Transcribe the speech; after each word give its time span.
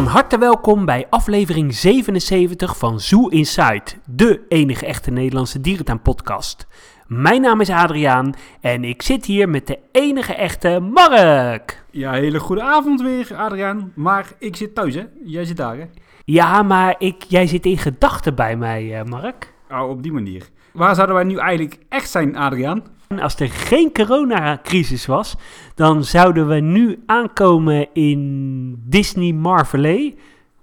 Van 0.00 0.08
harte 0.08 0.38
welkom 0.38 0.84
bij 0.84 1.06
aflevering 1.10 1.74
77 1.74 2.76
van 2.76 3.00
Zoo 3.00 3.28
Inside, 3.28 3.82
de 4.04 4.44
enige 4.48 4.86
echte 4.86 5.10
Nederlandse 5.10 5.60
dierentuin-podcast. 5.60 6.66
Mijn 7.06 7.40
naam 7.40 7.60
is 7.60 7.70
Adriaan 7.70 8.34
en 8.60 8.84
ik 8.84 9.02
zit 9.02 9.24
hier 9.24 9.48
met 9.48 9.66
de 9.66 9.78
enige 9.92 10.34
echte 10.34 10.80
Mark. 10.80 11.84
Ja, 11.90 12.12
hele 12.12 12.40
goede 12.40 12.62
avond 12.62 13.00
weer, 13.00 13.34
Adriaan. 13.36 13.92
Maar 13.94 14.26
ik 14.38 14.56
zit 14.56 14.74
thuis, 14.74 14.94
hè? 14.94 15.04
Jij 15.24 15.44
zit 15.44 15.56
daar, 15.56 15.76
hè? 15.76 15.84
Ja, 16.24 16.62
maar 16.62 16.94
ik, 16.98 17.22
jij 17.28 17.46
zit 17.46 17.66
in 17.66 17.78
gedachten 17.78 18.34
bij 18.34 18.56
mij, 18.56 18.98
eh, 18.98 19.04
Mark. 19.04 19.52
Oh, 19.70 19.88
op 19.88 20.02
die 20.02 20.12
manier. 20.12 20.48
Waar 20.72 20.94
zouden 20.94 21.16
wij 21.16 21.24
nu 21.24 21.36
eigenlijk 21.36 21.78
echt 21.88 22.10
zijn, 22.10 22.36
Adriaan? 22.36 22.82
Als 23.18 23.34
er 23.36 23.48
geen 23.48 23.92
coronacrisis 23.92 25.06
was, 25.06 25.36
dan 25.74 26.04
zouden 26.04 26.48
we 26.48 26.54
nu 26.54 27.02
aankomen 27.06 27.88
in 27.92 28.82
Disney 28.86 29.32
Marvelé. 29.32 30.14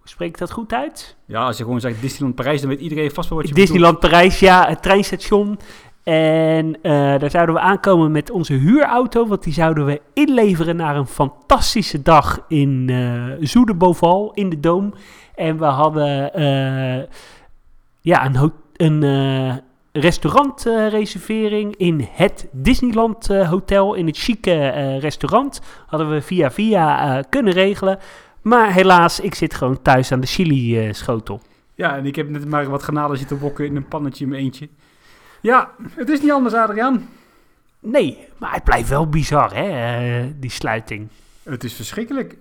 Spreek 0.03 0.29
ik 0.29 0.37
dat 0.37 0.51
goed 0.51 0.73
uit? 0.73 1.15
Ja, 1.25 1.45
als 1.45 1.57
je 1.57 1.63
gewoon 1.63 1.79
zegt 1.79 2.01
Disneyland 2.01 2.35
Parijs, 2.35 2.61
dan 2.61 2.69
weet 2.69 2.79
iedereen 2.79 3.11
vast 3.11 3.29
wel 3.29 3.37
wat 3.37 3.47
je 3.47 3.53
Disneyland 3.53 3.99
Parijs, 3.99 4.39
ja, 4.39 4.67
het 4.67 4.81
treinstation. 4.81 5.59
En 6.03 6.81
eh, 6.81 6.91
daar 6.91 7.29
zouden 7.29 7.55
we 7.55 7.61
aankomen 7.61 8.11
met 8.11 8.31
onze 8.31 8.53
huurauto, 8.53 9.27
want 9.27 9.43
die 9.43 9.53
zouden 9.53 9.85
we 9.85 10.01
inleveren 10.13 10.75
naar 10.75 10.95
een 10.95 11.07
fantastische 11.07 12.01
dag 12.01 12.45
in 12.47 12.85
Beauval, 13.77 14.31
in 14.33 14.49
de 14.49 14.59
Doom. 14.59 14.93
En 15.35 15.57
we 15.57 15.65
hadden 15.65 16.33
eh, 16.33 17.07
ja, 18.01 18.25
een, 18.25 18.51
een 18.75 19.03
restaurantreservering 19.99 21.75
in 21.75 22.07
het 22.11 22.47
Disneyland 22.51 23.29
eh, 23.29 23.49
Hotel, 23.49 23.93
in 23.93 24.05
het 24.05 24.17
chique 24.17 24.51
eh, 24.51 24.99
restaurant. 24.99 25.61
Hadden 25.87 26.09
we 26.09 26.21
via 26.21 26.51
via 26.51 27.17
eh, 27.17 27.23
kunnen 27.29 27.53
regelen. 27.53 27.99
Maar 28.41 28.73
helaas, 28.73 29.19
ik 29.19 29.35
zit 29.35 29.53
gewoon 29.53 29.81
thuis 29.81 30.11
aan 30.11 30.19
de 30.19 30.27
chili-schotel. 30.27 31.41
Ja, 31.75 31.97
en 31.97 32.05
ik 32.05 32.15
heb 32.15 32.29
net 32.29 32.45
maar 32.45 32.69
wat 32.69 32.83
garnalen 32.83 33.17
zitten 33.17 33.39
wokken 33.39 33.65
in 33.65 33.75
een 33.75 33.87
pannetje 33.87 34.23
in 34.23 34.29
mijn 34.29 34.43
eentje. 34.43 34.69
Ja, 35.41 35.71
het 35.95 36.09
is 36.09 36.21
niet 36.21 36.31
anders, 36.31 36.53
Adriaan. 36.55 37.09
Nee, 37.79 38.27
maar 38.37 38.53
het 38.53 38.63
blijft 38.63 38.89
wel 38.89 39.09
bizar, 39.09 39.55
hè, 39.55 40.39
die 40.39 40.51
sluiting. 40.51 41.07
Het 41.43 41.63
is 41.63 41.73
verschrikkelijk. 41.73 42.35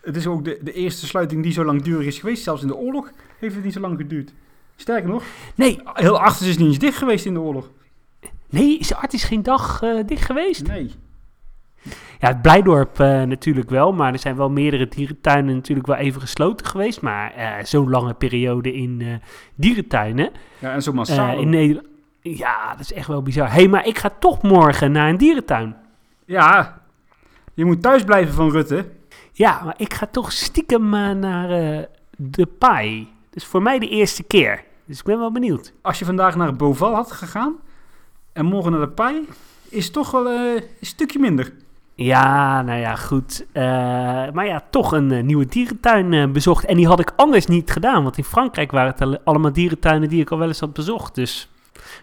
Het 0.00 0.16
is 0.16 0.26
ook 0.26 0.44
de, 0.44 0.58
de 0.62 0.72
eerste 0.72 1.06
sluiting 1.06 1.42
die 1.42 1.52
zo 1.52 1.64
langdurig 1.64 2.06
is 2.06 2.18
geweest. 2.18 2.42
Zelfs 2.42 2.62
in 2.62 2.68
de 2.68 2.76
oorlog 2.76 3.10
heeft 3.38 3.54
het 3.54 3.64
niet 3.64 3.72
zo 3.72 3.80
lang 3.80 3.96
geduurd. 3.96 4.32
Sterker 4.80 5.08
nog, 5.08 5.22
Nee, 5.54 5.80
heel 5.84 6.20
achters 6.20 6.48
is 6.48 6.56
niet 6.58 6.66
eens 6.66 6.78
dicht 6.78 6.96
geweest 6.98 7.26
in 7.26 7.34
de 7.34 7.40
oorlog. 7.40 7.70
nee, 8.50 8.78
is 8.78 8.94
Artis 8.94 9.24
geen 9.24 9.42
dag 9.42 9.82
eh, 9.82 10.06
dicht 10.06 10.24
geweest? 10.24 10.66
Nee. 10.66 10.90
Ja, 12.18 12.28
het 12.28 12.42
Blijdorp 12.42 13.00
eh, 13.00 13.22
natuurlijk 13.22 13.70
wel, 13.70 13.92
maar 13.92 14.12
er 14.12 14.18
zijn 14.18 14.36
wel 14.36 14.50
meerdere 14.50 14.88
dierentuinen 14.88 15.54
natuurlijk 15.54 15.86
wel 15.86 15.96
even 15.96 16.20
gesloten 16.20 16.66
geweest. 16.66 17.00
Maar 17.00 17.32
eh, 17.34 17.64
zo'n 17.64 17.90
lange 17.90 18.14
periode 18.14 18.72
in 18.74 19.20
dierentuinen 19.54 20.30
Ja, 20.58 20.72
en 20.72 20.82
zo 20.82 20.92
massaal. 20.92 21.38
in 21.38 21.48
Nederland... 21.48 21.86
Ja, 22.20 22.70
dat 22.70 22.80
is 22.80 22.92
echt 22.92 23.06
wel 23.06 23.22
bizar. 23.22 23.48
Hé, 23.48 23.54
hey, 23.54 23.68
maar 23.68 23.86
ik 23.86 23.98
ga 23.98 24.10
toch 24.18 24.42
morgen 24.42 24.92
naar 24.92 25.08
een 25.08 25.16
dierentuin. 25.16 25.76
Ja, 26.26 26.82
je 27.54 27.64
moet 27.64 27.82
thuis 27.82 28.04
blijven 28.04 28.34
van 28.34 28.50
Rutte. 28.50 28.86
Ja, 29.32 29.60
maar 29.64 29.74
ik 29.76 29.94
ga 29.94 30.06
toch 30.06 30.32
stiekem 30.32 30.88
naar 31.18 31.48
de 32.16 32.46
paai. 32.58 33.08
Dus 33.30 33.44
voor 33.44 33.62
mij 33.62 33.78
de 33.78 33.88
eerste 33.88 34.22
keer. 34.22 34.64
Dus 34.90 34.98
ik 34.98 35.04
ben 35.04 35.18
wel 35.18 35.32
benieuwd. 35.32 35.72
als 35.82 35.98
je 35.98 36.04
vandaag 36.04 36.36
naar 36.36 36.56
Boval 36.56 36.94
had 36.94 37.12
gegaan 37.12 37.56
en 38.32 38.44
morgen 38.44 38.72
naar 38.72 38.80
de 38.80 38.88
Pai, 38.88 39.28
is 39.68 39.84
het 39.84 39.92
toch 39.92 40.10
wel 40.10 40.28
eh, 40.28 40.54
een 40.54 40.86
stukje 40.86 41.18
minder. 41.18 41.52
Ja, 41.94 42.62
nou 42.62 42.78
ja, 42.78 42.96
goed. 42.96 43.46
Eh, 43.52 43.62
maar 44.32 44.46
ja, 44.46 44.62
toch 44.70 44.92
een 44.92 45.12
eh, 45.12 45.22
nieuwe 45.22 45.46
dierentuin 45.46 46.12
eh, 46.12 46.30
bezocht. 46.30 46.64
En 46.64 46.76
die 46.76 46.86
had 46.86 47.00
ik 47.00 47.12
anders 47.16 47.46
niet 47.46 47.70
gedaan. 47.70 48.02
Want 48.02 48.16
in 48.18 48.24
Frankrijk 48.24 48.70
waren 48.70 48.90
het 48.92 49.00
al- 49.00 49.18
allemaal 49.24 49.52
dierentuinen 49.52 50.08
die 50.08 50.20
ik 50.20 50.30
al 50.30 50.38
wel 50.38 50.48
eens 50.48 50.60
had 50.60 50.72
bezocht. 50.72 51.14
Dus 51.14 51.50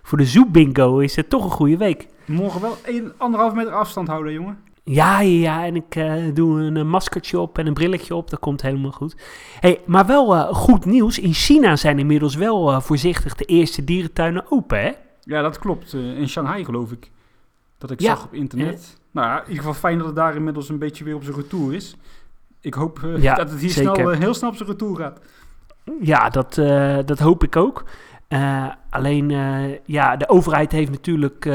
voor 0.01 0.17
de 0.17 0.25
Zoo 0.25 0.45
Bingo 0.45 0.97
is 0.99 1.15
het 1.15 1.29
toch 1.29 1.43
een 1.43 1.49
goede 1.51 1.77
week. 1.77 2.07
Morgen 2.25 2.61
wel 2.61 2.77
een, 2.85 3.13
anderhalf 3.17 3.53
meter 3.53 3.73
afstand 3.73 4.07
houden, 4.07 4.33
jongen. 4.33 4.57
Ja, 4.89 5.19
ja. 5.19 5.65
En 5.65 5.75
ik 5.75 5.95
eh, 5.95 6.13
doe 6.33 6.61
een, 6.61 6.87
maskertje 6.89 7.39
op 7.39 7.57
en 7.57 7.67
een 7.67 7.73
brilletje 7.73 8.15
op. 8.15 8.29
Dat 8.29 8.39
komt 8.39 8.61
helemaal 8.61 8.91
goed. 8.91 9.15
Hey, 9.59 9.81
maar 9.85 10.05
wel 10.05 10.35
eh, 10.35 10.53
goed 10.53 10.85
nieuws. 10.85 11.19
In 11.19 11.33
China 11.33 11.75
zijn 11.75 11.99
inmiddels 11.99 12.35
wel 12.35 12.71
eh, 12.71 12.81
voorzichtig 12.81 13.35
de 13.35 13.45
eerste 13.45 13.83
dierentuinen 13.83 14.45
open, 14.49 14.81
hè? 14.81 14.91
Ja, 15.21 15.41
dat 15.41 15.59
klopt. 15.59 15.93
In 15.93 16.29
Shanghai 16.29 16.65
geloof 16.65 16.91
ik. 16.91 17.11
Dat 17.77 17.91
ik 17.91 17.99
Ja. 18.01 18.15
zag 18.15 18.25
op 18.25 18.33
internet. 18.33 18.99
Nou 19.11 19.27
ja, 19.27 19.35
in 19.35 19.47
ieder 19.47 19.57
geval 19.57 19.73
fijn 19.73 19.97
dat 19.97 20.07
het 20.07 20.15
daar 20.15 20.35
inmiddels 20.35 20.69
een 20.69 20.79
beetje 20.79 21.03
weer 21.03 21.15
op 21.15 21.23
zijn 21.23 21.35
retour 21.35 21.73
is. 21.73 21.95
Ik 22.61 22.73
hoop 22.73 22.99
Ja, 23.17 23.35
dat 23.35 23.49
het 23.49 23.59
hier 23.59 23.69
zeker. 23.69 23.95
snel, 23.95 24.09
heel 24.09 24.33
snel 24.33 24.49
op 24.49 24.55
zijn 24.55 24.69
retour 24.69 24.95
gaat. 24.95 25.19
Ja, 26.01 26.29
dat, 26.29 26.53
dat 27.07 27.19
hoop 27.19 27.43
ik 27.43 27.55
ook. 27.55 27.83
Alleen, 28.89 29.29
ja, 29.85 30.15
de 30.17 30.29
overheid 30.29 30.71
heeft 30.71 30.91
natuurlijk 30.91 31.45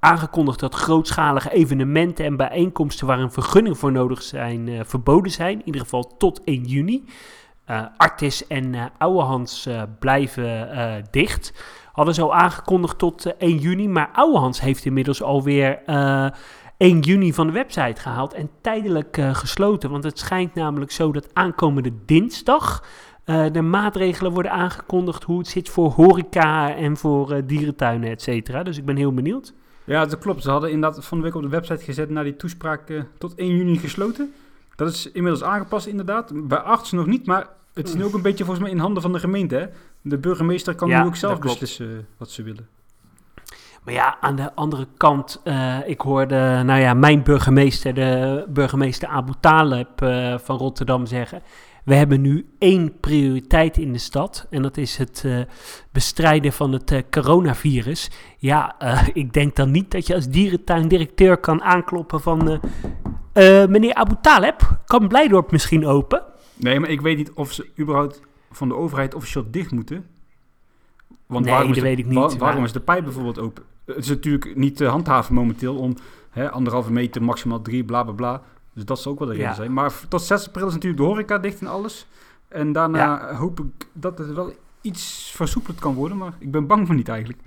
aangekondigd 0.00 0.60
dat 0.60 0.74
grootschalige 0.74 1.52
evenementen 1.52 2.24
en 2.24 2.36
bijeenkomsten 2.36 3.06
waar 3.06 3.18
een 3.18 3.32
vergunning 3.32 3.78
voor 3.78 3.92
nodig 3.92 4.22
zijn, 4.22 4.68
eh, 4.68 4.80
verboden 4.84 5.32
zijn. 5.32 5.58
In 5.58 5.66
ieder 5.66 5.80
geval 5.80 6.16
tot 6.16 6.40
1 6.44 6.64
juni. 6.64 7.04
Eh 7.70 7.84
Artis 7.96 8.46
en 8.46 8.92
Ouwehans 8.98 9.66
eh, 9.66 9.82
blijven 9.98 10.70
eh, 10.70 11.02
dicht. 11.10 11.52
Hadden 11.92 12.22
al 12.22 12.34
aangekondigd 12.34 12.98
tot 12.98 13.24
eh, 13.24 13.32
1 13.38 13.58
juni, 13.58 13.88
maar 13.88 14.10
Ouwehans 14.12 14.60
heeft 14.60 14.84
inmiddels 14.84 15.22
alweer 15.22 15.82
eh 15.86 16.28
1 16.76 17.00
juni 17.00 17.32
van 17.32 17.46
de 17.46 17.52
website 17.52 18.00
gehaald 18.00 18.34
en 18.34 18.50
tijdelijk 18.60 19.18
gesloten. 19.32 19.90
Want 19.90 20.04
het 20.04 20.18
schijnt 20.18 20.54
namelijk 20.54 20.90
zo 20.90 21.12
dat 21.12 21.34
aankomende 21.34 21.92
dinsdag 22.06 22.84
de 23.52 23.62
maatregelen 23.62 24.32
worden 24.32 24.52
aangekondigd 24.52 25.22
hoe 25.22 25.38
het 25.38 25.48
zit 25.48 25.68
voor 25.68 25.90
horeca 25.90 26.74
en 26.74 26.96
voor 26.96 27.46
dierentuinen, 27.46 28.10
et. 28.10 28.64
Dus 28.64 28.78
ik 28.78 28.84
ben 28.84 28.96
heel 28.96 29.14
benieuwd. 29.14 29.54
Ja, 29.90 30.06
dat 30.06 30.18
klopt. 30.18 30.42
Ze 30.42 30.50
hadden 30.50 30.70
inderdaad 30.70 31.04
van 31.04 31.18
de 31.18 31.24
week 31.24 31.34
op 31.34 31.42
de 31.42 31.48
website 31.48 31.84
gezet 31.84 32.10
naar 32.10 32.24
die 32.24 32.36
toespraak 32.36 32.88
eh, 32.88 33.00
tot 33.18 33.34
1 33.34 33.56
juni 33.56 33.78
gesloten. 33.78 34.32
Dat 34.76 34.88
is 34.88 35.10
inmiddels 35.12 35.42
aangepast 35.42 35.86
inderdaad. 35.86 36.32
Bij 36.34 36.58
artsen 36.58 36.96
nog 36.96 37.06
niet, 37.06 37.26
maar 37.26 37.48
het 37.74 37.88
is 37.88 37.94
nu 37.94 38.04
ook 38.04 38.14
een 38.14 38.22
beetje 38.22 38.44
volgens 38.44 38.64
mij 38.64 38.74
in 38.74 38.82
handen 38.82 39.02
van 39.02 39.12
de 39.12 39.18
gemeente. 39.18 39.54
Hè? 39.54 39.66
De 40.02 40.18
burgemeester 40.18 40.74
kan 40.74 40.88
Ja, 40.88 41.00
nu 41.00 41.06
ook 41.06 41.16
zelf 41.16 41.38
beslissen 41.38 41.90
eh, 41.90 41.96
wat 42.16 42.30
ze 42.30 42.42
willen. 42.42 42.68
Maar 43.84 43.94
ja, 43.94 44.16
aan 44.20 44.36
de 44.36 44.54
andere 44.54 44.86
kant, 44.96 45.40
eh, 45.44 45.78
ik 45.86 46.00
hoorde, 46.00 46.62
nou 46.64 46.80
ja, 46.80 46.94
mijn 46.94 47.22
burgemeester, 47.22 47.94
de 47.94 48.44
burgemeester 48.48 49.08
Abu 49.08 49.32
Taleb 49.40 49.98
van 50.42 50.56
Rotterdam 50.56 51.06
zeggen... 51.06 51.42
We 51.90 51.96
hebben 51.96 52.20
nu 52.20 52.46
één 52.58 53.00
prioriteit 53.00 53.76
in 53.76 53.92
de 53.92 53.98
stad 53.98 54.46
en 54.50 54.62
dat 54.62 54.76
is 54.76 54.96
het 54.96 55.22
eh, 55.24 55.40
bestrijden 55.92 56.52
van 56.52 56.72
het 56.72 56.90
eh, 56.90 57.02
coronavirus. 57.10 58.10
Ja, 58.38 58.78
eh, 58.78 59.08
ik 59.22 59.32
denk 59.32 59.56
dan 59.56 59.70
niet 59.70 59.90
dat 59.90 60.06
je 60.06 60.14
als 60.14 60.28
dierentuindirecteur 60.28 61.36
kan 61.36 61.62
aankloppen 61.62 62.20
van... 62.20 62.60
meneer 63.68 63.94
Abu 63.94 64.14
Taleb, 64.20 64.80
kan 64.86 65.08
Blijdorp 65.08 65.50
misschien 65.50 65.86
open? 65.86 66.22
Nee, 66.56 66.80
maar 66.80 66.90
ik 66.90 67.00
weet 67.00 67.16
niet 67.16 67.32
of 67.32 67.52
ze 67.52 67.70
überhaupt 67.78 68.20
van 68.50 68.68
de 68.68 68.74
overheid 68.74 69.14
officieel 69.14 69.50
dicht 69.50 69.70
moeten. 69.70 70.06
Want 71.26 71.44
Nee, 71.44 71.54
waarom 71.54 71.70
is 71.70 71.76
de, 71.76 71.82
weet 71.82 71.98
ik 71.98 72.06
niet, 72.06 72.36
waarom 72.36 72.64
is 72.64 72.72
de 72.72 72.80
pijp 72.80 73.04
bijvoorbeeld 73.04 73.38
open? 73.38 73.62
Het 73.84 73.96
is 73.96 74.08
natuurlijk 74.08 74.56
niet 74.56 74.76
te 74.76 74.84
handhaven 74.84 75.34
momenteel 75.34 75.76
om 75.76 75.96
hè, 76.30 76.50
anderhalve 76.50 76.92
meter, 76.92 77.22
maximaal 77.22 77.62
drie, 77.62 77.84
bla 77.84 78.02
bla 78.02 78.12
bla. 78.12 78.42
Dus 78.74 78.84
dat 78.84 79.00
zal 79.00 79.12
ook 79.12 79.18
wel 79.18 79.28
de 79.28 79.34
reden 79.34 79.54
zijn. 79.54 79.72
Maar 79.72 79.92
tot 80.08 80.22
6 80.22 80.46
april 80.46 80.66
is 80.66 80.72
natuurlijk 80.72 81.02
de 81.02 81.08
horeca 81.08 81.38
dicht 81.38 81.60
en 81.60 81.66
alles. 81.66 82.06
En 82.48 82.72
daarna 82.72 83.34
hoop 83.34 83.60
ik 83.60 83.86
dat 83.92 84.18
het 84.18 84.32
wel 84.32 84.52
iets 84.80 85.32
versoepeld 85.36 85.78
kan 85.78 85.94
worden. 85.94 86.16
Maar 86.16 86.32
ik 86.38 86.50
ben 86.50 86.66
bang 86.66 86.86
voor 86.86 86.94
niet 86.96 87.08
eigenlijk. 87.08 87.40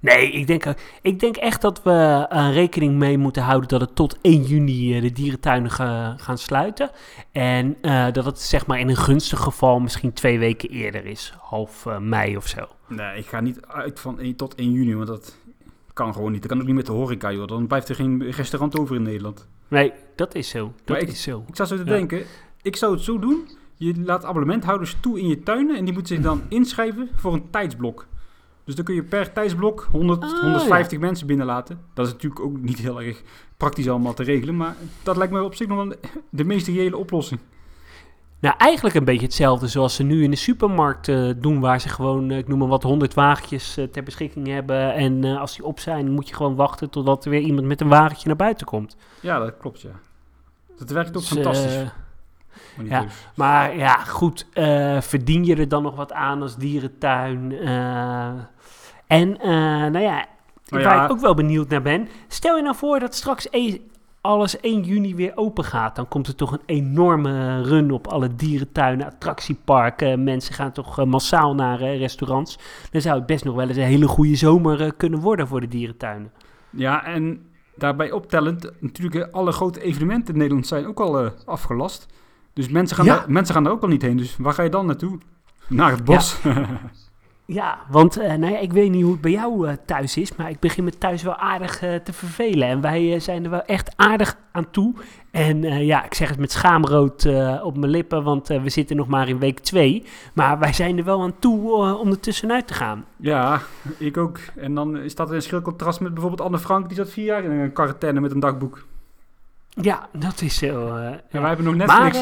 Nee, 0.00 0.30
ik 0.32 0.46
denk, 0.46 0.64
eh, 0.64 0.72
ik 1.02 1.20
denk 1.20 1.36
echt 1.36 1.60
dat 1.60 1.82
we 1.82 2.26
eh, 2.30 2.52
rekening 2.52 2.98
mee 2.98 3.18
moeten 3.18 3.42
houden 3.42 3.68
dat 3.68 3.80
het 3.80 3.94
tot 3.94 4.18
1 4.20 4.42
juni 4.42 4.94
eh, 4.96 5.02
de 5.02 5.12
dierentuinen 5.12 5.70
ga- 5.70 6.14
gaan 6.18 6.38
sluiten. 6.38 6.90
En 7.32 7.76
dat 8.12 8.24
het 8.24 8.40
zeg 8.40 8.66
maar 8.66 8.78
in 8.80 8.88
een 8.88 8.96
gunstig 8.96 9.40
geval 9.40 9.80
misschien 9.80 10.12
twee 10.12 10.38
weken 10.38 10.68
eerder 10.70 11.04
is. 11.06 11.34
Half 11.40 11.86
mei 12.00 12.36
of 12.36 12.46
zo. 12.46 12.66
Nee, 12.88 13.18
ik 13.18 13.26
ga 13.26 13.40
niet 13.40 13.60
uit 13.66 14.00
van 14.00 14.18
1 14.20 14.36
tot 14.36 14.54
1 14.54 14.72
juni, 14.72 14.94
want 14.94 15.06
dat 15.08 15.36
kan 15.92 16.12
gewoon 16.12 16.32
niet. 16.32 16.40
Dat 16.42 16.50
kan 16.50 16.60
ook 16.60 16.66
niet 16.66 16.74
met 16.76 16.86
de 16.86 16.92
horeca, 16.92 17.32
joh. 17.32 17.46
Dan 17.48 17.66
blijft 17.66 17.88
er 17.88 17.94
geen 17.94 18.30
restaurant 18.30 18.78
over 18.78 18.96
in 18.96 19.02
Nederland. 19.02 19.48
Nee, 19.70 19.92
dat 20.16 20.34
is 20.34 20.48
zo. 20.48 20.72
Dat 20.76 20.88
Maar 20.88 20.98
ik- 21.00 21.08
is 21.08 21.22
zo. 21.22 21.44
Ik 21.48 21.56
zou 21.56 21.68
zo 21.68 21.76
te 21.76 21.84
Ja. 21.84 21.90
denken, 21.90 22.22
ik 22.62 22.76
zou 22.76 22.92
het 22.94 23.02
zo 23.02 23.18
doen. 23.18 23.48
Je 23.74 23.94
laat 24.04 24.24
abonnementhouders 24.24 24.96
toe 25.00 25.20
in 25.20 25.28
je 25.28 25.42
tuinen 25.42 25.76
en 25.76 25.84
die 25.84 25.94
moeten 25.94 26.14
zich 26.14 26.24
dan 26.24 26.42
inschrijven 26.58 27.08
voor 27.14 27.32
een 27.32 27.50
tijdsblok. 27.50 28.06
Dus 28.64 28.74
dan 28.74 28.84
kun 28.84 28.94
je 28.94 29.02
per 29.02 29.32
tijdsblok 29.32 29.88
100, 29.90 30.22
Ah, 30.22 30.40
150 30.40 30.98
mensen 30.98 31.26
binnenlaten. 31.26 31.80
Dat 31.94 32.06
is 32.06 32.12
natuurlijk 32.12 32.40
ook 32.40 32.58
niet 32.60 32.78
heel 32.78 33.02
erg 33.02 33.22
praktisch 33.56 33.88
allemaal 33.88 34.14
te 34.14 34.22
regelen, 34.22 34.56
maar 34.56 34.76
dat 35.02 35.16
lijkt 35.16 35.32
me 35.32 35.42
op 35.42 35.54
zich 35.54 35.66
nog 35.68 35.76
wel 35.76 35.88
de, 35.88 35.98
de 36.30 36.44
meest 36.44 36.66
reële 36.66 36.96
oplossing. 36.96 37.40
Nou, 38.40 38.54
eigenlijk 38.58 38.94
een 38.94 39.04
beetje 39.04 39.26
hetzelfde 39.26 39.66
zoals 39.66 39.94
ze 39.94 40.02
nu 40.02 40.22
in 40.22 40.30
de 40.30 40.36
supermarkt 40.36 41.08
eh, 41.08 41.30
doen, 41.36 41.60
waar 41.60 41.80
ze 41.80 41.88
gewoon, 41.88 42.30
eh, 42.30 42.38
ik 42.38 42.48
noem 42.48 42.58
maar 42.58 42.68
wat, 42.68 42.82
100 42.82 43.14
wagentjes 43.14 43.76
eh, 43.76 43.84
ter 43.84 44.02
beschikking 44.02 44.46
hebben. 44.46 44.94
En 44.94 45.24
als 45.24 45.56
die 45.56 45.64
op 45.64 45.80
zijn, 45.80 46.10
moet 46.10 46.28
je 46.28 46.34
gewoon 46.34 46.54
wachten 46.54 46.90
totdat 46.90 47.24
er 47.24 47.30
weer 47.30 47.40
iemand 47.40 47.66
met 47.66 47.80
een 47.80 47.88
wagentje 47.88 48.26
naar 48.26 48.36
buiten 48.36 48.66
komt. 48.66 48.96
Ja, 49.20 49.38
dat 49.38 49.56
klopt, 49.56 49.80
ja. 49.80 49.90
Dat 50.78 50.90
werkt 50.90 51.08
ook 51.08 51.14
Dus, 51.14 51.28
fantastisch. 51.28 51.76
Maar 52.76 52.86
Ja. 52.86 53.00
dus. 53.00 53.12
Maar 53.34 53.76
ja, 53.76 53.94
goed, 53.96 54.46
verdien 55.00 55.44
je 55.44 55.56
er 55.56 55.68
dan 55.68 55.82
nog 55.82 55.96
wat 55.96 56.12
aan 56.12 56.42
als 56.42 56.56
dierentuin? 56.56 57.52
En, 59.06 59.36
nou 59.92 59.98
ja, 59.98 60.24
Nou 60.68 60.84
waar 60.84 60.96
ja. 60.96 61.04
ik 61.04 61.10
ook 61.10 61.20
wel 61.20 61.34
benieuwd 61.34 61.68
naar 61.68 61.82
ben. 61.82 62.08
Stel 62.28 62.56
je 62.56 62.62
nou 62.62 62.76
voor 62.76 62.98
dat 62.98 63.14
straks 63.14 63.46
e- 63.50 63.80
alles 64.20 64.60
1 64.60 64.82
juni 64.82 65.14
weer 65.14 65.32
open 65.34 65.64
gaat. 65.64 65.96
Dan 65.96 66.08
komt 66.08 66.26
er 66.26 66.34
toch 66.34 66.52
een 66.52 66.62
enorme 66.66 67.62
run 67.62 67.90
op 67.90 68.06
alle 68.06 68.34
dierentuinen, 68.34 69.06
attractieparken. 69.06 70.24
Mensen 70.24 70.54
gaan 70.54 70.72
toch 70.72 70.98
eh, 70.98 71.04
massaal 71.04 71.54
naar 71.54 71.80
eh, 71.80 71.98
restaurants. 71.98 72.58
Dan 72.90 73.00
zou 73.00 73.16
het 73.18 73.26
best 73.26 73.44
nog 73.44 73.54
wel 73.54 73.68
eens 73.68 73.76
een 73.76 73.82
hele 73.82 74.08
goede 74.08 74.34
zomer 74.36 74.80
eh, 74.82 74.90
kunnen 74.96 75.20
worden 75.20 75.48
voor 75.48 75.60
de 75.60 75.68
dierentuinen. 75.68 76.32
Ja, 76.70 77.04
en 77.04 77.42
daarbij 77.76 78.10
optellend, 78.12 78.70
natuurlijk 78.80 79.32
alle 79.32 79.52
grote 79.52 79.82
evenementen 79.82 80.32
in 80.34 80.40
Nederland 80.40 80.66
zijn 80.66 80.86
ook 80.86 81.00
al 81.00 81.20
eh, 81.24 81.30
afgelast. 81.44 82.06
Dus 82.52 82.68
mensen 82.68 82.96
gaan, 82.96 83.04
Ja. 83.04 83.14
daar, 83.16 83.30
mensen 83.30 83.54
gaan 83.54 83.64
daar 83.64 83.72
ook 83.72 83.82
al 83.82 83.88
niet 83.88 84.02
heen. 84.02 84.16
Dus 84.16 84.36
waar 84.36 84.52
ga 84.52 84.62
je 84.62 84.70
dan 84.70 84.86
naartoe? 84.86 85.18
Naar 85.68 85.90
het 85.90 86.04
bos. 86.04 86.40
Ja, 86.42 86.66
want 87.88 88.16
eh, 88.16 88.34
nou 88.34 88.52
ja, 88.52 88.58
ik 88.58 88.72
weet 88.72 88.90
niet 88.90 89.02
hoe 89.02 89.12
het 89.12 89.20
bij 89.20 89.30
jou 89.30 89.68
eh, 89.68 89.76
thuis 89.86 90.16
is, 90.16 90.36
maar 90.36 90.50
ik 90.50 90.60
begin 90.60 90.84
me 90.84 90.98
thuis 90.98 91.22
wel 91.22 91.36
aardig 91.36 91.82
eh, 91.82 91.94
te 91.94 92.12
vervelen. 92.12 92.68
En 92.68 92.80
wij 92.80 93.20
zijn 93.20 93.44
er 93.44 93.50
wel 93.50 93.64
echt 93.64 93.92
aardig 93.96 94.36
aan 94.52 94.70
toe. 94.70 94.94
En 95.30 95.62
ja, 95.62 96.04
ik 96.04 96.14
zeg 96.14 96.28
het 96.28 96.38
met 96.38 96.52
schaamrood 96.52 97.26
op 97.62 97.76
mijn 97.76 97.90
lippen, 97.90 98.22
want 98.22 98.48
we 98.48 98.68
zitten 98.68 98.96
nog 98.96 99.06
maar 99.06 99.28
in 99.28 99.38
week 99.38 99.58
2. 99.58 100.04
Maar 100.34 100.58
wij 100.58 100.72
zijn 100.72 100.98
er 100.98 101.04
wel 101.04 101.22
aan 101.22 101.38
toe 101.38 101.72
om 101.98 102.10
er 102.10 102.20
tussenuit 102.20 102.66
te 102.66 102.74
gaan. 102.74 103.04
ja, 103.16 103.60
ik 103.98 104.16
ook. 104.16 104.38
En 104.56 104.74
dan 104.74 104.96
is 104.96 105.14
dat 105.14 105.32
in 105.32 105.42
schril 105.42 105.62
contrast 105.62 106.00
met 106.00 106.12
bijvoorbeeld 106.12 106.42
Anne 106.42 106.58
Frank, 106.58 106.88
die 106.88 106.96
zat 106.96 107.10
vier 107.10 107.24
jaar 107.24 107.44
in 107.44 107.50
een 107.50 107.72
quarantaine 107.72 108.20
met 108.20 108.32
een 108.32 108.40
dagboek. 108.40 108.86
Ja, 109.68 110.08
dat 110.12 110.40
is 110.40 110.58
zo. 110.58 110.96
En 110.96 111.20
ja. 111.30 111.38
wij 111.40 111.48
hebben 111.48 111.66
nog 111.66 111.74
Netflix. 111.74 112.18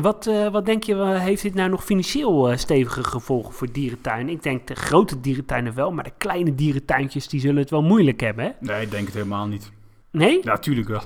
Wat, 0.00 0.26
eh, 0.26 0.48
wat 0.48 0.66
denk 0.66 0.82
je, 0.82 0.94
eh, 0.94 1.20
heeft 1.20 1.42
dit 1.42 1.54
nou 1.54 1.70
nog 1.70 1.84
financieel 1.84 2.50
eh, 2.50 2.56
stevige 2.56 3.04
gevolgen 3.04 3.54
voor 3.54 3.72
dierentuinen? 3.72 4.32
Ik 4.32 4.42
denk 4.42 4.66
de 4.66 4.74
grote 4.74 5.20
dierentuinen 5.20 5.74
wel, 5.74 5.92
maar 5.92 6.04
de 6.04 6.12
kleine 6.18 6.54
dierentuintjes 6.54 7.28
die 7.28 7.40
zullen 7.40 7.56
het 7.56 7.70
wel 7.70 7.82
moeilijk 7.82 8.20
hebben, 8.20 8.44
hè? 8.44 8.50
nee, 8.60 8.82
ik 8.82 8.90
denk 8.90 9.06
het 9.06 9.14
helemaal 9.14 9.46
niet. 9.46 9.72
Nee? 10.10 10.40
Ja, 10.42 10.58
tuurlijk 10.58 10.88
wel. 10.88 11.02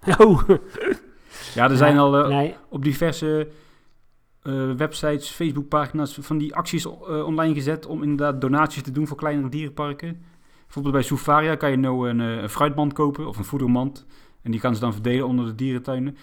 Oh. 0.18 0.48
Ja, 1.54 1.70
er 1.70 1.76
zijn 1.76 1.98
al 1.98 2.28
Nee. 2.28 2.54
op 2.68 2.84
diverse 2.84 3.48
websites, 4.76 5.30
Facebookpagina's 5.30 6.18
van 6.20 6.38
die 6.38 6.54
acties 6.54 6.86
online 6.86 7.54
gezet 7.54 7.86
om 7.86 8.02
inderdaad 8.02 8.40
donaties 8.40 8.82
te 8.82 8.90
doen 8.90 9.06
voor 9.06 9.16
kleinere 9.16 9.48
dierenparken. 9.48 10.22
Bijvoorbeeld 10.62 10.94
bij 10.94 11.02
Soufaria 11.02 11.54
kan 11.54 11.70
je 11.70 11.76
nou 11.76 12.08
een, 12.08 12.18
een 12.18 12.48
fruitmand 12.48 12.92
kopen 12.92 13.26
of 13.26 13.38
een 13.38 13.44
voedermand. 13.44 14.06
En 14.42 14.50
die 14.50 14.60
gaan 14.60 14.74
ze 14.74 14.80
dan 14.80 14.92
verdelen 14.92 15.26
onder 15.26 15.46
de 15.46 15.54
dierentuinen. 15.54 16.16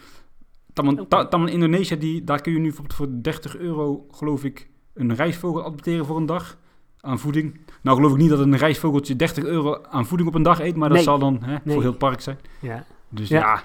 Taman, 0.78 1.08
Taman 1.30 1.50
Indonesië, 1.50 1.98
die, 1.98 2.24
daar 2.24 2.42
kun 2.42 2.52
je 2.52 2.58
nu 2.58 2.64
bijvoorbeeld 2.64 2.96
voor 2.96 3.08
30 3.12 3.58
euro, 3.58 4.06
geloof 4.12 4.44
ik, 4.44 4.70
een 4.94 5.16
rijstvogel 5.16 5.66
adopteren 5.66 6.06
voor 6.06 6.18
een 6.18 6.26
dag 6.26 6.58
aan 7.00 7.20
voeding. 7.20 7.60
Nou 7.82 7.98
geloof 7.98 8.12
ik 8.12 8.18
niet 8.18 8.30
dat 8.30 8.40
een 8.40 8.58
rijstvogeltje 8.58 9.16
30 9.16 9.44
euro 9.44 9.82
aan 9.90 10.06
voeding 10.06 10.30
op 10.30 10.36
een 10.36 10.44
dag 10.44 10.60
eet, 10.60 10.76
maar 10.76 10.88
dat 10.90 10.98
Nee. 10.98 11.06
zal 11.06 11.20
dan 11.20 11.38
hè, 11.44 11.52
Nee. 11.52 11.60
voor 11.74 11.82
heel 11.82 11.90
het 11.90 11.98
park 12.00 12.22
zijn. 12.22 12.38
Ja. 12.60 12.86
Dus 13.10 13.30
Ja. 13.30 13.40
ja. 13.40 13.64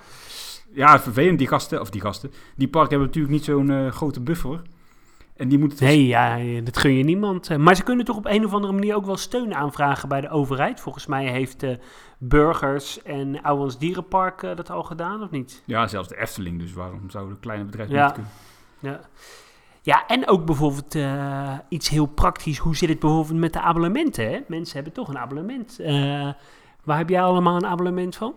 ja, 0.75 1.01
vervelend 1.01 1.39
die 1.39 1.49
gasten, 1.49 1.81
of 1.81 1.91
die 1.91 2.01
gasten. 2.01 2.31
Die 2.57 2.69
parken 2.69 2.91
hebben 2.91 3.07
natuurlijk 3.07 3.35
niet 3.35 3.45
zo'n 3.45 3.71
eh, 3.71 3.89
grote 3.91 4.21
buffer. 4.21 4.63
En 5.37 5.49
die 5.49 5.59
moeten... 5.59 5.85
Nee, 5.87 6.07
ja, 6.07 6.39
dat 6.63 6.77
gun 6.79 6.93
je 6.97 7.05
niemand. 7.05 7.51
Eh, 7.51 7.57
Maar 7.57 7.75
ze 7.77 7.83
kunnen 7.83 8.05
toch 8.05 8.17
op 8.17 8.27
een 8.27 8.45
of 8.45 8.53
andere 8.55 8.73
manier 8.73 8.95
ook 8.95 9.07
wel 9.07 9.17
steun 9.17 9.55
aanvragen 9.55 10.09
bij 10.09 10.21
de 10.21 10.29
overheid. 10.31 10.81
Volgens 10.81 11.07
mij 11.07 11.27
heeft 11.27 11.63
eh, 11.63 11.77
Burgers 12.19 13.03
en 13.03 13.43
Ouwans 13.43 13.79
Dierenpark 13.79 14.43
eh, 14.43 14.57
dat 14.57 14.71
al 14.71 14.83
gedaan, 14.83 15.23
of 15.23 15.31
niet? 15.31 15.63
Ja, 15.65 15.87
zelfs 15.87 16.09
de 16.09 16.21
Efteling, 16.21 16.59
dus 16.59 16.73
waarom 16.73 17.11
zouden 17.11 17.41
kleine 17.41 17.65
bedrijven 17.65 17.95
Ja. 17.95 18.05
niet 18.05 18.13
kunnen? 18.15 18.33
Ja. 18.79 19.01
Ja, 19.85 20.07
en 20.07 20.29
ook 20.29 20.45
bijvoorbeeld 20.45 20.97
iets 21.69 21.89
heel 21.89 22.07
praktisch. 22.07 22.59
Hoe 22.59 22.77
zit 22.77 22.89
het 22.89 22.99
bijvoorbeeld 22.99 23.39
met 23.39 23.53
de 23.53 23.61
abonnementen? 23.61 24.31
Hè? 24.31 24.41
Mensen 24.49 24.75
hebben 24.75 24.93
toch 24.93 25.09
een 25.09 25.19
abonnement. 25.19 25.79
Waar 26.85 26.99
heb 26.99 27.09
jij 27.09 27.23
allemaal 27.23 27.57
een 27.57 27.67
abonnement 27.67 28.17
van? 28.17 28.35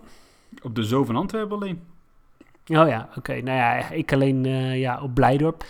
Op 0.62 0.76
de 0.76 0.84
Zoo 0.84 1.04
van 1.04 1.16
Antwerpen 1.16 1.56
alleen. 1.56 1.84
Oh 2.68 2.88
ja, 2.88 3.10
oké. 3.18 3.34
Nou 3.34 3.58
ja, 3.58 3.90
ik 3.90 4.14
alleen 4.14 4.44
ja, 4.80 5.02
op 5.02 5.14
Blijdorp. 5.14 5.64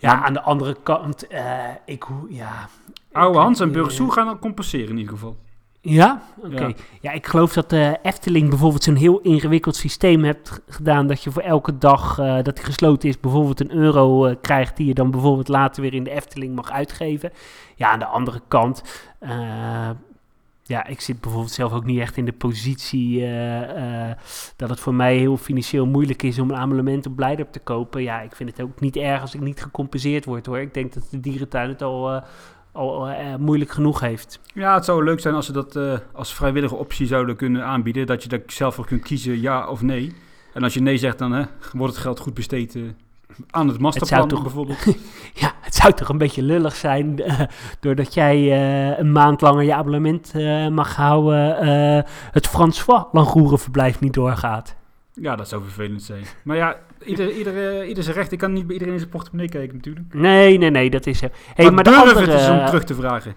Ja, 0.00 0.22
aan 0.24 0.32
de 0.32 0.40
andere 0.40 0.76
kant, 0.82 1.26
eh, 1.26 1.44
ik 1.84 2.02
hoe, 2.02 2.26
ja... 2.34 2.68
Oude 3.12 3.38
Hans 3.38 3.60
en 3.60 3.66
eh, 3.66 3.72
Burgersoe 3.72 4.12
gaan 4.12 4.26
dat 4.26 4.38
compenseren 4.38 4.88
in 4.88 4.96
ieder 4.98 5.12
geval. 5.12 5.36
Ja? 5.80 6.22
Oké. 6.36 6.64
Ja. 6.64 6.72
Ja. 7.00 7.10
ik 7.12 7.26
geloof 7.26 7.52
dat 7.52 7.70
de 7.70 7.98
Efteling 8.02 8.48
bijvoorbeeld 8.48 8.82
zo'n 8.82 8.94
heel 8.94 9.18
ingewikkeld 9.20 9.76
systeem 9.76 10.24
heeft 10.24 10.48
g- 10.48 10.58
gedaan. 10.68 11.06
Dat 11.06 11.22
je 11.24 11.30
voor 11.30 11.42
elke 11.42 11.78
dag 11.78 12.18
eh, 12.18 12.42
dat 12.42 12.56
die 12.56 12.64
gesloten 12.64 13.08
is, 13.08 13.20
bijvoorbeeld 13.20 13.60
een 13.60 13.72
euro 13.72 14.26
eh, 14.26 14.36
krijgt. 14.40 14.76
Die 14.76 14.86
je 14.86 14.94
dan 14.94 15.10
bijvoorbeeld 15.10 15.48
later 15.48 15.82
weer 15.82 15.94
in 15.94 16.04
de 16.04 16.10
Efteling 16.10 16.54
mag 16.54 16.70
uitgeven. 16.70 17.32
Ja, 17.76 17.90
aan 17.90 17.98
de 17.98 18.06
andere 18.06 18.40
kant. 18.48 18.82
eh, 19.18 19.90
ja, 20.70 20.86
ik 20.86 21.00
zit 21.00 21.20
bijvoorbeeld 21.20 21.52
zelf 21.52 21.72
ook 21.72 21.84
niet 21.84 22.00
echt 22.00 22.16
in 22.16 22.24
de 22.24 22.32
positie 22.32 23.20
eh, 23.22 24.08
eh, 24.10 24.16
dat 24.56 24.68
het 24.68 24.80
voor 24.80 24.94
mij 24.94 25.16
heel 25.16 25.36
financieel 25.36 25.86
moeilijk 25.86 26.22
is 26.22 26.38
om 26.38 26.50
een 26.50 26.56
abonnement 26.56 27.06
op 27.06 27.16
Blijdorp 27.16 27.52
te 27.52 27.58
kopen. 27.58 28.02
Ja, 28.02 28.20
ik 28.20 28.36
vind 28.36 28.50
het 28.50 28.60
ook 28.60 28.80
niet 28.80 28.96
erg 28.96 29.20
als 29.20 29.34
ik 29.34 29.40
niet 29.40 29.62
gecompenseerd 29.62 30.24
word 30.24 30.46
hoor. 30.46 30.58
Ik 30.58 30.74
denk 30.74 30.94
dat 30.94 31.06
de 31.10 31.20
dierentuin 31.20 31.68
het 31.68 31.82
al, 31.82 32.12
eh, 32.12 32.22
al 32.72 33.08
moeilijk 33.38 33.70
genoeg 33.70 34.00
heeft. 34.00 34.40
Ja, 34.54 34.74
het 34.74 34.84
zou 34.84 35.04
leuk 35.04 35.20
zijn 35.20 35.34
als 35.34 35.46
ze 35.46 35.52
dat 35.52 35.78
als 36.12 36.34
vrijwillige 36.34 36.74
optie 36.74 37.06
zouden 37.06 37.36
kunnen 37.36 37.64
aanbieden. 37.64 38.06
Dat 38.06 38.22
je 38.22 38.28
daar 38.28 38.42
zelf 38.46 38.74
voor 38.74 38.86
kunt 38.86 39.02
kiezen, 39.02 39.40
ja 39.40 39.68
of 39.68 39.82
nee. 39.82 40.14
En 40.54 40.62
als 40.62 40.74
je 40.74 40.80
nee 40.80 40.96
zegt, 40.96 41.18
dan 41.18 41.32
hè, 41.32 41.44
wordt 41.72 41.94
het 41.94 42.02
geld 42.02 42.18
goed 42.18 42.34
besteed 42.34 42.78
aan 43.50 43.68
het 43.68 43.78
masterplan 43.78 44.28
toch- 44.28 44.42
bijvoorbeeld. 44.42 44.84
Ja, 45.34 45.54
zou 45.80 45.92
toch 45.92 46.08
een 46.08 46.18
beetje 46.18 46.42
lullig 46.42 46.74
zijn 46.76 47.18
eh, 47.22 47.40
doordat 47.80 48.14
jij 48.14 48.36
eh, 48.36 48.98
een 48.98 49.12
maand 49.12 49.40
langer 49.40 49.62
je 49.64 49.74
abonnement 49.74 50.32
eh, 50.34 50.68
mag 50.68 50.96
houden, 50.96 52.04
het 52.30 52.46
François 52.46 53.04
Langoerenverblijf 53.12 54.00
niet 54.00 54.14
doorgaat. 54.14 54.78
Ja, 55.12 55.36
dat 55.36 55.48
zou 55.48 55.62
vervelend 55.62 56.02
zijn. 56.02 56.24
Maar 56.44 56.56
ja, 56.56 56.76
ieder, 57.04 57.30
ieder, 57.32 57.80
eh, 57.80 57.88
ieder 57.88 58.04
zijn 58.04 58.16
recht. 58.16 58.32
Ik 58.32 58.38
kan 58.38 58.52
niet 58.52 58.64
bij 58.64 58.72
iedereen 58.72 58.94
in 58.94 59.00
zijn 59.00 59.10
portemonnee 59.10 59.48
kijken 59.48 59.76
natuurlijk. 59.76 60.14
Nee, 60.14 60.58
nee, 60.58 60.70
nee, 60.70 60.90
dat 60.90 61.06
is... 61.06 61.22
eh, 61.22 61.28
Hey, 61.54 61.64
maar 61.64 61.74
maar 61.74 61.84
de 61.84 61.90
andere... 61.96 62.20
het 62.30 62.40
is 62.40 62.48
om 62.48 62.66
terug 62.66 62.84
te 62.84 62.94
vragen. 62.94 63.34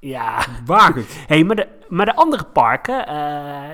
Ja, 0.00 0.44
Waag 0.66 0.94
het. 0.94 1.24
hey, 1.28 1.44
maar, 1.44 1.56
de, 1.56 1.66
maar 1.88 2.06
de 2.06 2.14
andere 2.14 2.44
parken, 2.44 2.94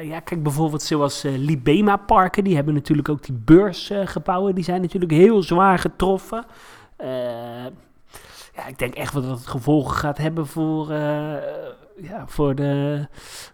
ja, 0.06 0.20
kijk 0.24 0.42
bijvoorbeeld 0.42 0.82
zoals 0.82 1.24
eh, 1.24 1.32
Libema 1.36 1.96
parken, 1.96 2.44
die 2.44 2.54
hebben 2.54 2.74
natuurlijk 2.74 3.08
ook 3.08 3.22
die 3.22 3.38
beursgebouwen, 3.44 4.54
die 4.54 4.64
zijn 4.64 4.80
natuurlijk 4.80 5.12
heel 5.12 5.42
zwaar 5.42 5.78
getroffen. 5.78 6.44
Eh, 6.96 7.66
ja, 8.54 8.66
ik 8.66 8.78
denk 8.78 8.94
echt 8.94 9.12
wel 9.12 9.22
dat 9.22 9.38
het 9.38 9.46
gevolgen 9.46 9.96
gaat 9.96 10.18
hebben 10.18 10.46
voor, 10.46 10.90
eh, 10.90 11.36
ja, 11.96 12.24
voor, 12.26 12.54
de, 12.54 13.06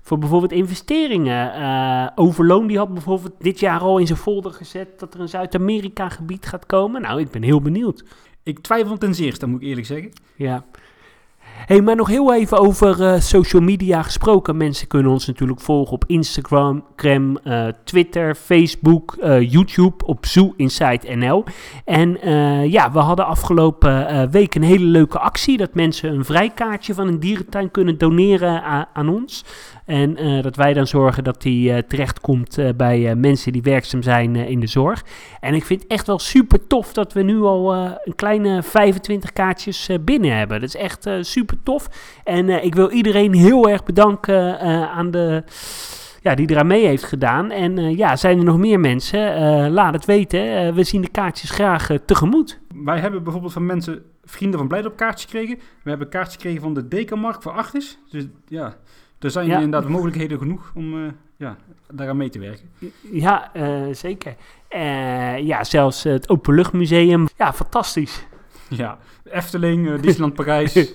voor 0.02 0.18
bijvoorbeeld 0.18 0.52
investeringen. 0.52 1.52
Eh, 1.52 2.06
Overloon 2.14 2.66
die 2.66 2.78
had 2.78 2.92
bijvoorbeeld 2.92 3.34
dit 3.38 3.60
jaar 3.60 3.80
al 3.80 3.98
in 3.98 4.06
zijn 4.06 4.18
folder 4.18 4.52
gezet 4.52 4.98
dat 4.98 5.14
er 5.14 5.20
een 5.20 5.28
Zuid-Amerika 5.28 6.08
gebied 6.08 6.46
gaat 6.46 6.66
komen. 6.66 7.02
Nou, 7.02 7.20
ik 7.20 7.30
ben 7.30 7.42
heel 7.42 7.60
benieuwd. 7.60 8.04
Ik 8.42 8.58
twijfel 8.58 8.98
ten 8.98 9.14
zeerste, 9.14 9.46
moet 9.46 9.62
ik 9.62 9.68
eerlijk 9.68 9.86
zeggen. 9.86 10.12
Ja. 10.36 10.64
Hey, 11.66 11.80
maar 11.82 11.96
nog 11.96 12.08
heel 12.08 12.34
even 12.34 12.58
over 12.58 13.02
eh, 13.02 13.20
social 13.20 13.62
media 13.62 14.02
gesproken. 14.02 14.56
Mensen 14.56 14.86
kunnen 14.86 15.12
ons 15.12 15.26
natuurlijk 15.26 15.60
volgen 15.60 15.92
op 15.92 16.04
Instagram, 16.06 16.84
Cram, 16.96 17.38
eh, 17.38 17.66
Twitter, 17.84 18.34
Facebook, 18.34 19.16
eh, 19.20 19.50
YouTube, 19.50 20.04
op 20.06 20.26
Zoo 20.26 20.52
Inside 20.56 21.14
NL. 21.14 21.44
En 21.84 22.18
ja, 22.70 22.92
we 22.92 22.98
hadden 22.98 23.26
afgelopen 23.26 24.30
week 24.30 24.54
een 24.54 24.62
hele 24.62 24.84
leuke 24.84 25.18
actie. 25.18 25.56
Dat 25.56 25.74
mensen 25.74 26.14
een 26.14 26.24
vrijkaartje 26.24 26.94
van 26.94 27.06
een 27.06 27.20
dierentuin 27.20 27.70
kunnen 27.70 27.98
doneren 27.98 28.62
aan 28.92 29.08
ons. 29.08 29.44
En 29.90 30.16
eh, 30.16 30.42
dat 30.42 30.56
wij 30.56 30.72
dan 30.72 30.86
zorgen 30.86 31.24
dat 31.24 31.42
die 31.42 31.72
eh, 31.72 31.82
terechtkomt 31.82 32.58
eh, 32.58 32.68
bij 32.76 33.10
eh, 33.10 33.16
mensen 33.16 33.52
die 33.52 33.62
werkzaam 33.62 34.02
zijn 34.02 34.36
in 34.36 34.60
de 34.60 34.66
zorg. 34.66 35.04
En 35.40 35.54
ik 35.54 35.64
vind 35.64 35.82
het 35.82 35.90
echt 35.90 36.06
wel 36.06 36.18
super 36.18 36.66
tof 36.66 36.92
dat 36.92 37.12
we 37.12 37.22
nu 37.22 37.40
al 37.40 37.74
een 37.74 38.14
kleine 38.14 38.62
25 38.62 39.32
kaartjes 39.32 39.88
binnen 40.00 40.36
hebben. 40.36 40.60
Dat 40.60 40.68
is 40.68 40.80
echt 40.80 41.08
super 41.20 41.62
tof. 41.62 41.88
En 42.24 42.64
ik 42.64 42.74
wil 42.74 42.90
iedereen 42.90 43.34
heel 43.34 43.68
erg 43.68 43.84
bedanken 43.84 44.60
aan 44.90 45.10
de, 45.10 45.44
ja, 46.22 46.34
die 46.34 46.50
eraan 46.50 46.66
mee 46.66 46.86
heeft 46.86 47.04
gedaan. 47.04 47.50
En 47.50 47.96
ja, 47.96 48.16
zijn 48.16 48.38
er 48.38 48.44
nog 48.44 48.58
meer 48.58 48.80
mensen? 48.80 49.70
Laat 49.70 49.94
het 49.94 50.04
weten. 50.04 50.74
We 50.74 50.84
zien 50.84 51.02
de 51.02 51.10
kaartjes 51.10 51.50
graag 51.50 51.88
tegemoet. 52.04 52.60
Wij 52.84 52.98
hebben 52.98 53.22
bijvoorbeeld 53.22 53.52
van 53.52 53.66
mensen, 53.66 54.02
vrienden 54.24 54.58
van 54.58 54.68
Blijdorp 54.68 54.96
kaartjes 54.96 55.30
gekregen. 55.30 55.58
We 55.82 55.90
hebben 55.90 56.08
kaartjes 56.08 56.34
gekregen 56.34 56.60
van 56.60 56.74
de 56.74 56.88
Dekenmark 56.88 57.42
voor 57.42 57.52
Achtis. 57.52 57.98
Dus 58.10 58.26
ja, 58.48 58.76
er 59.20 59.30
zijn 59.30 59.46
Ja. 59.46 59.54
inderdaad 59.54 59.88
mogelijkheden 59.90 60.38
genoeg 60.38 60.72
om 60.74 61.04
eh, 61.04 61.12
ja, 61.36 61.56
daaraan 61.90 62.16
mee 62.16 62.28
te 62.28 62.38
werken. 62.38 62.70
Ja, 63.12 63.54
eh, 63.54 63.82
zeker. 63.92 64.34
Eh, 64.68 65.38
ja, 65.38 65.64
zelfs 65.64 66.02
het 66.02 66.28
Openluchtmuseum. 66.28 67.28
Ja, 67.36 67.52
fantastisch. 67.52 68.26
Ja, 68.68 68.98
Efteling, 69.24 70.00
Disneyland 70.00 70.34
Parijs. 70.34 70.72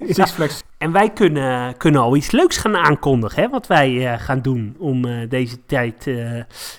Six 0.00 0.30
Flags. 0.30 0.62
En 0.78 0.92
wij 0.92 1.10
kunnen, 1.10 1.76
kunnen 1.76 2.00
al 2.00 2.16
iets 2.16 2.30
leuks 2.30 2.56
gaan 2.56 2.76
aankondigen, 2.76 3.42
hè, 3.42 3.48
wat 3.48 3.66
wij 3.66 4.18
gaan 4.18 4.42
doen 4.42 4.76
om 4.78 5.28
deze 5.28 5.66
tijd 5.66 6.10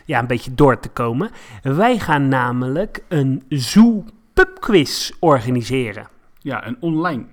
ja, 0.05 0.19
een 0.19 0.27
beetje 0.27 0.53
door 0.53 0.79
te 0.79 0.89
komen. 0.89 1.29
Wij 1.61 1.99
gaan 1.99 2.27
namelijk 2.27 3.03
een 3.07 3.43
Zoo 3.49 4.03
Pub 4.33 4.59
Quiz 4.59 5.11
organiseren. 5.19 6.07
Ja, 6.45 6.67
een 6.67 6.77
online 6.79 7.25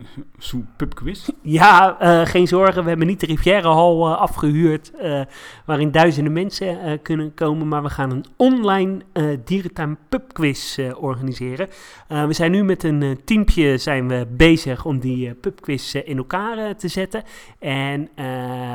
pubquiz. 0.77 1.29
Ja, 1.43 1.99
eh, 1.99 2.27
geen 2.27 2.49
zorgen, 2.49 2.83
we 2.83 2.89
hebben 2.89 3.07
niet 3.07 3.21
de 3.21 3.27
Rivierenhal 3.27 4.07
eh, 4.07 4.21
afgehuurd, 4.21 4.93
eh, 4.95 5.21
waarin 5.65 5.91
duizenden 5.91 6.33
mensen 6.33 7.03
kunnen 7.03 7.35
komen, 7.35 7.69
maar 7.69 7.83
we 7.83 7.89
gaan 7.89 8.11
een 8.11 8.25
online 8.37 9.01
dierentuin 9.45 9.99
pubquiz 10.09 10.79
organiseren. 10.79 11.69
We 12.09 12.33
zijn 12.33 12.51
nu 12.51 12.65
met 12.65 12.83
een 12.83 13.21
teampje 13.25 13.79
zijn 13.79 14.09
we 14.09 14.27
bezig 14.31 14.85
om 14.85 14.99
die 14.99 15.35
pubquiz 15.35 15.95
in 15.95 16.17
elkaar 16.17 16.77
te 16.77 16.89
zetten. 16.89 17.23
En 17.59 18.09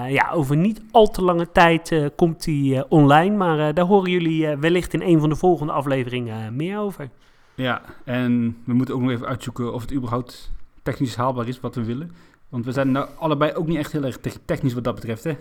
ja, 0.10 0.32
over 0.34 0.58
niet 0.58 0.82
al 0.92 1.08
te 1.10 1.22
lange 1.22 1.52
tijd 1.52 2.12
komt 2.16 2.44
die 2.44 2.90
online, 2.90 3.36
maar 3.36 3.74
daar 3.74 3.86
horen 3.86 4.12
jullie 4.12 4.56
wellicht 4.56 4.94
in 4.94 5.02
een 5.02 5.20
van 5.20 5.30
de 5.30 5.36
volgende 5.36 5.74
afleveringen 5.74 6.56
meer 6.56 6.80
over. 6.80 7.10
Ja, 7.58 7.82
en 8.04 8.58
we 8.64 8.74
moeten 8.74 8.96
ook 8.96 9.02
nog 9.02 9.10
even 9.12 9.28
uitzoeken 9.28 9.74
of 9.74 9.82
het 9.82 9.94
überhaupt 9.94 10.52
technisch 10.84 11.16
haalbaar 11.16 11.48
is 11.48 11.60
wat 11.60 11.76
we 11.76 11.84
willen. 11.84 12.12
Want 12.50 12.66
we 12.66 12.72
zijn 12.72 12.92
nou 12.92 13.08
allebei 13.20 13.54
ook 13.54 13.68
niet 13.68 13.78
echt 13.78 13.92
heel 13.92 14.04
erg 14.04 14.18
te- 14.18 14.46
technisch 14.46 14.74
wat 14.74 14.84
dat 14.84 14.96
betreft, 14.96 15.24
hè. 15.24 15.38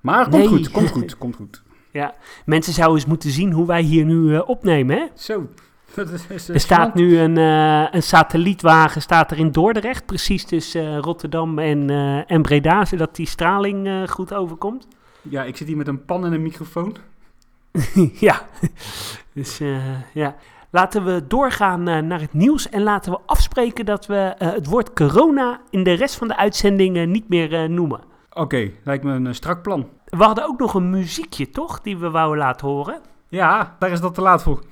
Maar 0.00 0.22
komt 0.22 0.34
Nee. 0.36 0.46
goed, 0.48 0.70
komt 0.70 0.90
goed, 0.90 1.18
komt 1.18 1.36
goed. 1.36 1.62
Mensen 2.44 2.72
zouden 2.72 2.96
eens 2.98 3.06
moeten 3.06 3.30
zien 3.30 3.52
hoe 3.52 3.66
wij 3.66 3.82
hier 3.82 4.04
nu 4.04 4.34
eh, 4.34 4.48
opnemen, 4.48 4.96
hè? 4.96 5.06
Zo, 5.14 5.48
dat 5.94 6.10
is, 6.10 6.26
is, 6.26 6.48
Er 6.48 6.60
staat 6.60 6.94
nu 6.94 7.18
een, 7.18 7.36
eh, 7.38 7.86
een 7.94 8.02
satellietwagen 8.02 9.02
staat 9.02 9.30
er 9.30 9.38
in 9.38 9.50
Dordrecht, 9.52 10.06
precies 10.06 10.44
tussen 10.44 10.82
eh, 10.86 10.98
Rotterdam 10.98 11.58
en, 11.58 11.90
eh, 11.90 12.30
en 12.30 12.42
Breda, 12.42 12.84
zodat 12.84 13.16
die 13.16 13.26
straling 13.26 13.86
eh, 13.86 14.08
goed 14.08 14.34
overkomt. 14.34 14.86
Ja, 15.22 15.42
ik 15.44 15.56
zit 15.56 15.66
hier 15.66 15.76
met 15.76 15.88
een 15.88 16.04
pan 16.04 16.24
en 16.24 16.32
een 16.32 16.42
microfoon. 16.42 16.96
ja, 18.28 18.46
dus 19.34 19.60
eh, 19.60 20.00
ja. 20.14 20.36
Laten 20.72 21.04
we 21.04 21.26
doorgaan 21.26 21.88
eh, 21.88 21.98
naar 21.98 22.20
het 22.20 22.32
nieuws 22.32 22.68
en 22.68 22.82
laten 22.82 23.12
we 23.12 23.18
afspreken 23.26 23.84
dat 23.84 24.06
we 24.06 24.34
eh, 24.38 24.52
het 24.52 24.66
woord 24.66 24.92
corona 24.92 25.60
in 25.70 25.84
de 25.84 25.92
rest 25.92 26.14
van 26.14 26.28
de 26.28 26.36
uitzendingen 26.36 27.10
niet 27.10 27.28
meer 27.28 27.54
eh, 27.54 27.68
noemen. 27.68 28.00
Oké, 28.32 28.70
lijkt 28.84 29.04
me 29.04 29.12
een 29.12 29.26
eh, 29.26 29.32
strak 29.32 29.62
plan. 29.62 29.88
We 30.04 30.24
hadden 30.24 30.44
ook 30.44 30.58
nog 30.58 30.74
een 30.74 30.90
muziekje, 30.90 31.50
toch, 31.50 31.80
die 31.80 31.98
we 31.98 32.10
wouden 32.10 32.38
laten 32.38 32.68
horen. 32.68 33.00
Ja, 33.28 33.76
daar 33.78 33.90
is 33.90 34.00
dat 34.00 34.14
te 34.14 34.20
laat 34.20 34.42
voor. 34.42 34.62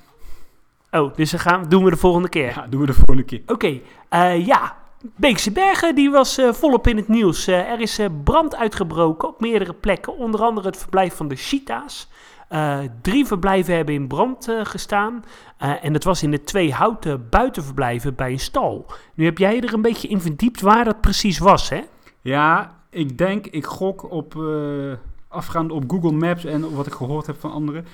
Oh, 0.91 1.15
dus 1.15 1.31
dat 1.31 1.39
gaan, 1.39 1.69
doen 1.69 1.83
we 1.83 1.89
de 1.89 1.97
volgende 1.97 2.29
keer. 2.29 2.53
Ja, 2.55 2.67
doen 2.67 2.79
we 2.79 2.85
de 2.85 2.93
volgende 2.93 3.23
keer. 3.23 3.41
Oké, 3.45 3.79
eh, 4.09 4.45
ja. 4.45 4.79
Beekse 5.15 5.51
Bergen 5.51 5.95
die 5.95 6.09
was 6.09 6.37
eh, 6.37 6.53
volop 6.53 6.87
in 6.87 6.97
het 6.97 7.07
nieuws. 7.07 7.47
Eh, 7.47 7.71
er 7.71 7.79
is 7.79 7.99
eh, 7.99 8.07
brand 8.23 8.55
uitgebroken 8.55 9.27
op 9.27 9.39
meerdere 9.39 9.73
plekken, 9.73 10.17
onder 10.17 10.41
andere 10.41 10.67
het 10.67 10.77
verblijf 10.77 11.15
van 11.15 11.27
de 11.27 11.35
Cheetahs. 11.35 12.09
Eh, 12.51 12.79
drie 13.01 13.25
verblijven 13.25 13.75
hebben 13.75 13.95
in 13.95 14.07
brand 14.07 14.47
eh, 14.47 14.65
gestaan. 14.65 15.23
Eh, 15.57 15.83
en 15.83 15.93
dat 15.93 16.03
was 16.03 16.23
in 16.23 16.31
de 16.31 16.43
twee 16.43 16.73
houten 16.73 17.29
buitenverblijven 17.29 18.15
bij 18.15 18.31
een 18.31 18.39
stal. 18.39 18.85
Nu 19.13 19.25
heb 19.25 19.37
jij 19.37 19.61
er 19.61 19.73
een 19.73 19.81
beetje 19.81 20.07
in 20.07 20.21
verdiept 20.21 20.61
waar 20.61 20.83
dat 20.85 21.01
precies 21.01 21.37
was, 21.37 21.69
hè? 21.69 21.81
Ja, 22.21 22.75
ik 22.89 23.17
denk, 23.17 23.47
ik 23.47 23.65
gok 23.65 24.11
op, 24.11 24.35
afgaand 25.27 25.71
op 25.71 25.83
Google 25.87 26.11
Maps 26.11 26.45
en 26.45 26.75
wat 26.75 26.87
ik 26.87 26.93
gehoord 26.93 27.27
heb 27.27 27.39
van 27.39 27.51
anderen, 27.51 27.85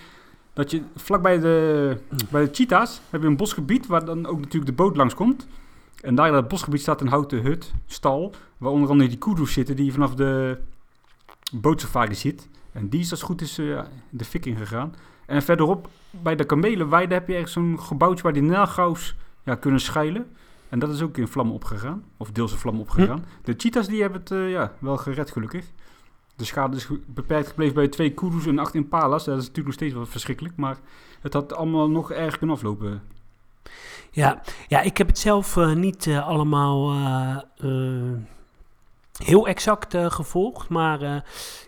dat 0.53 0.71
je 0.71 0.81
vlakbij 0.95 1.39
de, 1.39 1.97
bij 2.29 2.45
de 2.45 2.53
cheetahs 2.53 3.01
heb 3.09 3.21
je 3.21 3.27
een 3.27 3.37
bosgebied 3.37 3.87
waar 3.87 4.05
dan 4.05 4.25
ook 4.25 4.39
natuurlijk 4.39 4.65
de 4.65 4.83
boot 4.83 4.97
langskomt. 4.97 5.47
En 6.01 6.15
daar 6.15 6.27
in 6.27 6.33
dat 6.33 6.47
bosgebied 6.47 6.81
staat 6.81 7.01
een 7.01 7.07
houten 7.07 7.41
hut, 7.41 7.73
stal, 7.85 8.33
waar 8.57 8.71
onder 8.71 8.89
andere 8.89 9.09
die 9.09 9.17
kudu's 9.17 9.53
zitten 9.53 9.75
die 9.75 9.85
je 9.85 9.91
vanaf 9.91 10.15
de 10.15 10.57
bootsafari 11.51 12.15
ziet. 12.15 12.47
En 12.77 12.89
die 12.89 13.00
is 13.00 13.12
als 13.12 13.22
goed 13.22 13.41
is 13.41 13.57
eh, 13.57 13.81
de 14.10 14.25
fik 14.25 14.46
ingegaan. 14.46 14.96
En 15.25 15.41
verderop, 15.41 15.89
bij 16.10 16.36
de 16.36 16.43
kamelenweide 16.43 17.13
heb 17.13 17.27
je 17.27 17.34
ergens 17.34 17.51
zo'n 17.51 17.79
gebouwtje 17.79 18.24
waar 18.24 18.34
die 18.34 18.41
naalgaus 18.41 19.15
ja, 19.43 19.55
kunnen 19.55 19.79
schuilen. 19.79 20.36
En 20.69 20.79
dat 20.79 20.89
is 20.89 21.01
ook 21.01 21.17
in 21.17 21.27
vlammen 21.27 21.55
opgegaan. 21.55 22.03
Of 22.17 22.31
deels 22.31 22.51
in 22.51 22.57
vlammen 22.57 22.81
opgegaan. 22.81 23.25
De 23.43 23.53
cheetahs 23.57 23.88
die 23.88 24.01
hebben 24.01 24.19
het 24.19 24.31
eh, 24.31 24.51
ja, 24.51 24.74
wel 24.79 24.98
gered 24.98 25.31
gelukkig. 25.31 25.65
De 26.36 26.46
schade 26.46 26.75
is 26.75 26.88
beperkt 27.05 27.48
gebleven 27.48 27.75
bij 27.75 27.88
twee 27.88 28.13
kudu's 28.13 28.46
en 28.46 28.60
acht 28.60 28.74
impalas. 28.74 29.25
Dat 29.25 29.38
is 29.38 29.48
natuurlijk 29.48 29.65
nog 29.65 29.75
steeds 29.75 29.93
wel 29.93 30.05
verschrikkelijk. 30.05 30.55
Maar 30.55 30.77
het 31.22 31.34
had 31.34 31.53
allemaal 31.53 31.89
nog 31.89 32.12
erg 32.12 32.38
kunnen 32.38 32.55
aflopen. 32.55 33.01
Ja, 34.12 34.41
ja 34.67 34.81
ik 34.81 34.98
heb 34.98 35.07
het 35.07 35.19
zelf 35.19 35.57
eh, 35.57 35.74
niet 35.74 36.07
allemaal 36.07 36.93
heel 39.24 39.47
exact 39.47 39.93
eh, 39.93 40.12
gevolgd. 40.12 40.69
Maar 40.69 41.01
eh, 41.01 41.15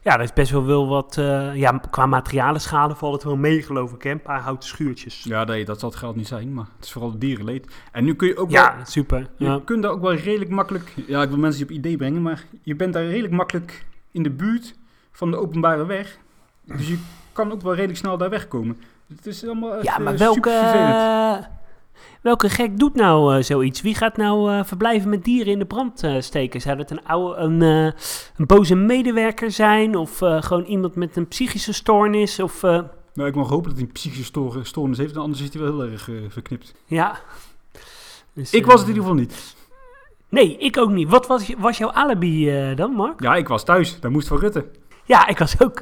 ja, 0.03 0.13
er 0.13 0.21
is 0.21 0.33
best 0.33 0.51
wel 0.51 0.65
wel 0.65 0.87
wat... 0.87 1.17
eh, 1.17 1.55
ja, 1.55 1.79
qua 1.89 2.05
materialenschade 2.05 2.95
valt 2.95 3.13
het 3.13 3.23
wel 3.23 3.35
mee, 3.35 3.61
geloof 3.61 3.93
ik. 3.93 4.03
Hè? 4.03 4.09
Een 4.09 4.21
paar 4.21 4.39
houten 4.41 4.69
schuurtjes. 4.69 5.23
Ja, 5.23 5.43
nee, 5.43 5.65
dat 5.65 5.79
zal 5.79 5.89
het 5.89 5.97
geld 5.97 6.15
niet 6.15 6.27
zijn. 6.27 6.53
Maar 6.53 6.65
het 6.75 6.85
is 6.85 6.91
vooral 6.91 7.19
dierenleed. 7.19 7.67
En 7.91 8.03
nu 8.03 8.15
kun 8.15 8.27
je 8.27 8.37
ook 8.37 8.49
wel... 8.49 8.61
Ja, 8.61 8.75
super. 8.85 9.29
Je 9.37 9.45
Ja. 9.45 9.59
kunt 9.65 9.83
daar 9.83 9.91
ook 9.91 10.01
wel 10.01 10.13
redelijk 10.13 10.49
makkelijk... 10.51 10.93
Ja, 11.07 11.21
ik 11.21 11.29
wil 11.29 11.37
mensen 11.37 11.63
op 11.63 11.69
idee 11.71 11.97
brengen. 11.97 12.21
Maar 12.21 12.43
je 12.63 12.75
bent 12.75 12.93
daar 12.93 13.05
redelijk 13.05 13.33
makkelijk 13.33 13.85
in 14.11 14.23
de 14.23 14.29
buurt 14.31 14.75
van 15.11 15.31
de 15.31 15.37
openbare 15.37 15.85
weg. 15.85 16.17
Dus 16.63 16.87
je 16.87 16.97
kan 17.31 17.51
ook 17.51 17.61
wel 17.61 17.73
redelijk 17.73 17.99
snel 17.99 18.17
daar 18.17 18.29
wegkomen. 18.29 18.77
Het 19.15 19.25
is 19.25 19.43
allemaal 19.45 19.83
ja, 19.83 19.97
maar 19.97 20.17
welke, 20.17 20.49
welke 22.21 22.49
gek 22.49 22.79
doet 22.79 22.95
nou 22.95 23.35
eh, 23.35 23.43
zoiets? 23.43 23.81
Wie 23.81 23.95
gaat 23.95 24.17
nou 24.17 24.51
eh, 24.51 24.63
verblijven 24.63 25.09
met 25.09 25.23
dieren 25.23 25.53
in 25.53 25.59
de 25.59 25.65
brand 25.65 26.03
eh, 26.03 26.15
steken? 26.19 26.61
Zou 26.61 26.77
dat 26.77 26.91
een, 26.91 27.05
oude, 27.05 27.35
een, 27.35 27.61
een 27.61 28.45
boze 28.45 28.75
medewerker 28.75 29.51
zijn? 29.51 29.95
Of 29.95 30.17
gewoon 30.17 30.63
iemand 30.63 30.95
met 30.95 31.15
een 31.15 31.27
psychische 31.27 31.73
stoornis? 31.73 32.39
Of... 32.39 32.61
Nou, 33.13 33.29
ik 33.29 33.35
mag 33.35 33.49
hopen 33.49 33.69
dat 33.69 33.77
hij 33.77 33.87
een 33.87 33.93
psychische 33.93 34.23
stoor- 34.23 34.59
stoornis 34.65 34.97
heeft, 34.97 35.17
anders 35.17 35.41
is 35.41 35.53
hij 35.53 35.61
wel 35.61 35.79
heel 35.79 35.91
erg 35.91 36.09
verknipt. 36.29 36.73
Ja. 36.85 37.19
Dus, 38.33 38.53
Ik 38.53 38.65
was 38.65 38.79
het 38.79 38.89
in 38.89 38.95
ieder 38.95 39.03
geval 39.03 39.19
niet. 39.19 39.55
Nee, 40.29 40.57
ik 40.57 40.77
ook 40.77 40.89
niet. 40.89 41.09
Wat 41.09 41.27
was, 41.27 41.53
was 41.57 41.77
jouw 41.77 41.91
alibi 41.91 42.73
dan, 42.75 42.91
Mark? 42.91 43.21
Ja, 43.21 43.35
ik 43.35 43.47
was 43.47 43.63
thuis. 43.63 43.99
Daar 43.99 44.11
moest 44.11 44.27
van 44.27 44.39
Rutte. 44.39 44.65
Ja, 45.05 45.27
ik 45.27 45.37
was 45.37 45.61
ook 45.61 45.81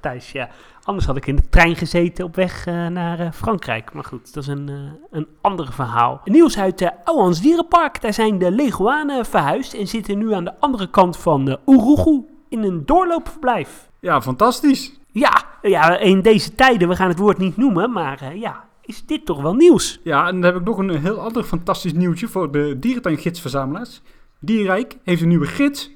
thuis, 0.00 0.32
ja. 0.32 0.50
Anders 0.88 1.06
had 1.06 1.16
ik 1.16 1.26
in 1.26 1.36
de 1.36 1.48
trein 1.48 1.76
gezeten 1.76 2.24
op 2.24 2.34
weg 2.34 2.66
eh, 2.66 2.86
naar 2.86 3.20
eh, 3.20 3.32
Frankrijk. 3.32 3.92
Maar 3.92 4.04
goed, 4.04 4.34
dat 4.34 4.42
is 4.42 4.48
een, 4.48 4.68
eh 4.68 4.74
een 5.10 5.26
ander 5.40 5.72
verhaal. 5.72 6.20
Nieuws 6.24 6.58
uit 6.58 6.80
uh, 6.80 6.88
Ouwans 7.04 7.40
Dierenpark. 7.40 8.00
Daar 8.00 8.12
zijn 8.12 8.38
de 8.38 8.50
leguanen 8.50 9.24
verhuisd 9.26 9.74
en 9.74 9.86
zitten 9.86 10.18
nu 10.18 10.32
aan 10.32 10.44
de 10.44 10.60
andere 10.60 10.90
kant 10.90 11.16
van 11.16 11.48
uh, 11.66 12.18
in 12.48 12.62
een 12.62 12.86
doorloopverblijf. 12.86 13.88
Ja, 14.00 14.22
fantastisch. 14.22 15.00
Ja, 15.10 15.44
ja, 15.62 15.98
in 15.98 16.22
deze 16.22 16.54
tijden, 16.54 16.88
we 16.88 16.96
gaan 16.96 17.08
het 17.08 17.18
woord 17.18 17.38
niet 17.38 17.56
noemen, 17.56 17.92
maar 17.92 18.36
ja, 18.36 18.64
is 18.82 19.06
dit 19.06 19.26
toch 19.26 19.42
wel 19.42 19.54
nieuws? 19.54 20.00
Ja, 20.02 20.26
en 20.26 20.40
dan 20.40 20.42
heb 20.42 20.60
ik 20.60 20.66
nog 20.66 20.78
een 20.78 21.00
heel 21.00 21.20
ander 21.20 21.44
fantastisch 21.44 21.92
nieuwtje 21.92 22.28
voor 22.28 22.52
de 22.52 22.78
dierentuingidsverzamelaars. 22.78 24.00
Dierrijk 24.40 24.98
heeft 25.04 25.22
een 25.22 25.28
nieuwe 25.28 25.46
gids. 25.46 25.90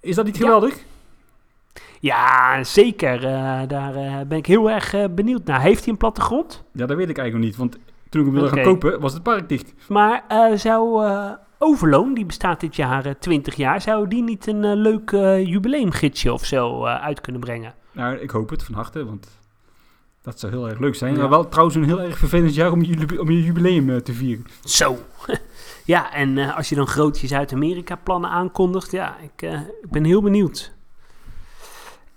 Is 0.00 0.14
dat 0.14 0.24
niet 0.24 0.36
geweldig? 0.36 0.76
Ja, 0.76 0.82
zeker. 2.62 3.24
Eh, 3.24 3.60
daar 3.66 3.94
eh, 3.94 4.20
ben 4.28 4.38
ik 4.38 4.46
heel 4.46 4.70
erg 4.70 4.94
eh, 4.94 5.04
benieuwd 5.10 5.44
naar. 5.44 5.60
Heeft 5.60 5.84
hij 5.84 5.92
een 5.92 5.98
plattegrond? 5.98 6.64
Ja, 6.72 6.86
dat 6.86 6.96
weet 6.96 7.08
ik 7.08 7.18
eigenlijk 7.18 7.32
nog 7.32 7.44
niet. 7.44 7.56
Want 7.56 7.78
toen 8.08 8.20
ik 8.20 8.26
hem 8.26 8.36
wilde 8.36 8.56
gaan 8.56 8.64
kopen, 8.64 9.00
was 9.00 9.12
het 9.12 9.22
park 9.22 9.48
dicht. 9.48 9.74
Maar 9.88 10.24
zou 10.54 11.06
Overloon, 11.58 12.14
die 12.14 12.26
bestaat 12.26 12.60
dit 12.60 12.76
jaar 12.76 13.06
eh, 13.06 13.12
20 13.18 13.54
jaar, 13.54 13.80
zou 13.80 14.08
die 14.08 14.22
niet 14.22 14.46
een 14.46 14.74
leuk 14.74 15.10
jubileumgidsje 15.46 16.32
of 16.32 16.44
zo 16.44 16.84
uit 16.84 17.20
kunnen 17.20 17.40
brengen? 17.40 17.74
Nou, 17.92 18.16
ik 18.16 18.30
hoop 18.30 18.50
het 18.50 18.62
van 18.62 18.74
harte, 18.74 19.04
want 19.04 19.38
dat 20.22 20.40
zou 20.40 20.52
heel 20.52 20.68
erg 20.68 20.78
leuk 20.78 20.94
zijn. 20.94 21.14
Ja. 21.14 21.20
Maar 21.20 21.28
wel 21.28 21.48
trouwens 21.48 21.76
een 21.76 21.84
heel 21.84 22.00
erg 22.00 22.18
vervelend 22.18 22.54
jaar 22.54 22.72
om 22.72 22.82
je, 22.82 22.96
jubi- 22.96 23.18
om 23.18 23.30
je 23.30 23.42
jubileum 23.42 24.02
te 24.02 24.12
vieren. 24.12 24.44
Zo. 24.64 24.98
ja, 25.84 26.12
en 26.12 26.38
als 26.54 26.68
je 26.68 26.74
dan 26.74 26.86
groot 26.86 27.20
je 27.20 27.26
Zuid-Amerika 27.26 27.96
plannen 27.96 28.30
aankondigt, 28.30 28.90
ja, 28.90 29.16
ik, 29.18 29.42
ik 29.82 29.90
ben 29.90 30.04
heel 30.04 30.22
benieuwd. 30.22 30.76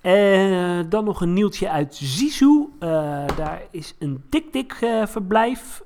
Eh, 0.01 0.79
dan 0.89 1.03
nog 1.03 1.21
een 1.21 1.33
nieuwtje 1.33 1.69
uit 1.69 1.95
Zizou. 1.95 2.69
Eh, 2.79 2.89
daar 3.37 3.61
is 3.71 3.95
een 3.99 4.23
dik-dik 4.29 4.77
eh, 4.81 5.05
verblijf, 5.05 5.83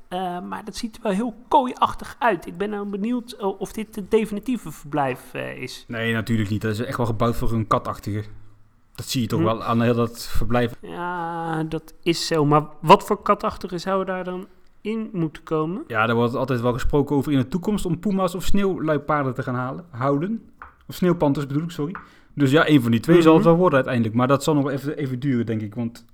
maar 0.49 0.65
dat 0.65 0.75
ziet 0.75 0.95
er 0.95 1.01
wel 1.01 1.11
heel 1.11 1.33
kooiachtig 1.47 2.15
uit. 2.19 2.45
Ik 2.45 2.57
ben 2.57 2.69
nou 2.69 2.89
benieuwd 2.89 3.35
of 3.37 3.71
dit 3.71 3.95
het 3.95 4.11
definitieve 4.11 4.71
verblijf 4.71 5.33
is. 5.33 5.85
Nee, 5.87 6.13
natuurlijk 6.13 6.49
niet. 6.49 6.61
Dat 6.61 6.71
is 6.71 6.79
echt 6.79 6.97
wel 6.97 7.05
gebouwd 7.05 7.35
voor 7.35 7.51
een 7.51 7.67
katachtige. 7.67 8.23
Dat 8.95 9.05
zie 9.05 9.21
je 9.21 9.27
toch 9.27 9.39
Hm. 9.39 9.45
wel 9.45 9.63
aan 9.63 9.81
heel 9.81 9.95
dat 9.95 10.27
verblijf. 10.27 10.75
Ja, 10.81 11.63
dat 11.63 11.93
is 12.03 12.27
zo. 12.27 12.45
Maar 12.45 12.63
wat 12.81 13.03
voor 13.05 13.21
katachtigen 13.21 13.79
zou 13.79 14.05
daar 14.05 14.23
dan 14.23 14.47
in 14.81 15.09
moeten 15.13 15.43
komen? 15.43 15.83
Ja, 15.87 16.05
daar 16.05 16.15
wordt 16.15 16.35
altijd 16.35 16.61
wel 16.61 16.73
gesproken 16.73 17.15
over 17.15 17.31
in 17.31 17.37
de 17.37 17.47
toekomst 17.47 17.85
om 17.85 17.99
puma's 17.99 18.35
of 18.35 18.43
sneeuwluipaarden 18.43 19.33
te 19.33 19.43
gaan 19.43 19.55
halen, 19.55 19.85
houden. 19.89 20.49
Of 20.87 20.95
sneeuwpanters 20.95 21.47
bedoel 21.47 21.63
ik, 21.63 21.69
sorry. 21.71 21.95
Dus 22.33 22.51
ja, 22.51 22.67
een 22.69 22.81
van 22.81 22.91
die 22.91 22.99
twee 22.99 23.21
zal 23.21 23.31
het 23.33 23.41
Mhm. 23.41 23.49
wel 23.49 23.59
worden 23.59 23.75
uiteindelijk. 23.75 24.15
Maar 24.15 24.27
dat 24.27 24.43
zal 24.43 24.53
nog 24.53 24.63
wel 24.63 24.71
even, 24.73 24.97
even 24.97 25.19
duren, 25.19 25.45
denk 25.45 25.61
ik. 25.61 25.75
Want 25.75 26.05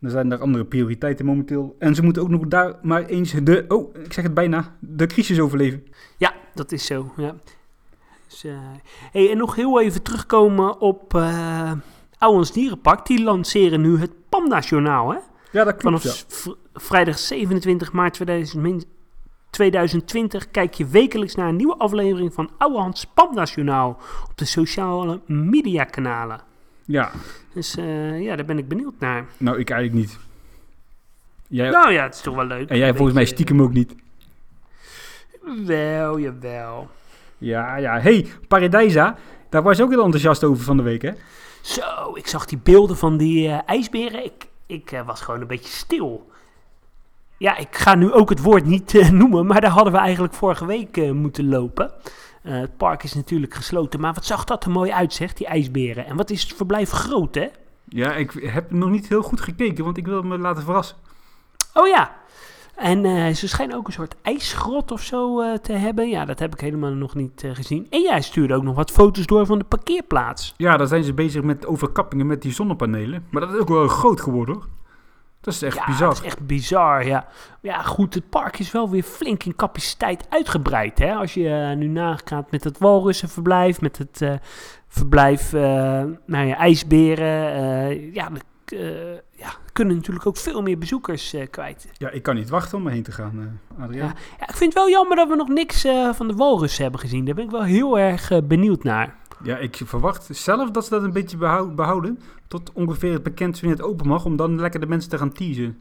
er 0.00 0.10
zijn 0.10 0.28
daar 0.28 0.38
andere 0.40 0.64
prioriteiten 0.64 1.24
momenteel. 1.26 1.76
En 1.78 1.94
ze 1.94 2.02
moeten 2.02 2.22
ook 2.22 2.28
nog 2.28 2.46
daar 2.48 2.74
maar 2.82 3.04
eens 3.04 3.32
de, 3.42 3.64
oh, 3.68 3.94
ik 4.04 4.12
zeg 4.12 4.24
het 4.24 4.34
bijna, 4.34 4.76
de 4.80 5.06
crisis 5.06 5.40
overleven. 5.40 5.84
Ja, 6.16 6.34
dat 6.54 6.72
is 6.72 6.86
zo. 6.86 7.12
Ja. 7.16 7.34
Dus, 8.28 8.44
eh, 8.44 8.52
hey, 9.12 9.30
en 9.30 9.36
nog 9.36 9.54
heel 9.54 9.80
even 9.80 10.02
terugkomen 10.02 10.80
op 10.80 11.14
uh, 11.14 11.72
Ouwens 12.18 12.52
Dierenpark. 12.52 13.06
Die 13.06 13.22
lanceren 13.22 13.80
nu 13.80 13.98
het 13.98 14.10
Panda-journaal, 14.28 15.10
hè? 15.10 15.18
Ja, 15.52 15.64
dat 15.64 15.76
klopt, 15.76 16.00
Vanaf 16.02 16.24
v- 16.28 16.46
vrijdag 16.82 17.18
27 17.18 17.92
maart 17.92 18.12
2000 18.14 18.62
2020 19.56 20.50
kijk 20.50 20.74
je 20.74 20.86
wekelijks 20.86 21.34
naar 21.34 21.48
een 21.48 21.56
nieuwe 21.56 21.76
aflevering 21.76 22.34
van 22.34 22.50
Ouwehans 22.58 23.06
Panda-journaal 23.14 23.98
op 24.28 24.32
de 24.34 24.44
sociale 24.44 25.20
media 25.26 25.84
kanalen. 25.84 26.40
Ja, 26.84 27.10
Dus 27.54 27.76
eh, 27.76 28.22
ja, 28.22 28.36
daar 28.36 28.44
ben 28.44 28.58
ik 28.58 28.68
benieuwd 28.68 28.94
naar. 28.98 29.26
nou 29.36 29.58
ik 29.58 29.70
eigenlijk 29.70 30.06
niet. 30.06 30.18
Jij, 31.48 31.70
Nou 31.70 31.92
ja, 31.92 32.02
het 32.02 32.14
is 32.14 32.20
toch 32.20 32.34
wel 32.34 32.44
leuk. 32.44 32.68
en 32.68 32.78
jij 32.78 32.94
volgens 32.94 33.14
mij 33.14 33.24
stiekem 33.24 33.62
ook 33.62 33.72
niet. 33.72 33.94
Wel, 35.64 36.18
jawel. 36.18 36.88
Ja, 37.38 37.76
ja. 37.76 38.00
hey, 38.00 38.26
Paradijsa, 38.48 39.16
daar 39.48 39.62
was 39.62 39.76
je 39.76 39.82
ook 39.82 39.90
heel 39.90 40.04
enthousiast 40.04 40.44
over 40.44 40.64
van 40.64 40.76
de 40.76 40.82
week, 40.82 41.02
hè? 41.02 41.10
Zo, 41.60 42.14
ik 42.14 42.26
zag 42.26 42.46
die 42.46 42.58
beelden 42.62 42.96
van 42.96 43.16
die 43.16 43.48
eh, 43.48 43.58
ijsberen. 43.66 44.24
Ik, 44.24 44.46
ik 44.66 44.92
eh, 44.92 45.06
was 45.06 45.20
gewoon 45.20 45.40
een 45.40 45.46
beetje 45.46 45.72
stil. 45.72 46.30
Ja, 47.38 47.56
ik 47.56 47.76
ga 47.76 47.94
nu 47.94 48.12
ook 48.12 48.28
het 48.28 48.42
woord 48.42 48.64
niet 48.64 48.94
eh, 48.94 49.10
noemen, 49.20 49.46
maar 49.46 49.60
daar 49.60 49.70
hadden 49.70 49.92
we 49.92 49.98
eigenlijk 49.98 50.34
vorige 50.34 50.66
week 50.66 50.96
eh, 50.96 51.10
moeten 51.10 51.48
lopen. 51.48 51.92
Eh, 52.42 52.52
het 52.52 52.76
park 52.76 53.02
is 53.02 53.14
natuurlijk 53.14 53.54
gesloten, 53.54 54.00
maar 54.00 54.14
wat 54.14 54.24
zag 54.24 54.44
dat 54.44 54.64
er 54.64 54.70
mooi 54.70 54.90
uit, 54.92 55.12
zeg, 55.12 55.32
die 55.32 55.46
ijsberen. 55.46 56.06
En 56.06 56.16
wat 56.16 56.30
is 56.30 56.42
het 56.42 56.52
verblijf 56.52 56.90
groot, 56.90 57.34
hè? 57.34 57.48
Ja, 57.88 58.12
ik 58.14 58.32
heb 58.32 58.70
nog 58.70 58.90
niet 58.90 59.08
heel 59.08 59.22
goed 59.22 59.40
gekeken, 59.40 59.84
want 59.84 59.96
ik 59.96 60.06
wil 60.06 60.22
me 60.22 60.38
laten 60.38 60.62
verrassen. 60.62 60.96
Oh 61.74 61.86
ja. 61.86 62.14
En 62.74 63.36
ze 63.36 63.48
schijnen 63.48 63.76
ook 63.76 63.86
een 63.86 63.92
soort 63.92 64.14
ijsgrot 64.22 64.90
of 64.90 65.00
zo 65.00 65.58
te 65.58 65.72
hebben. 65.72 66.08
Ja, 66.08 66.24
dat 66.24 66.38
heb 66.38 66.54
ik 66.54 66.60
helemaal 66.60 66.92
nog 66.92 67.14
niet 67.14 67.44
gezien. 67.52 67.86
En 67.90 68.00
jij 68.00 68.20
stuurde 68.20 68.54
ook 68.54 68.62
nog 68.62 68.74
wat 68.74 68.90
foto's 68.90 69.26
door 69.26 69.46
van 69.46 69.58
de 69.58 69.64
parkeerplaats. 69.64 70.54
Ja, 70.56 70.76
daar 70.76 70.86
zijn 70.86 71.04
ze 71.04 71.12
bezig 71.12 71.42
met 71.42 71.66
overkappingen 71.66 72.26
met 72.26 72.42
die 72.42 72.52
zonnepanelen. 72.52 73.26
Maar 73.30 73.40
dat 73.40 73.54
is 73.54 73.60
ook 73.60 73.68
wel 73.68 73.88
groot 73.88 74.20
geworden, 74.20 74.54
hoor. 74.54 74.66
Dat 75.46 75.54
is 75.54 75.62
echt 75.62 75.76
ja, 75.76 75.84
bizar. 75.84 76.08
dat 76.08 76.18
is 76.18 76.24
echt 76.24 76.46
bizar, 76.46 77.06
ja. 77.06 77.26
Ja, 77.60 77.82
goed, 77.82 78.14
het 78.14 78.28
park 78.28 78.58
is 78.58 78.72
wel 78.72 78.90
weer 78.90 79.02
flink 79.02 79.44
in 79.44 79.56
capaciteit 79.56 80.26
uitgebreid, 80.28 80.98
hè. 80.98 81.14
Als 81.14 81.34
je 81.34 81.48
eh, 81.48 81.76
nu 81.76 81.86
nagaat 81.86 82.50
met 82.50 82.64
het 82.64 82.78
walrussenverblijf, 82.78 83.80
met 83.80 83.98
het 83.98 84.22
eh, 84.22 84.34
verblijf, 84.88 85.52
eh 85.52 85.60
nou 86.26 86.46
ja, 86.46 86.56
ijsberen. 86.56 88.12
ja, 88.12 88.30
de, 88.64 89.22
ja, 89.30 89.48
kunnen 89.72 89.96
natuurlijk 89.96 90.26
ook 90.26 90.36
veel 90.36 90.62
meer 90.62 90.78
bezoekers 90.78 91.34
kwijt. 91.50 91.88
Ja, 91.92 92.10
ik 92.10 92.22
kan 92.22 92.34
niet 92.34 92.48
wachten 92.48 92.78
om 92.78 92.86
erheen 92.86 93.02
te 93.02 93.12
gaan, 93.12 93.60
Adriaan. 93.78 94.06
Ja. 94.06 94.14
Ja, 94.38 94.48
ik 94.48 94.56
vind 94.56 94.74
het 94.74 94.82
wel 94.82 94.90
jammer 94.90 95.16
dat 95.16 95.28
we 95.28 95.36
nog 95.36 95.48
niks 95.48 95.86
van 96.12 96.28
de 96.28 96.34
walrussen 96.34 96.82
hebben 96.82 97.00
gezien. 97.00 97.24
Daar 97.24 97.34
ben 97.34 97.44
ik 97.44 97.50
wel 97.50 97.64
heel 97.64 97.98
erg 97.98 98.46
benieuwd 98.46 98.82
naar. 98.82 99.16
Ja, 99.46 99.56
ik 99.56 99.80
verwacht 99.84 100.28
zelf 100.30 100.70
dat 100.70 100.84
ze 100.84 100.90
dat 100.90 101.02
een 101.02 101.12
beetje 101.12 101.36
behou- 101.36 101.70
behouden. 101.74 102.20
Tot 102.48 102.70
ongeveer 102.72 103.12
het 103.12 103.22
bekend 103.22 103.60
het 103.60 103.82
open 103.82 104.06
mag. 104.08 104.24
Om 104.24 104.36
dan 104.36 104.60
lekker 104.60 104.80
de 104.80 104.86
mensen 104.86 105.10
te 105.10 105.18
gaan 105.18 105.32
teasen. 105.32 105.78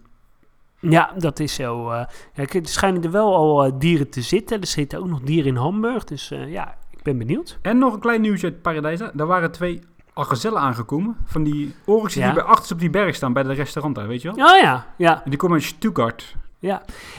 Ja, 0.80 1.14
dat 1.18 1.40
is 1.40 1.54
zo. 1.54 1.90
eh. 1.90 2.06
ja, 2.34 2.44
er 2.48 2.60
schijnen 2.68 3.04
er 3.04 3.12
wel 3.12 3.36
al 3.36 3.66
eh, 3.66 3.72
dieren 3.80 4.10
te 4.10 4.22
zitten. 4.22 4.62
Er 4.62 4.68
zitten 4.68 5.00
ook 5.00 5.08
nog 5.08 5.22
dieren 5.22 5.48
in 5.52 5.56
Hamburg. 5.56 6.04
Dus 6.04 6.32
eh, 6.32 6.52
ja, 6.52 6.78
ik 6.92 7.04
ben 7.04 7.18
benieuwd. 7.18 7.58
En 7.62 7.78
nog 7.78 7.94
een 7.94 8.00
klein 8.00 8.22
nieuwtje 8.22 8.48
uit 8.48 8.62
Paradijsa. 8.62 9.12
Daar 9.14 9.28
waren 9.28 9.52
twee 9.52 9.82
algezellen 10.14 10.60
aangekomen. 10.62 11.16
Van 11.26 11.44
die 11.44 11.76
oryxen 11.86 12.22
Ja. 12.22 12.26
die 12.28 12.36
bij 12.36 12.44
achters 12.44 12.72
op 12.72 12.80
die 12.80 12.90
berg 12.90 13.16
staan. 13.16 13.34
Bij 13.34 13.44
de 13.44 13.54
restaurant 13.54 13.96
daar, 13.96 14.08
weet 14.08 14.22
je 14.22 14.32
wel? 14.34 14.48
Oh 14.54 14.60
ja, 14.62 14.86
ja. 14.98 15.24
En 15.24 15.30
die 15.30 15.40
komen 15.40 15.56
uit 15.58 15.66
Stuttgart. 15.66 16.36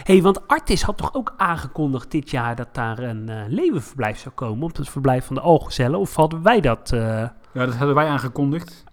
Hey, 0.03 0.23
want 0.23 0.49
Artis 0.49 0.83
had 0.83 0.97
toch 0.97 1.15
ook 1.15 1.35
aangekondigd 1.37 2.11
dit 2.11 2.31
jaar 2.31 2.57
dat 2.57 2.69
daar 2.75 2.99
een 2.99 3.29
eh 3.29 3.41
leeuwenverblijf 3.49 4.19
zou 4.19 4.35
komen 4.35 4.63
op 4.69 4.77
het 4.77 4.89
verblijf 4.89 5.25
van 5.27 5.35
de 5.35 5.41
Algezellen? 5.43 5.99
Of 5.99 6.15
hadden 6.15 6.43
wij 6.43 6.61
dat? 6.61 6.93
eh, 6.93 7.01
Ja, 7.53 7.67
dat 7.67 7.75
hadden 7.75 7.95
wij 7.95 8.07
aangekondigd. 8.07 8.85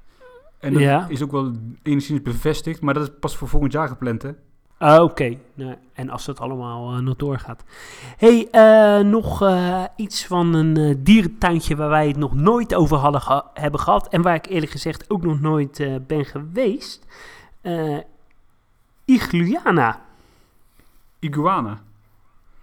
En 0.60 0.74
dat 0.74 0.82
Ja. 0.82 1.06
is 1.10 1.22
ook 1.24 1.32
wel 1.32 1.52
enigszins 1.84 2.22
bevestigd. 2.22 2.82
Maar 2.82 2.94
dat 2.94 3.04
is 3.04 3.10
pas 3.20 3.36
voor 3.36 3.48
volgend 3.48 3.72
jaar 3.72 3.88
gepland, 3.88 4.22
hè? 4.22 4.30
ah, 4.78 5.04
Oké, 5.04 5.38
Nou, 5.54 5.76
en 5.94 6.10
als 6.10 6.26
dat 6.26 6.40
allemaal 6.40 6.94
eh, 6.94 7.00
nog 7.00 7.16
doorgaat. 7.16 7.64
hey, 8.18 8.48
nog 9.04 9.44
iets 9.96 10.26
van 10.26 10.54
een 10.54 11.04
dierentuintje 11.04 11.76
waar 11.76 11.90
wij 11.90 12.08
het 12.08 12.18
nog 12.18 12.34
nooit 12.34 12.76
over 12.76 12.98
hadden 12.98 13.44
hebben 13.54 13.80
gehad. 13.80 14.08
En 14.08 14.22
waar 14.22 14.36
ik 14.36 14.46
eerlijk 14.46 14.72
gezegd 14.72 15.10
ook 15.10 15.24
nog 15.24 15.40
nooit 15.42 15.88
ben 16.08 16.26
geweest. 16.26 17.06
Igluana. 19.06 20.02
Iguana. 21.24 21.82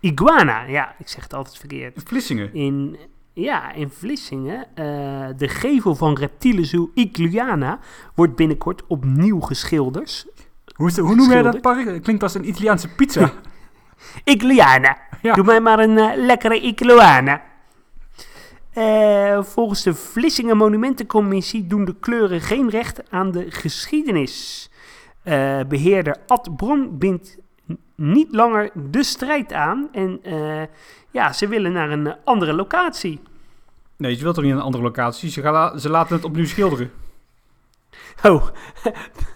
Iguana, 0.01 0.63
ja, 0.63 0.95
ik 0.99 1.09
zeg 1.09 1.23
het 1.23 1.35
altijd 1.35 1.57
verkeerd. 1.59 2.03
Vlissingen. 2.05 2.55
In, 2.55 2.97
ja, 3.33 3.73
in 3.73 3.91
Vlissingen, 3.91 4.67
eh, 4.75 4.85
de 5.37 5.49
gevel 5.49 5.95
van 5.95 6.15
reptielenzoe 6.19 6.91
Igluana 6.95 7.79
wordt 8.15 8.37
binnenkort 8.37 8.87
opnieuw 8.87 9.41
geschilderd. 9.41 10.27
Hoe, 10.75 10.89
is 10.89 10.99
hoe 10.99 11.15
noem 11.15 11.31
jij 11.31 11.43
dat 11.43 11.61
park? 11.61 12.03
Klinkt 12.03 12.23
als 12.23 12.35
een 12.35 12.49
Italiaanse 12.49 12.89
pizza. 12.89 13.33
Igluana, 14.25 14.97
Ja. 15.23 15.35
doe 15.35 15.45
mij 15.45 15.61
maar 15.61 15.79
een 15.79 15.99
eh, 15.99 16.17
lekkere 16.17 16.61
Igluana. 16.61 17.43
Eh, 18.71 19.43
volgens 19.43 19.83
de 19.83 19.95
Vlissingen 19.95 20.57
Monumentencommissie 20.57 21.67
doen 21.67 21.85
de 21.85 21.97
kleuren 22.01 22.41
geen 22.41 22.69
recht 22.71 23.11
aan 23.11 23.31
de 23.31 23.51
geschiedenis. 23.51 24.71
Eh, 25.23 25.61
beheerder 25.69 26.17
Ad 26.27 26.57
Bron 26.57 26.99
bindt 26.99 27.39
niet 27.95 28.29
langer 28.35 28.71
de 28.75 29.03
strijd 29.03 29.53
aan 29.53 29.89
en 29.93 30.19
eh, 30.23 30.63
ja, 31.11 31.33
ze 31.33 31.49
willen 31.49 31.73
naar 31.73 31.91
een 31.91 32.15
andere 32.25 32.53
locatie. 32.53 33.21
Nee, 33.97 34.17
je 34.17 34.23
wilt 34.23 34.35
toch 34.35 34.45
niet 34.45 34.53
naar 34.53 34.61
een 34.63 34.67
andere 34.67 34.85
locatie? 34.85 35.31
Ze, 35.31 35.41
gaan 35.43 35.81
ze 35.81 35.91
laten 35.91 36.15
het 36.17 36.25
opnieuw 36.25 36.47
schilderen. 36.47 36.91
Oh, 38.23 38.45
Je, 38.85 38.91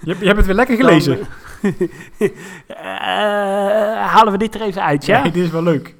hebt- 0.04 0.20
je 0.20 0.26
hebt 0.26 0.36
het 0.36 0.46
weer 0.46 0.54
lekker 0.54 0.76
gelezen. 0.76 1.18
Dan, 1.62 1.70
eh, 2.68 4.06
halen 4.06 4.32
we 4.32 4.38
dit 4.38 4.54
er 4.54 4.60
even 4.62 4.82
uit, 4.82 5.06
ja? 5.06 5.22
Nee, 5.22 5.32
dit 5.32 5.44
is 5.44 5.50
wel 5.50 5.62
leuk. 5.62 5.94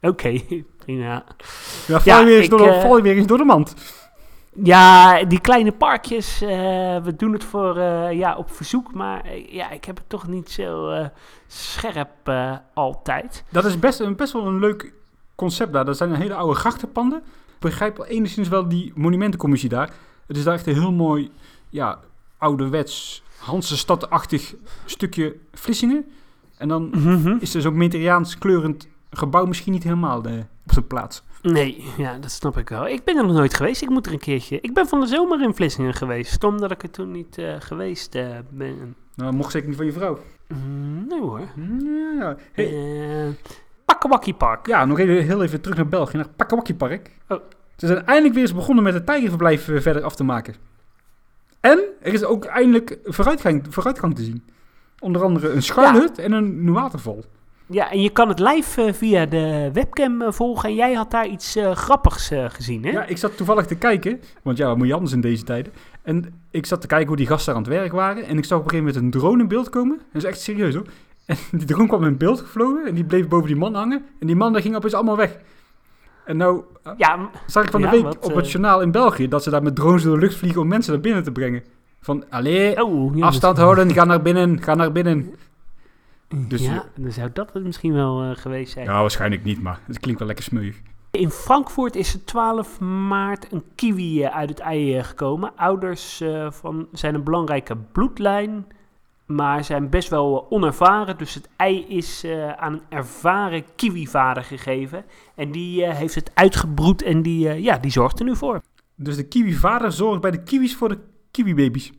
Oké, 0.00 0.40
prima. 0.84 1.24
Ja, 1.86 2.00
val, 2.00 2.00
Ja, 2.04 2.18
je 2.18 2.24
weer 2.24 2.38
eens 2.38 2.48
door 2.48 2.74
val 2.80 2.96
je 2.96 3.02
weer 3.02 3.16
eens 3.16 3.26
door 3.26 3.38
de 3.38 3.44
mand. 3.44 3.74
Ja, 4.62 5.24
die 5.24 5.40
kleine 5.40 5.72
parkjes, 5.72 6.40
eh, 6.42 6.48
we 7.02 7.12
doen 7.16 7.32
het 7.32 7.44
voor, 7.44 7.76
eh, 7.76 8.12
ja, 8.12 8.36
op 8.36 8.50
verzoek, 8.50 8.94
maar 8.94 9.20
eh, 9.24 9.52
ja, 9.52 9.70
ik 9.70 9.84
heb 9.84 9.96
het 9.96 10.08
toch 10.08 10.26
niet 10.28 10.50
zo 10.50 10.92
scherp 11.46 12.30
altijd. 12.74 13.44
Dat 13.48 13.64
is 13.64 13.78
best, 13.78 14.00
een, 14.00 14.16
best 14.16 14.32
wel 14.32 14.46
een 14.46 14.58
leuk 14.58 14.92
concept 15.34 15.72
daar. 15.72 15.84
Dat 15.84 15.96
zijn 15.96 16.14
hele 16.14 16.34
oude 16.34 16.54
grachtenpanden. 16.54 17.18
Ik 17.18 17.58
begrijp 17.58 18.04
enigszins 18.08 18.48
wel 18.48 18.68
die 18.68 18.92
monumentencommissie 18.94 19.68
daar. 19.68 19.90
Het 20.26 20.36
is 20.36 20.44
daar 20.44 20.54
echt 20.54 20.66
een 20.66 20.74
heel 20.74 20.92
mooi, 20.92 21.30
ja, 21.70 21.98
ouderwets, 22.38 23.22
Hansestad-achtig 23.38 24.54
stukje 24.84 25.36
Vlissingen. 25.52 26.04
En 26.56 26.68
dan 26.68 26.88
Mhm. 26.92 27.36
is 27.40 27.54
er 27.54 27.60
zo'n 27.60 27.76
Mediterraans 27.76 28.38
kleurend 28.38 28.88
gebouw 29.10 29.44
misschien 29.46 29.72
niet 29.72 29.82
helemaal 29.82 30.18
op 30.18 30.72
zijn 30.72 30.86
plaats. 30.86 31.22
Nee, 31.52 31.84
ja, 31.96 32.18
dat 32.18 32.30
snap 32.30 32.56
ik 32.56 32.68
wel. 32.68 32.88
Ik 32.88 33.04
ben 33.04 33.16
er 33.16 33.26
nog 33.26 33.36
nooit 33.36 33.54
geweest, 33.54 33.82
ik 33.82 33.88
moet 33.88 34.06
er 34.06 34.12
een 34.12 34.18
keertje. 34.18 34.60
Ik 34.60 34.74
ben 34.74 34.88
van 34.88 35.00
de 35.00 35.06
zomer 35.06 35.42
in 35.42 35.54
Vlissingen 35.54 35.94
geweest, 35.94 36.32
stom 36.32 36.60
dat 36.60 36.70
ik 36.70 36.82
er 36.82 36.90
toen 36.90 37.10
niet 37.10 37.38
eh, 37.38 37.54
geweest 37.58 38.14
eh, 38.14 38.26
ben. 38.50 38.96
Nou, 39.14 39.32
mocht 39.32 39.52
zeker 39.52 39.68
niet 39.68 39.76
van 39.76 39.86
je 39.86 39.92
vrouw. 39.92 40.18
Mm, 40.46 41.06
nee 41.08 41.20
hoor. 41.20 41.40
Ja, 42.18 42.36
hey, 42.52 42.66
Eh 42.66 43.34
Pakkewakkie 43.84 44.34
Park. 44.34 44.66
ja 44.66 44.84
nog 44.84 44.98
even, 44.98 45.24
heel 45.24 45.42
even 45.42 45.60
terug 45.60 45.76
naar 45.76 45.88
België, 45.88 46.16
naar 46.16 46.28
Pakkawakkie 46.36 46.74
Park. 46.74 47.10
Oh. 47.28 47.38
Ze 47.76 47.86
zijn 47.86 48.06
eindelijk 48.06 48.34
weer 48.34 48.42
eens 48.42 48.54
begonnen 48.54 48.84
met 48.84 48.94
het 48.94 49.06
tijgerverblijf 49.06 49.64
verder 49.64 50.02
af 50.02 50.14
te 50.14 50.24
maken. 50.24 50.54
En 51.60 51.80
er 52.00 52.12
is 52.12 52.24
ook 52.24 52.44
eindelijk 52.44 52.98
vooruitgang, 53.04 53.66
vooruitgang 53.68 54.14
te 54.16 54.22
zien. 54.22 54.44
Onder 54.98 55.22
andere 55.22 55.48
een 55.48 55.62
schuilhut 55.62 56.18
en 56.18 56.32
een 56.32 56.72
waterval. 56.72 57.24
Ja, 57.70 57.90
en 57.90 58.00
je 58.00 58.10
kan 58.10 58.28
het 58.28 58.38
live 58.38 58.82
eh, 58.82 58.92
via 58.92 59.26
de 59.26 59.70
webcam 59.72 60.22
eh, 60.22 60.32
volgen. 60.32 60.68
En 60.68 60.74
jij 60.74 60.92
had 60.92 61.10
daar 61.10 61.26
iets 61.26 61.56
eh, 61.56 61.74
grappigs 61.74 62.30
gezien, 62.48 62.84
hè? 62.84 62.90
Ja, 62.90 63.04
ik 63.04 63.16
zat 63.16 63.36
toevallig 63.36 63.66
te 63.66 63.74
kijken, 63.74 64.20
want 64.42 64.56
ja, 64.56 64.66
wat 64.66 64.76
moet 64.76 64.86
je 64.86 64.94
anders 64.94 65.12
in 65.12 65.20
deze 65.20 65.44
tijden? 65.44 65.72
En 66.02 66.42
ik 66.50 66.66
zat 66.66 66.80
te 66.80 66.86
kijken 66.86 67.08
hoe 67.08 67.16
die 67.16 67.26
gasten 67.26 67.54
aan 67.54 67.62
het 67.62 67.68
werk 67.68 67.92
waren. 67.92 68.24
En 68.24 68.38
ik 68.38 68.44
zag 68.44 68.58
op 68.58 68.64
een 68.64 68.70
gegeven 68.70 68.94
moment 68.94 69.14
een 69.14 69.20
drone 69.20 69.42
in 69.42 69.48
beeld 69.48 69.70
komen. 69.70 69.98
Dat 70.12 70.22
is 70.22 70.28
echt 70.28 70.40
serieus 70.40 70.74
hoor. 70.74 70.86
En 71.26 71.58
die 71.58 71.66
drone 71.66 71.86
kwam 71.86 72.04
in 72.04 72.16
beeld 72.16 72.40
gevlogen 72.40 72.86
en 72.86 72.94
die 72.94 73.04
bleef 73.04 73.28
boven 73.28 73.46
die 73.46 73.56
man 73.56 73.74
hangen. 73.74 74.04
En 74.20 74.26
die 74.26 74.36
man 74.36 74.52
daar 74.52 74.62
ging 74.62 74.76
opeens 74.76 74.94
allemaal 74.94 75.16
weg. 75.16 75.38
En 76.24 76.36
nou 76.36 76.62
Ja, 76.96 77.30
zag 77.46 77.64
ik 77.64 77.70
van 77.70 77.80
de 77.80 77.88
week 77.88 78.02
wat, 78.02 78.18
op 78.24 78.34
het 78.34 78.50
journaal 78.50 78.80
in 78.80 78.90
België 78.90 79.28
dat 79.28 79.42
ze 79.42 79.50
daar 79.50 79.62
met 79.62 79.76
drones 79.76 80.02
door 80.02 80.14
de 80.14 80.20
lucht 80.20 80.36
vliegen 80.36 80.60
om 80.60 80.68
mensen 80.68 80.92
naar 80.92 81.02
binnen 81.02 81.22
te 81.22 81.32
brengen. 81.32 81.62
Van, 82.00 82.24
allee, 82.30 82.84
oh, 82.84 83.22
afstand 83.22 83.56
houden, 83.56 83.92
ga 83.92 84.04
naar 84.04 84.22
binnen, 84.22 84.62
ga 84.62 84.74
naar 84.74 84.92
binnen. 84.92 85.34
Dus- 86.28 86.64
ja, 86.64 86.84
dan 86.96 87.12
zou 87.12 87.30
dat 87.32 87.52
het 87.52 87.64
misschien 87.64 87.92
wel 87.92 88.22
eh, 88.22 88.36
geweest 88.36 88.72
zijn. 88.72 88.86
Ja, 88.86 89.00
waarschijnlijk 89.00 89.44
niet, 89.44 89.62
maar 89.62 89.80
het 89.86 89.98
klinkt 89.98 90.18
wel 90.18 90.28
lekker 90.28 90.46
smeuig. 90.46 90.80
In 91.10 91.30
Frankfurt 91.30 91.96
is 91.96 92.14
er 92.14 92.24
12 92.24 92.80
maart 92.80 93.52
een 93.52 93.64
kiwi 93.74 94.22
eh, 94.22 94.36
uit 94.36 94.48
het 94.48 94.58
ei 94.58 94.96
eh, 94.96 95.04
gekomen. 95.04 95.52
Ouders 95.56 96.22
van, 96.48 96.88
zijn 96.92 97.14
een 97.14 97.24
belangrijke 97.24 97.76
bloedlijn. 97.76 98.66
maar 99.26 99.64
zijn 99.64 99.88
best 99.88 100.08
wel 100.08 100.46
onervaren. 100.50 101.18
Dus 101.18 101.34
het 101.34 101.48
ei 101.56 101.84
is 101.86 102.26
aan 102.56 102.72
een 102.72 102.82
ervaren 102.88 103.64
kiwivader 103.76 104.44
gegeven. 104.44 105.04
En 105.34 105.52
die 105.52 105.86
heeft 105.86 106.14
het 106.14 106.30
uitgebroed 106.34 107.02
en 107.02 107.22
die, 107.22 107.62
ja, 107.62 107.78
die 107.78 107.90
zorgt 107.90 108.18
er 108.18 108.24
nu 108.24 108.36
voor. 108.36 108.60
Dus 108.94 109.16
de 109.16 109.28
kiwi-vader 109.28 109.92
zorgt 109.92 110.20
bij 110.20 110.30
de 110.30 110.42
kiwis 110.42 110.76
voor 110.76 110.88
de 110.88 110.98
kiwi-baby's. 111.30 111.92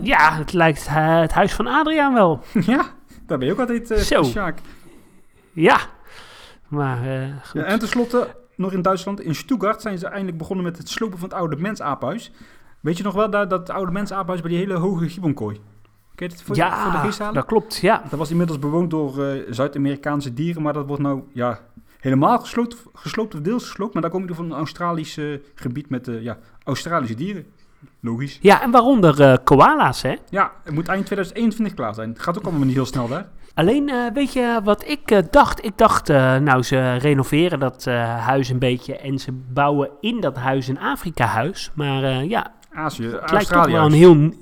Ja, 0.00 0.36
het 0.36 0.52
lijkt 0.52 0.88
het 0.88 1.32
huis 1.32 1.52
van 1.52 1.66
Adriaan 1.66 2.14
wel. 2.14 2.40
ja, 2.66 2.84
daar 3.32 3.40
ben 3.40 3.48
je 3.48 3.52
ook 3.52 3.68
altijd, 3.68 3.90
eh 3.90 3.98
Zo. 3.98 4.22
Sjaak. 4.24 4.58
Ja, 5.52 5.80
maar 6.68 7.06
eh, 7.06 7.28
goed. 7.44 7.60
Ja, 7.60 7.66
en 7.66 7.78
tenslotte, 7.78 8.36
nog 8.56 8.72
in 8.72 8.82
Duitsland, 8.82 9.20
in 9.20 9.34
Stuttgart 9.34 9.80
zijn 9.80 9.98
ze 9.98 10.06
eindelijk 10.06 10.38
begonnen 10.38 10.64
met 10.64 10.78
het 10.78 10.88
slopen 10.88 11.18
van 11.18 11.28
het 11.28 11.38
oude 11.38 11.56
mensaaphuis. 11.56 12.32
Weet 12.80 12.96
je 12.96 13.02
nog 13.02 13.14
wel, 13.14 13.30
daar, 13.30 13.48
dat 13.48 13.70
oude 13.70 13.92
mensaaphuis 13.92 14.40
bij 14.40 14.50
die 14.50 14.58
hele 14.58 14.74
hoge 14.74 15.08
gibbonkooi? 15.08 15.60
Je 16.16 16.24
het 16.24 16.42
voor, 16.42 16.56
ja, 16.56 16.82
voor 16.82 16.92
de 16.92 16.98
geest 16.98 17.18
halen? 17.18 17.34
dat 17.34 17.44
klopt, 17.44 17.76
ja. 17.76 18.02
Dat 18.10 18.18
was 18.18 18.30
inmiddels 18.30 18.58
bewoond 18.58 18.90
door 18.90 19.24
eh, 19.24 19.40
Zuid-Amerikaanse 19.50 20.34
dieren, 20.34 20.62
maar 20.62 20.72
dat 20.72 20.86
wordt 20.86 21.02
nou 21.02 21.22
ja, 21.32 21.60
helemaal 21.98 22.38
gesloopt, 22.38 22.76
gesloopt 22.92 23.34
of 23.34 23.40
deels 23.40 23.64
gesloopt. 23.64 23.92
Maar 23.92 24.02
daar 24.02 24.10
kom 24.10 24.28
je 24.28 24.34
van 24.34 24.44
een 24.44 24.56
Australisch 24.56 25.18
gebied 25.54 25.90
met 25.90 26.08
ja, 26.20 26.38
Australische 26.64 27.14
dieren. 27.14 27.46
Logisch. 28.04 28.38
Ja, 28.40 28.62
en 28.62 28.70
waaronder 28.70 29.20
eh, 29.20 29.36
koala's, 29.44 30.02
hè. 30.02 30.14
Ja, 30.28 30.52
het 30.64 30.74
moet 30.74 30.88
eind 30.88 31.06
2021 31.06 31.74
klaar 31.74 31.94
zijn. 31.94 32.08
Het 32.08 32.22
gaat 32.22 32.38
ook 32.38 32.44
allemaal 32.44 32.66
niet 32.66 32.74
heel 32.74 32.86
snel 32.86 33.08
daar. 33.08 33.26
Alleen, 33.54 33.88
eh, 33.88 33.96
weet 34.14 34.32
je 34.32 34.60
wat 34.64 34.88
ik 34.88 35.10
eh, 35.10 35.18
dacht? 35.30 35.64
Ik 35.64 35.78
dacht, 35.78 36.08
nou, 36.08 36.62
ze 36.62 36.96
renoveren 36.96 37.58
dat 37.58 37.84
huis 38.18 38.48
een 38.48 38.58
beetje 38.58 38.96
en 38.96 39.18
ze 39.18 39.32
bouwen 39.32 39.90
in 40.00 40.20
dat 40.20 40.36
huis 40.36 40.68
een 40.68 40.78
Afrika-huis. 40.78 41.70
Maar 41.74 42.24
ja, 42.24 42.52
Azië, 42.72 43.06
het 43.06 43.30
lijkt 43.30 43.52
toch 43.52 43.66
wel 43.66 43.84
een 43.84 43.92
heel... 43.92 44.32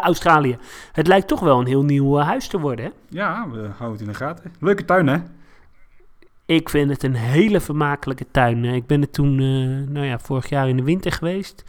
Australië. 0.00 0.58
Het 0.92 1.06
lijkt 1.06 1.28
toch 1.28 1.40
wel 1.40 1.60
een 1.60 1.66
heel 1.66 1.84
nieuw 1.84 2.16
huis 2.16 2.48
te 2.48 2.60
worden, 2.60 2.84
hè? 2.84 2.90
Ja, 3.08 3.48
we 3.50 3.58
houden 3.58 3.90
het 3.90 4.00
in 4.00 4.06
de 4.06 4.14
gaten. 4.14 4.52
Leuke 4.60 4.84
tuin, 4.84 5.06
hè? 5.06 5.18
Ik 6.46 6.68
vind 6.68 6.90
het 6.90 7.02
een 7.02 7.14
hele 7.14 7.60
vermakelijke 7.60 8.26
tuin. 8.30 8.64
Ik 8.64 8.86
ben 8.86 9.00
er 9.00 9.10
toen, 9.10 9.36
nou 9.92 10.06
ja, 10.06 10.18
vorig 10.18 10.48
jaar 10.48 10.68
in 10.68 10.76
de 10.76 10.82
winter 10.82 11.12
geweest. 11.12 11.64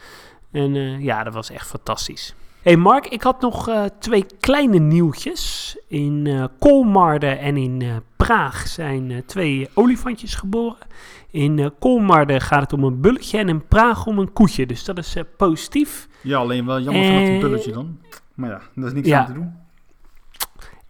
En 0.50 0.76
eh, 0.76 1.00
ja, 1.00 1.24
dat 1.24 1.34
was 1.34 1.50
echt 1.50 1.66
fantastisch. 1.66 2.34
hey 2.62 2.76
Mark, 2.76 3.06
ik 3.06 3.22
had 3.22 3.40
nog 3.40 3.68
eh, 3.68 3.84
twee 3.98 4.26
kleine 4.40 4.78
nieuwtjes. 4.78 5.76
In 5.86 6.48
Kolmarden 6.58 7.38
en 7.38 7.56
in 7.56 8.02
Praag 8.16 8.66
zijn 8.66 9.22
twee 9.26 9.68
olifantjes 9.74 10.34
geboren. 10.34 10.86
In 11.30 11.72
Kolmarden 11.78 12.40
gaat 12.40 12.60
het 12.60 12.72
om 12.72 12.84
een 12.84 13.00
bulletje 13.00 13.38
en 13.38 13.48
in 13.48 13.66
Praag 13.66 14.06
om 14.06 14.18
een 14.18 14.32
koetje. 14.32 14.66
Dus 14.66 14.84
dat 14.84 14.98
is 14.98 15.16
positief. 15.36 16.08
Ja, 16.20 16.38
alleen 16.38 16.66
wel 16.66 16.80
jammer 16.80 17.04
van 17.04 17.14
dat 17.18 17.28
een 17.28 17.40
bulletje 17.40 17.72
dan. 17.72 17.98
Maar 18.34 18.50
ja, 18.50 18.60
dat 18.74 18.84
is 18.84 18.92
niks 18.92 19.08
ja. 19.08 19.18
aan 19.18 19.26
te 19.26 19.32
doen. 19.32 19.52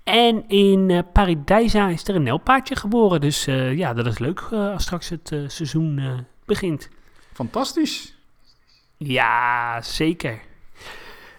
En 0.05 0.49
in 0.49 0.91
eh 0.91 1.03
Paradijsa 1.13 1.89
is 1.89 2.09
er 2.09 2.15
een 2.15 2.23
nelpaardje 2.23 2.77
geboren. 2.77 3.21
Dus 3.21 3.45
ja, 3.75 3.95
dat 3.95 4.07
is 4.07 4.19
leuk 4.19 4.41
als 4.53 4.83
straks 4.83 5.09
het 5.09 5.35
seizoen 5.47 6.01
begint. 6.45 6.89
Fantastisch. 7.33 8.18
Ja, 8.99 9.83
zeker. 9.83 10.41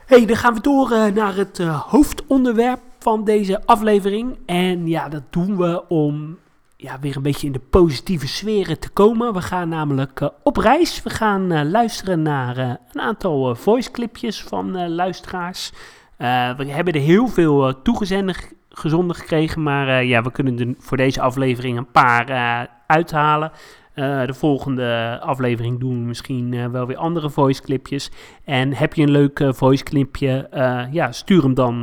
hey, 0.06 0.26
dan 0.26 0.36
gaan 0.36 0.54
we 0.54 0.62
door 0.62 0.92
eh, 0.92 1.06
naar 1.06 1.36
het 1.36 1.60
eh, 1.60 1.82
hoofdonderwerp 1.82 2.80
van 3.00 3.24
deze 3.24 3.66
aflevering. 3.66 4.38
En 4.46 4.88
ja, 4.88 5.10
dat 5.10 5.24
doen 5.30 5.58
we 5.58 5.88
om 5.88 6.38
ja, 6.76 7.00
weer 7.00 7.16
een 7.16 7.22
beetje 7.22 7.48
in 7.48 7.54
de 7.54 7.60
positieve 7.60 8.28
sferen 8.28 8.80
te 8.80 8.90
komen. 8.90 9.34
We 9.34 9.42
gaan 9.42 9.70
namelijk 9.70 10.22
eh, 10.22 10.30
op 10.44 10.58
reis. 10.58 11.04
We 11.04 11.10
gaan 11.10 11.70
luisteren 11.70 12.22
naar 12.22 12.58
een 12.58 13.02
aantal 13.02 13.50
eh, 13.50 13.56
voice 13.56 13.92
clipjes 13.92 14.44
van 14.44 14.88
luisteraars. 14.88 15.72
We 16.18 16.66
hebben 16.68 16.94
er 16.94 17.02
heel 17.02 17.28
veel 17.28 17.82
toegezonden 17.82 18.36
gezonden 18.70 19.16
gekregen, 19.16 19.64
maar 19.64 20.04
ja, 20.04 20.22
we 20.22 20.32
kunnen 20.32 20.60
er 20.60 20.76
voor 20.78 20.98
deze 20.98 21.22
aflevering 21.22 21.78
een 21.78 21.92
paar 21.92 22.68
uithalen. 22.88 23.52
Eh, 24.00 24.26
de 24.26 24.34
volgende 24.34 25.20
aflevering 25.22 25.80
doen 25.80 25.94
we 25.94 26.08
misschien 26.08 26.54
eh, 26.54 26.66
wel 26.66 26.88
weer 26.88 26.98
andere 26.98 27.30
voice 27.30 27.62
clipjes. 27.62 28.12
En 28.44 28.74
heb 28.74 28.94
je 28.94 29.02
een 29.02 29.12
leuk 29.12 29.40
eh, 29.40 29.54
voice 29.54 29.84
clipje, 29.84 30.48
ja, 30.92 31.12
stuur 31.12 31.44
hem 31.44 31.54
dan 31.54 31.82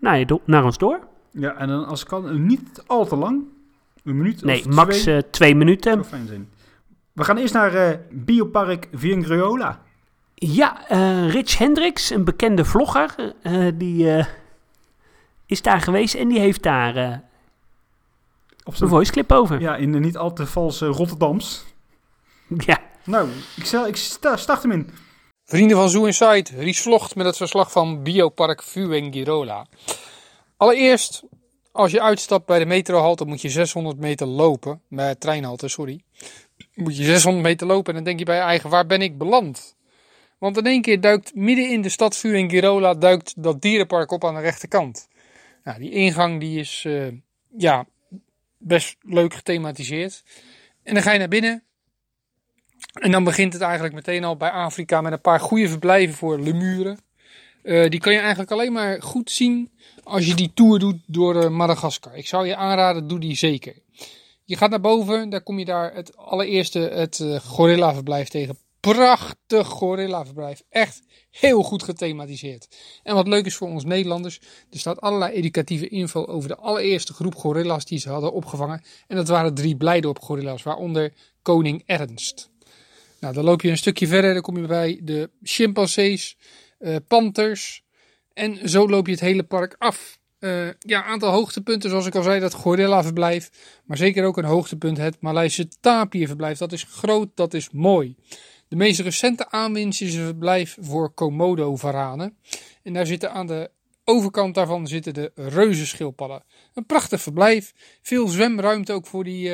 naar, 0.00 0.18
je 0.18 0.40
naar 0.44 0.64
ons 0.64 0.78
door. 0.78 1.00
Ja, 1.30 1.56
en 1.56 1.68
dan 1.68 1.86
als 1.86 2.00
het 2.00 2.08
kan, 2.08 2.46
niet 2.46 2.82
al 2.86 3.06
te 3.06 3.16
lang. 3.16 3.42
Een 4.04 4.16
minuut 4.16 4.44
Nee, 4.44 4.58
of 4.58 4.74
max 4.74 5.02
twee. 5.02 5.30
twee 5.30 5.54
minuten. 5.54 6.04
Fijn 6.04 6.26
zijn. 6.26 6.48
We 7.12 7.24
gaan 7.24 7.36
eerst 7.36 7.54
naar 7.54 8.00
Biopark 8.10 8.88
Viengriola. 8.92 9.80
Ja, 10.34 10.78
Rich 11.28 11.58
Hendricks, 11.58 12.10
een 12.10 12.24
bekende 12.24 12.64
vlogger, 12.64 13.34
die 13.74 14.24
is 15.46 15.62
daar 15.62 15.80
geweest 15.80 16.14
en 16.14 16.28
die 16.28 16.38
heeft 16.38 16.62
daar 16.62 17.22
Op 18.64 18.72
een 18.72 18.78
zijn, 18.78 18.90
voice 18.90 19.12
clip 19.12 19.32
over. 19.32 19.60
ja, 19.60 19.76
in 19.76 19.92
de 19.92 19.98
niet 19.98 20.16
al 20.16 20.32
te 20.32 20.46
valse 20.46 20.86
Rotterdams. 20.86 21.64
Ja, 22.66 22.78
Nou, 23.04 23.28
ik, 23.56 23.64
stel, 23.64 23.86
ik 23.86 23.96
sta, 23.96 24.36
start 24.36 24.62
hem 24.62 24.72
in. 24.72 24.90
Vrienden 25.44 25.76
van 25.76 25.88
Zoo 25.88 26.04
Inside, 26.04 26.50
Ries 26.56 26.80
vlogt 26.80 27.14
met 27.14 27.26
het 27.26 27.36
verslag 27.36 27.72
van 27.72 28.02
Biopark 28.02 28.62
Fuengirola. 28.62 29.66
Allereerst, 30.56 31.22
als 31.72 31.90
je 31.90 32.02
uitstapt 32.02 32.46
bij 32.46 32.58
de 32.58 32.66
metrohalte 32.66 33.24
moet 33.24 33.40
je 33.42 33.48
600 33.48 33.98
meter 33.98 34.26
lopen. 34.26 34.80
Bij 34.88 35.14
treinhalte, 35.14 35.68
sorry. 35.68 36.00
Moet 36.74 36.96
je 36.96 37.04
600 37.04 37.44
meter 37.44 37.66
lopen 37.66 37.88
en 37.88 37.94
dan 37.94 38.04
denk 38.04 38.18
je 38.18 38.24
bij 38.24 38.36
je 38.36 38.42
eigen, 38.42 38.70
waar 38.70 38.86
ben 38.86 39.02
ik 39.02 39.18
beland? 39.18 39.76
Want 40.38 40.56
in 40.56 40.66
één 40.66 40.82
keer 40.82 41.00
duikt 41.00 41.34
midden 41.34 41.70
in 41.70 41.82
de 41.82 41.88
stad 41.88 42.16
Fuengirola 42.16 42.94
duikt 42.94 43.42
dat 43.42 43.60
dierenpark 43.60 44.10
op 44.10 44.24
aan 44.24 44.34
de 44.34 44.40
rechterkant. 44.40 45.08
Nou, 45.64 45.78
die 45.78 45.90
ingang 45.90 46.40
die 46.40 46.58
is 46.58 46.84
eh, 46.86 47.06
ja, 47.56 47.86
best 48.66 48.96
leuk 49.00 49.34
gethematiseerd. 49.34 50.22
En 50.82 50.94
dan 50.94 51.02
ga 51.02 51.12
je 51.12 51.18
naar 51.18 51.28
binnen 51.28 51.62
en 52.94 53.10
dan 53.10 53.24
begint 53.24 53.52
het 53.52 53.62
eigenlijk 53.62 53.94
meteen 53.94 54.24
al 54.24 54.36
bij 54.36 54.50
Afrika 54.50 55.00
met 55.00 55.12
een 55.12 55.20
paar 55.20 55.40
goede 55.40 55.68
verblijven 55.68 56.14
voor 56.14 56.40
lemuren. 56.40 56.98
Eh, 57.62 57.90
die 57.90 58.00
kan 58.00 58.12
je 58.12 58.18
eigenlijk 58.18 58.50
alleen 58.50 58.72
maar 58.72 59.02
goed 59.02 59.30
zien 59.30 59.70
als 60.02 60.26
je 60.26 60.34
die 60.34 60.50
tour 60.54 60.78
doet 60.78 60.96
door 61.06 61.42
eh, 61.42 61.50
Madagaskar. 61.50 62.16
Ik 62.16 62.26
zou 62.26 62.46
je 62.46 62.56
aanraden, 62.56 63.08
doe 63.08 63.18
die 63.18 63.36
zeker. 63.36 63.74
Je 64.44 64.56
gaat 64.56 64.70
naar 64.70 64.80
boven, 64.80 65.30
daar 65.30 65.42
kom 65.42 65.58
je 65.58 65.64
daar 65.64 65.94
het 65.94 66.16
allereerste 66.16 66.78
het 66.78 67.20
eh, 67.20 67.40
gorillaverblijf 67.40 68.28
tegen. 68.28 68.58
Prachtig 68.92 69.66
gorillaverblijf. 69.66 70.62
Echt 70.70 71.00
heel 71.30 71.62
goed 71.62 71.82
gethematiseerd. 71.82 72.76
En 73.02 73.14
wat 73.14 73.28
leuk 73.28 73.46
is 73.46 73.56
voor 73.56 73.68
ons 73.68 73.84
Nederlanders, 73.84 74.40
er 74.70 74.78
staat 74.78 75.00
allerlei 75.00 75.32
educatieve 75.32 75.88
info 75.88 76.24
over 76.24 76.48
de 76.48 76.56
allereerste 76.56 77.12
groep 77.12 77.34
gorilla's 77.34 77.84
die 77.84 77.98
ze 77.98 78.10
hadden 78.10 78.32
opgevangen. 78.32 78.82
En 79.06 79.16
dat 79.16 79.28
waren 79.28 79.54
drie 79.54 79.76
Blijdorp 79.76 80.20
gorilla's, 80.20 80.62
waaronder 80.62 81.12
koning 81.42 81.82
Ernst. 81.86 82.50
Nou, 83.20 83.34
dan 83.34 83.44
loop 83.44 83.62
je 83.62 83.70
een 83.70 83.76
stukje 83.76 84.06
verder, 84.06 84.32
dan 84.32 84.42
kom 84.42 84.56
je 84.56 84.66
bij 84.66 85.00
de 85.02 85.30
chimpansees, 85.42 86.36
eh 86.78 86.96
panters. 87.08 87.82
En 88.32 88.68
zo 88.68 88.88
loop 88.88 89.06
je 89.06 89.12
het 89.12 89.20
hele 89.20 89.44
park 89.44 89.74
af. 89.78 90.18
Eh, 90.38 90.68
ja, 90.78 91.04
aantal 91.04 91.30
hoogtepunten, 91.30 91.90
zoals 91.90 92.06
ik 92.06 92.14
al 92.14 92.22
zei, 92.22 92.40
dat 92.40 92.54
gorilla-verblijf. 92.54 93.50
Maar 93.84 93.96
zeker 93.96 94.24
ook 94.24 94.36
een 94.36 94.44
hoogtepunt, 94.44 94.96
het 94.96 95.16
Maleise 95.20 95.68
tapirverblijf. 95.80 96.58
Dat 96.58 96.72
is 96.72 96.82
groot, 96.82 97.28
dat 97.34 97.54
is 97.54 97.70
mooi. 97.70 98.16
De 98.74 98.80
meest 98.80 99.00
recente 99.00 99.50
aanwinst 99.50 100.02
is 100.02 100.14
een 100.14 100.24
verblijf 100.24 100.76
voor 100.80 101.10
Komodo-varanen. 101.10 102.36
En 102.82 102.92
daar 102.92 103.06
zitten 103.06 103.32
aan 103.32 103.46
de 103.46 103.70
overkant 104.04 104.54
daarvan 104.54 104.86
zitten 104.86 105.14
de 105.14 105.32
reuzenschildpadden. 105.34 106.42
Een 106.74 106.86
prachtig 106.86 107.20
verblijf. 107.22 107.72
Veel 108.02 108.28
zwemruimte 108.28 108.92
ook 108.92 109.06
voor 109.06 109.24
die 109.24 109.52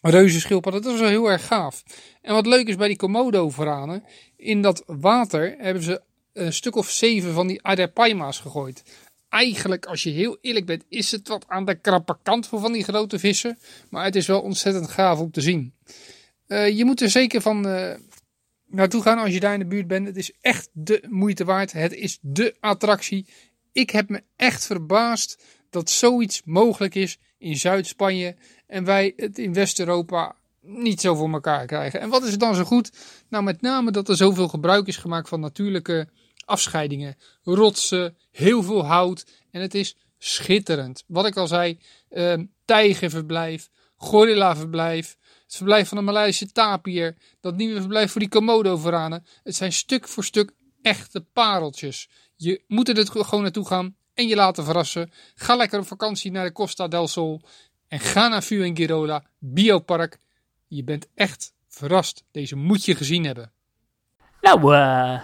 reuzenschildpadden. 0.00 0.82
Dat 0.82 0.94
is 0.94 1.00
wel 1.00 1.08
heel 1.08 1.30
erg 1.30 1.46
gaaf. 1.46 1.82
En 2.22 2.34
wat 2.34 2.46
leuk 2.46 2.68
is 2.68 2.76
bij 2.76 2.88
die 2.88 2.96
Komodo-varanen, 2.96 4.04
in 4.36 4.62
dat 4.62 4.82
water 4.86 5.54
hebben 5.58 5.82
ze 5.82 6.02
een 6.32 6.52
stuk 6.52 6.76
of 6.76 6.90
zeven 6.90 7.32
van 7.32 7.46
die 7.46 7.62
Arapaima's 7.62 8.38
gegooid. 8.38 8.82
Eigenlijk, 9.28 9.86
als 9.86 10.02
je 10.02 10.10
heel 10.10 10.38
eerlijk 10.40 10.66
bent, 10.66 10.84
is 10.88 11.10
het 11.10 11.28
wat 11.28 11.44
aan 11.48 11.64
de 11.64 11.74
krappe 11.74 12.16
kant 12.22 12.46
voor 12.46 12.60
van 12.60 12.72
die 12.72 12.84
grote 12.84 13.18
vissen. 13.18 13.58
Maar 13.90 14.04
het 14.04 14.16
is 14.16 14.26
wel 14.26 14.40
ontzettend 14.40 14.90
gaaf 14.90 15.18
om 15.18 15.30
te 15.30 15.40
zien. 15.40 15.74
Eh, 16.52 16.76
je 16.76 16.84
moet 16.84 17.00
er 17.00 17.10
zeker 17.10 17.40
van 17.40 17.66
eh, 17.66 17.94
naartoe 18.66 19.02
gaan 19.02 19.18
als 19.18 19.32
je 19.32 19.40
daar 19.40 19.52
in 19.52 19.58
de 19.58 19.66
buurt 19.66 19.86
bent. 19.86 20.06
Het 20.06 20.16
is 20.16 20.32
echt 20.40 20.68
de 20.72 21.04
moeite 21.08 21.44
waard. 21.44 21.72
Het 21.72 21.92
is 21.92 22.18
de 22.20 22.56
attractie. 22.60 23.26
Ik 23.72 23.90
heb 23.90 24.08
me 24.08 24.22
echt 24.36 24.66
verbaasd 24.66 25.42
dat 25.70 25.90
zoiets 25.90 26.42
mogelijk 26.44 26.94
is 26.94 27.18
in 27.38 27.56
Zuid-Spanje. 27.56 28.36
En 28.66 28.84
wij 28.84 29.12
het 29.16 29.38
in 29.38 29.52
West-Europa 29.52 30.36
niet 30.60 31.00
zo 31.00 31.14
voor 31.14 31.32
elkaar 31.32 31.66
krijgen. 31.66 32.00
En 32.00 32.08
wat 32.08 32.24
is 32.24 32.30
het 32.30 32.40
dan 32.40 32.54
zo 32.54 32.64
goed? 32.64 32.90
Nou, 33.28 33.44
met 33.44 33.60
name 33.60 33.90
dat 33.90 34.08
er 34.08 34.16
zoveel 34.16 34.48
gebruik 34.48 34.86
is 34.86 34.96
gemaakt 34.96 35.28
van 35.28 35.40
natuurlijke 35.40 36.08
afscheidingen. 36.44 37.16
Rotsen, 37.42 38.16
heel 38.30 38.62
veel 38.62 38.84
hout. 38.84 39.26
En 39.50 39.60
het 39.60 39.74
is 39.74 39.96
schitterend. 40.18 41.04
Wat 41.06 41.26
ik 41.26 41.36
al 41.36 41.46
zei, 41.46 41.78
eh, 42.08 42.34
tijgerverblijf, 42.64 43.68
gorillaverblijf. 43.96 45.16
Het 45.52 45.60
verblijf 45.60 45.88
van 45.88 45.98
de 45.98 46.04
Maleische 46.04 46.52
tapir. 46.52 47.16
Dat 47.40 47.56
nieuwe 47.56 47.78
verblijf 47.78 48.10
voor 48.10 48.20
die 48.20 48.30
Komodo-varanen. 48.30 49.26
Het 49.42 49.54
zijn 49.54 49.72
stuk 49.72 50.08
voor 50.08 50.24
stuk 50.24 50.52
echte 50.82 51.20
pareltjes. 51.20 52.08
Je 52.36 52.62
moet 52.66 52.88
er 52.88 53.06
gewoon 53.06 53.42
naartoe 53.42 53.66
gaan 53.66 53.96
en 54.14 54.28
je 54.28 54.34
laten 54.34 54.64
verrassen. 54.64 55.12
Ga 55.34 55.56
lekker 55.56 55.78
op 55.78 55.86
vakantie 55.86 56.30
naar 56.30 56.44
de 56.44 56.52
Costa 56.52 56.88
del 56.88 57.08
Sol 57.08 57.40
en 57.88 58.00
ga 58.00 58.28
naar 58.28 58.42
Fuengirola 58.42 59.24
Biopark. 59.38 60.18
Je 60.68 60.84
bent 60.84 61.08
echt 61.14 61.52
verrast. 61.68 62.24
Deze 62.30 62.56
moet 62.56 62.84
je 62.84 62.94
gezien 62.94 63.24
hebben. 63.24 63.52
Nou, 64.40 64.74
eh, 64.74 65.20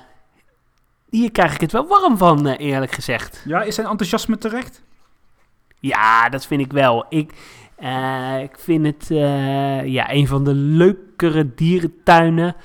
hier 1.10 1.32
krijg 1.32 1.54
ik 1.54 1.60
het 1.60 1.72
wel 1.72 1.86
warm 1.86 2.16
van, 2.16 2.46
eh, 2.46 2.66
eerlijk 2.66 2.92
gezegd. 2.92 3.42
Ja, 3.44 3.62
is 3.62 3.74
zijn 3.74 3.86
enthousiasme 3.86 4.38
terecht? 4.38 4.82
Ja, 5.80 6.28
dat 6.28 6.46
vind 6.46 6.60
ik 6.60 6.72
wel. 6.72 7.06
Ik, 7.08 7.32
eh, 7.78 8.42
ik 8.42 8.58
vind 8.58 8.86
het 8.86 9.10
eh, 9.10 9.86
ja, 9.86 10.12
een 10.12 10.26
van 10.26 10.44
de 10.44 10.54
leukere 10.54 11.54
dierentuinen 11.54 12.56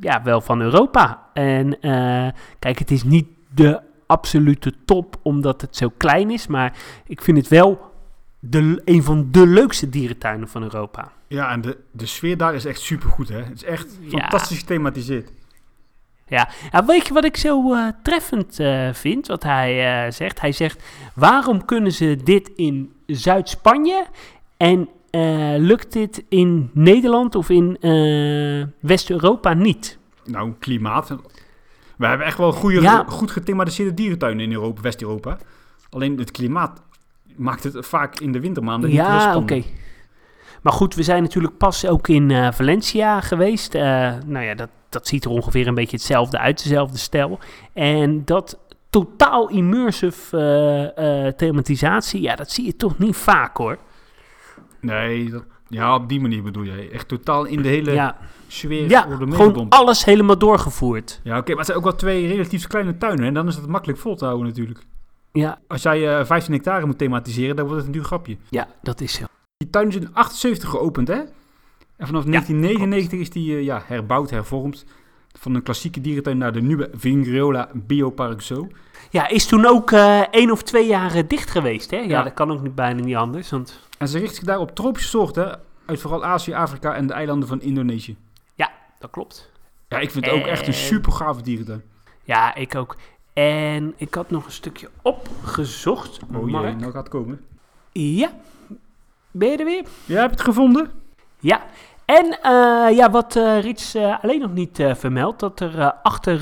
ja, 0.00 0.22
wel 0.22 0.40
van 0.40 0.60
Europa. 0.60 1.28
En 1.32 1.80
eh, 1.80 2.28
kijk, 2.58 2.78
het 2.78 2.90
is 2.90 3.02
niet 3.02 3.26
de 3.54 3.80
absolute 4.06 4.72
top 4.84 5.16
omdat 5.22 5.60
het 5.60 5.76
zo 5.76 5.88
klein 5.96 6.30
is. 6.30 6.46
Maar 6.46 6.76
ik 7.06 7.22
vind 7.22 7.36
het 7.36 7.48
wel 7.48 7.80
de, 8.38 8.82
een 8.84 9.02
van 9.02 9.28
de 9.30 9.46
leukste 9.46 9.88
dierentuinen 9.88 10.48
van 10.48 10.62
Europa. 10.62 11.12
Ja, 11.26 11.50
en 11.50 11.60
de, 11.60 11.78
de 11.90 12.06
sfeer 12.06 12.36
daar 12.36 12.54
is 12.54 12.64
echt 12.64 12.80
supergoed, 12.80 13.28
hè? 13.28 13.42
Het 13.42 13.54
is 13.54 13.64
echt 13.64 13.98
Ja. 14.00 14.08
fantastisch 14.08 14.58
gethematiseerd. 14.58 15.30
Ja, 16.26 16.48
ja 16.72 16.84
weet 16.84 17.06
je 17.06 17.12
wat 17.14 17.24
ik 17.24 17.36
zo 17.36 17.74
treffend 18.02 18.60
vind? 18.92 19.26
Wat 19.26 19.42
hij 19.42 20.10
zegt. 20.10 20.40
Hij 20.40 20.52
zegt: 20.52 20.82
waarom 21.14 21.64
kunnen 21.64 21.92
ze 21.92 22.20
dit 22.24 22.50
in 22.56 22.92
Zuid-Spanje 23.06 24.06
en 24.58 24.88
eh, 25.10 25.54
lukt 25.58 25.92
dit 25.92 26.24
in 26.28 26.70
Nederland 26.72 27.34
of 27.34 27.50
in 27.50 27.76
eh, 27.80 28.66
West-Europa 28.80 29.54
niet? 29.54 29.98
Nou, 30.24 30.52
klimaat. 30.58 31.08
We 31.96 32.06
hebben 32.06 32.26
echt 32.26 32.38
wel 32.38 32.52
goede, 32.52 32.80
Ja. 32.80 33.04
goed 33.08 33.30
gethematiseerde 33.30 33.94
dierentuinen 33.94 34.44
in 34.44 34.52
Europa, 34.52 34.80
West-Europa. 34.80 35.38
Alleen 35.90 36.18
het 36.18 36.30
klimaat 36.30 36.82
maakt 37.36 37.64
het 37.64 37.86
vaak 37.86 38.20
in 38.20 38.32
de 38.32 38.40
wintermaanden 38.40 38.90
niet 38.90 38.98
heel 38.98 39.08
Ja, 39.08 39.36
oké. 39.36 39.62
Maar 40.62 40.72
goed, 40.72 40.94
we 40.94 41.02
zijn 41.02 41.22
natuurlijk 41.22 41.56
pas 41.56 41.86
ook 41.86 42.08
in 42.08 42.30
eh, 42.30 42.52
Valencia 42.52 43.20
geweest. 43.20 43.72
Nou 43.72 44.40
ja, 44.40 44.54
dat, 44.54 44.68
dat 44.88 45.06
ziet 45.06 45.24
er 45.24 45.30
ongeveer 45.30 45.66
een 45.66 45.74
beetje 45.74 45.96
hetzelfde 45.96 46.38
uit, 46.38 46.62
dezelfde 46.62 46.98
stijl. 46.98 47.38
En 47.72 48.24
dat 48.24 48.58
totaal 48.90 49.48
immersive 49.48 51.34
thematisatie, 51.36 52.20
ja, 52.20 52.34
dat 52.36 52.50
zie 52.50 52.64
je 52.64 52.76
toch 52.76 52.98
niet 52.98 53.16
vaak 53.16 53.56
hoor. 53.56 53.78
Nee, 54.80 55.30
dat, 55.30 55.44
ja, 55.68 55.94
op 55.94 56.08
die 56.08 56.20
manier 56.20 56.42
bedoel 56.42 56.64
jij. 56.64 56.90
Echt 56.90 57.08
totaal 57.08 57.44
in 57.44 57.62
de 57.62 57.68
hele 57.68 57.92
Ja, 57.92 58.16
sfeer 58.46 58.88
ja 58.88 59.02
gewoon 59.18 59.66
alles 59.68 60.04
helemaal 60.04 60.38
doorgevoerd. 60.38 61.20
Ja, 61.24 61.38
oké, 61.38 61.48
maar 61.48 61.56
het 61.56 61.66
zijn 61.66 61.78
ook 61.78 61.84
wel 61.84 61.94
twee 61.94 62.26
relatief 62.26 62.66
kleine 62.66 62.96
tuinen. 62.98 63.24
En 63.26 63.34
dan 63.34 63.46
is 63.48 63.56
het 63.56 63.66
makkelijk 63.66 63.98
vol 63.98 64.16
te 64.16 64.24
houden 64.24 64.46
natuurlijk. 64.46 64.80
Ja, 65.32 65.58
Als 65.66 65.82
jij 65.82 66.18
eh 66.18 66.24
15 66.24 66.52
hectare 66.54 66.86
moet 66.86 66.98
thematiseren, 66.98 67.56
dan 67.56 67.64
wordt 67.64 67.78
het 67.80 67.86
een 67.86 67.96
duur 67.96 68.04
grapje. 68.04 68.36
ja 68.50 68.68
dat 68.82 69.00
is 69.00 69.12
zo. 69.12 69.24
Die 69.56 69.70
tuin 69.70 69.88
is 69.88 69.96
in 69.96 70.08
78 70.14 70.68
geopend, 70.68 71.08
hè? 71.08 71.14
En 71.96 72.06
vanaf 72.06 72.24
1999 72.24 73.18
is 73.18 73.30
die 73.30 73.56
eh, 73.56 73.64
ja, 73.64 73.82
herbouwd, 73.86 74.30
hervormd. 74.30 74.84
Van 75.38 75.54
een 75.54 75.62
klassieke 75.62 76.00
dierentuin 76.00 76.38
naar 76.38 76.52
de 76.52 76.60
nieuwe 76.62 76.90
Vingriola 76.92 77.70
Biopark 77.74 78.40
Zoo. 78.40 78.68
Ja, 79.10 79.28
is 79.28 79.46
toen 79.46 79.66
ook 79.66 79.90
eh 79.92 80.20
één 80.30 80.50
of 80.50 80.62
twee 80.62 80.86
jaar 80.86 81.14
eh, 81.14 81.22
dicht 81.28 81.50
geweest, 81.50 81.90
hè? 81.90 81.96
Ja, 81.96 82.04
Ja. 82.08 82.22
dat 82.22 82.34
kan 82.34 82.50
ook 82.52 82.62
niet, 82.62 82.74
bijna 82.74 83.00
niet 83.02 83.16
anders, 83.16 83.50
want... 83.50 83.80
En 83.98 84.08
ze 84.08 84.18
richt 84.18 84.34
zich 84.34 84.44
daar 84.44 84.58
op 84.58 84.74
tropische 84.74 85.08
soorten 85.08 85.60
uit 85.86 86.00
vooral 86.00 86.24
Azië, 86.24 86.52
Afrika 86.52 86.94
en 86.94 87.06
de 87.06 87.12
eilanden 87.12 87.48
van 87.48 87.60
Indonesië. 87.60 88.16
Dat 89.00 89.10
klopt. 89.10 89.50
Ja, 89.88 89.98
ik 89.98 90.10
vind 90.10 90.24
het 90.24 90.34
ook 90.34 90.46
echt 90.46 90.60
een 90.60 90.66
En- 90.66 90.74
super 90.78 91.12
gave 91.12 91.42
dierentuin. 91.42 91.82
Ja, 92.24 92.54
ik 92.54 92.74
ook. 92.74 92.96
En 93.32 93.94
ik 93.96 94.14
had 94.14 94.30
nog 94.30 94.44
een 94.46 94.52
stukje 94.52 94.88
opgezocht. 95.02 96.18
Oh 96.34 96.50
jee, 96.50 96.60
nou 96.74 96.82
gaat 96.82 96.94
het 96.94 97.08
komen. 97.08 97.40
Ja. 97.92 98.30
Ben 99.30 99.48
je 99.50 99.56
er 99.56 99.64
weer? 99.64 99.84
Ja, 100.04 100.14
heb 100.20 100.24
je 100.30 100.36
het 100.36 100.40
gevonden? 100.44 100.90
Ja. 101.40 101.62
En 102.08 102.38
eh, 102.42 102.96
ja, 102.96 103.10
wat 103.10 103.36
eh 103.36 103.60
Rits 103.60 103.94
eh, 103.94 104.22
alleen 104.22 104.40
nog 104.40 104.52
niet 104.52 104.84
vermeldt, 104.92 105.40
dat 105.40 105.60
er 105.60 105.92
achter 106.02 106.38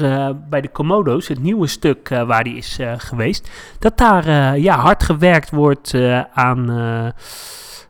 bij 0.49 0.61
de 0.61 0.69
Komodo's, 0.69 1.29
het 1.29 1.43
nieuwe 1.43 1.67
stuk 1.67 2.09
waar 2.09 2.45
die 2.45 2.57
is 2.57 2.79
geweest, 2.97 3.51
dat 3.79 3.99
daar 3.99 4.59
ja, 4.59 4.77
hard 4.79 5.03
gewerkt 5.03 5.51
wordt 5.51 5.95
aan 6.33 6.67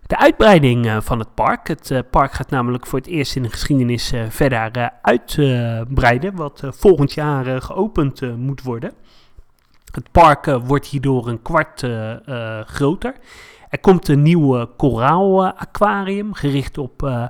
de 0.06 0.16
uitbreiding 0.16 0.98
van 1.04 1.18
het 1.18 1.34
park. 1.34 1.68
Het 1.68 2.10
park 2.10 2.32
gaat 2.32 2.50
namelijk 2.50 2.86
voor 2.86 2.98
het 2.98 3.08
eerst 3.08 3.36
in 3.36 3.42
de 3.42 3.50
geschiedenis 3.50 4.12
verder 4.28 4.90
uitbreiden, 5.02 6.36
wat 6.36 6.62
volgend 6.64 7.12
jaar 7.12 7.62
geopend 7.62 8.36
moet 8.36 8.62
worden. 8.62 8.92
Het 9.92 10.10
park 10.12 10.58
wordt 10.64 10.86
hierdoor 10.86 11.28
een 11.28 11.42
kwart 11.42 11.86
groter. 12.66 13.14
Er 13.68 13.80
komt 13.80 14.08
een 14.08 14.22
nieuw 14.22 14.66
koraal-aquarium 14.76 16.34
gericht 16.34 16.78
op 16.78 17.28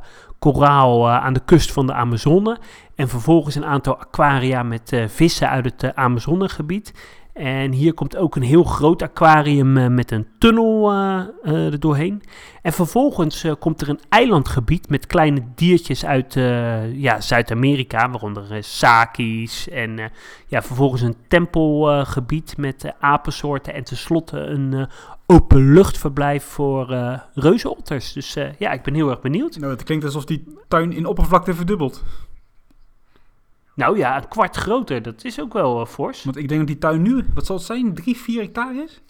koraal 0.53 1.09
eh, 1.09 1.25
aan 1.25 1.33
de 1.33 1.43
kust 1.45 1.73
van 1.73 1.87
de 1.87 1.93
Amazone. 1.93 2.59
En 2.95 3.09
vervolgens 3.09 3.55
een 3.55 3.65
aantal 3.65 3.99
aquaria 3.99 4.63
met 4.63 4.93
eh, 4.93 5.09
vissen 5.09 5.49
uit 5.49 5.65
het 5.65 5.83
eh, 5.83 5.91
Amazonegebied. 5.95 6.93
En 7.37 7.73
hier 7.73 7.95
komt 7.95 8.17
ook 8.17 8.37
een 8.37 8.43
heel 8.43 8.65
groot 8.65 9.03
aquarium 9.03 9.77
eh, 9.77 9.87
met 9.87 10.11
een 10.11 10.27
tunnel 10.39 10.91
eh, 10.91 11.21
eh, 11.43 11.73
er 11.73 11.81
doorheen. 11.81 12.23
En 12.63 12.73
vervolgens 12.73 13.47
komt 13.59 13.81
er 13.81 13.89
een 13.89 14.01
eilandgebied 14.09 14.89
met 14.89 15.07
kleine 15.07 15.43
diertjes 15.55 16.05
uit 16.05 16.35
ja, 16.93 17.21
Zuid-Amerika, 17.21 18.11
waaronder 18.11 18.65
saki's. 18.65 19.69
En 19.69 20.11
ja, 20.47 20.63
vervolgens 20.63 21.03
een 21.03 21.17
tempelgebied 21.29 22.57
met 22.57 22.93
apensoorten. 23.01 23.75
En 23.75 23.85
tenslotte 23.85 24.39
een 24.39 24.89
openluchtverblijf 25.27 26.45
voor 26.45 26.93
eh 26.93 27.19
reuzenotters. 27.35 28.13
Dus 28.13 28.37
ja, 28.59 28.73
ik 28.73 28.83
ben 28.83 28.95
heel 28.95 29.11
erg 29.11 29.21
benieuwd. 29.21 29.57
Nou, 29.57 29.73
het 29.73 29.83
klinkt 29.83 30.05
alsof 30.05 30.25
die 30.25 30.45
tuin 30.69 30.93
in 30.93 31.07
oppervlakte 31.07 31.55
verdubbelt. 31.55 32.03
Nou 33.77 33.99
ja, 33.99 34.17
een 34.17 34.29
kwart 34.29 34.57
groter, 34.57 35.03
dat 35.03 35.25
is 35.25 35.41
ook 35.41 35.53
wel 35.53 35.81
eh, 35.81 35.87
fors. 35.87 36.25
Want 36.25 36.37
ik 36.37 36.49
denk 36.49 36.61
dat 36.61 36.69
die 36.69 36.79
tuin 36.79 37.03
nu, 37.03 37.25
wat 37.35 37.47
zal 37.47 37.57
het 37.57 37.65
zijn, 37.65 37.95
3, 37.95 38.17
4 38.17 38.41
hectare 38.41 38.83
is? 38.83 39.01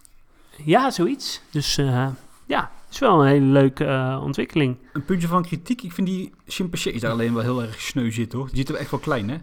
Ja, 0.65 0.91
zoiets. 0.91 1.41
Dus 1.51 1.79
eh, 1.79 2.09
ja, 2.47 2.71
is 2.91 2.99
wel 2.99 3.21
een 3.21 3.29
hele 3.29 3.47
leuke 3.47 3.85
eh, 3.85 4.21
ontwikkeling. 4.25 4.77
Een 4.93 5.05
puntje 5.05 5.29
van 5.29 5.43
kritiek. 5.43 5.83
Ik 5.83 5.93
vind 5.93 6.07
die 6.07 6.33
chimpansees 6.47 7.01
daar 7.01 7.11
alleen 7.11 7.35
wel 7.35 7.43
heel 7.43 7.63
erg 7.63 7.81
sneu 7.81 8.11
zitten, 8.11 8.39
hoor. 8.39 8.47
Die 8.49 8.57
zitten 8.57 8.79
echt 8.79 8.91
wel 8.91 9.01
klein, 9.01 9.29
hè? 9.29 9.37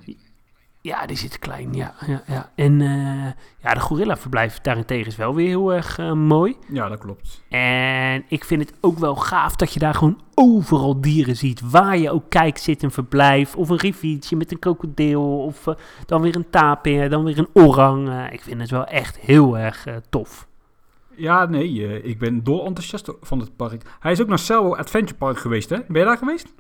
Ja, 0.83 1.05
die 1.05 1.17
zit 1.17 1.39
klein, 1.39 1.73
ja. 1.73 1.93
ja, 2.07 2.23
ja. 2.27 2.51
En 2.55 2.81
eh, 2.81 3.31
ja, 3.61 3.73
de 3.73 3.79
gorillaverblijf 3.79 4.59
daarentegen 4.59 5.07
is 5.07 5.15
wel 5.15 5.35
weer 5.35 5.47
heel 5.47 5.73
erg 5.73 5.97
eh, 5.97 6.11
mooi. 6.13 6.55
Ja, 6.71 6.89
dat 6.89 6.99
klopt. 6.99 7.43
En 7.49 8.23
ik 8.27 8.43
vind 8.43 8.61
het 8.61 8.77
ook 8.81 8.97
wel 8.97 9.15
gaaf 9.15 9.55
dat 9.55 9.73
je 9.73 9.79
daar 9.79 9.93
gewoon 9.93 10.21
overal 10.33 11.01
dieren 11.01 11.35
ziet. 11.35 11.69
Waar 11.69 11.97
je 11.97 12.11
ook 12.11 12.29
kijkt 12.29 12.61
zit 12.61 12.83
een 12.83 12.91
verblijf 12.91 13.55
of 13.55 13.69
een 13.69 13.77
riviertje 13.77 14.35
met 14.35 14.51
een 14.51 14.59
krokodil 14.59 15.43
of 15.43 15.67
eh, 15.67 15.75
dan 16.05 16.21
weer 16.21 16.35
een 16.35 16.49
tapir, 16.49 17.09
dan 17.09 17.23
weer 17.23 17.37
een 17.37 17.49
orang. 17.53 18.31
Ik 18.31 18.41
vind 18.41 18.61
het 18.61 18.69
wel 18.69 18.85
echt 18.85 19.19
heel 19.19 19.57
erg 19.57 19.87
tof. 20.09 20.47
Ja, 21.15 21.45
nee, 21.45 22.01
ik 22.01 22.19
ben 22.19 22.43
dol 22.43 22.65
enthousiast 22.65 23.11
van 23.21 23.39
het 23.39 23.55
park. 23.55 23.81
Hij 23.99 24.11
is 24.11 24.21
ook 24.21 24.27
naar 24.27 24.39
Selwo 24.39 24.75
Adventure 24.75 25.17
Park 25.17 25.37
geweest, 25.37 25.69
hè? 25.69 25.77
Ben 25.87 25.99
je 25.99 26.07
daar 26.07 26.17
geweest? 26.17 26.53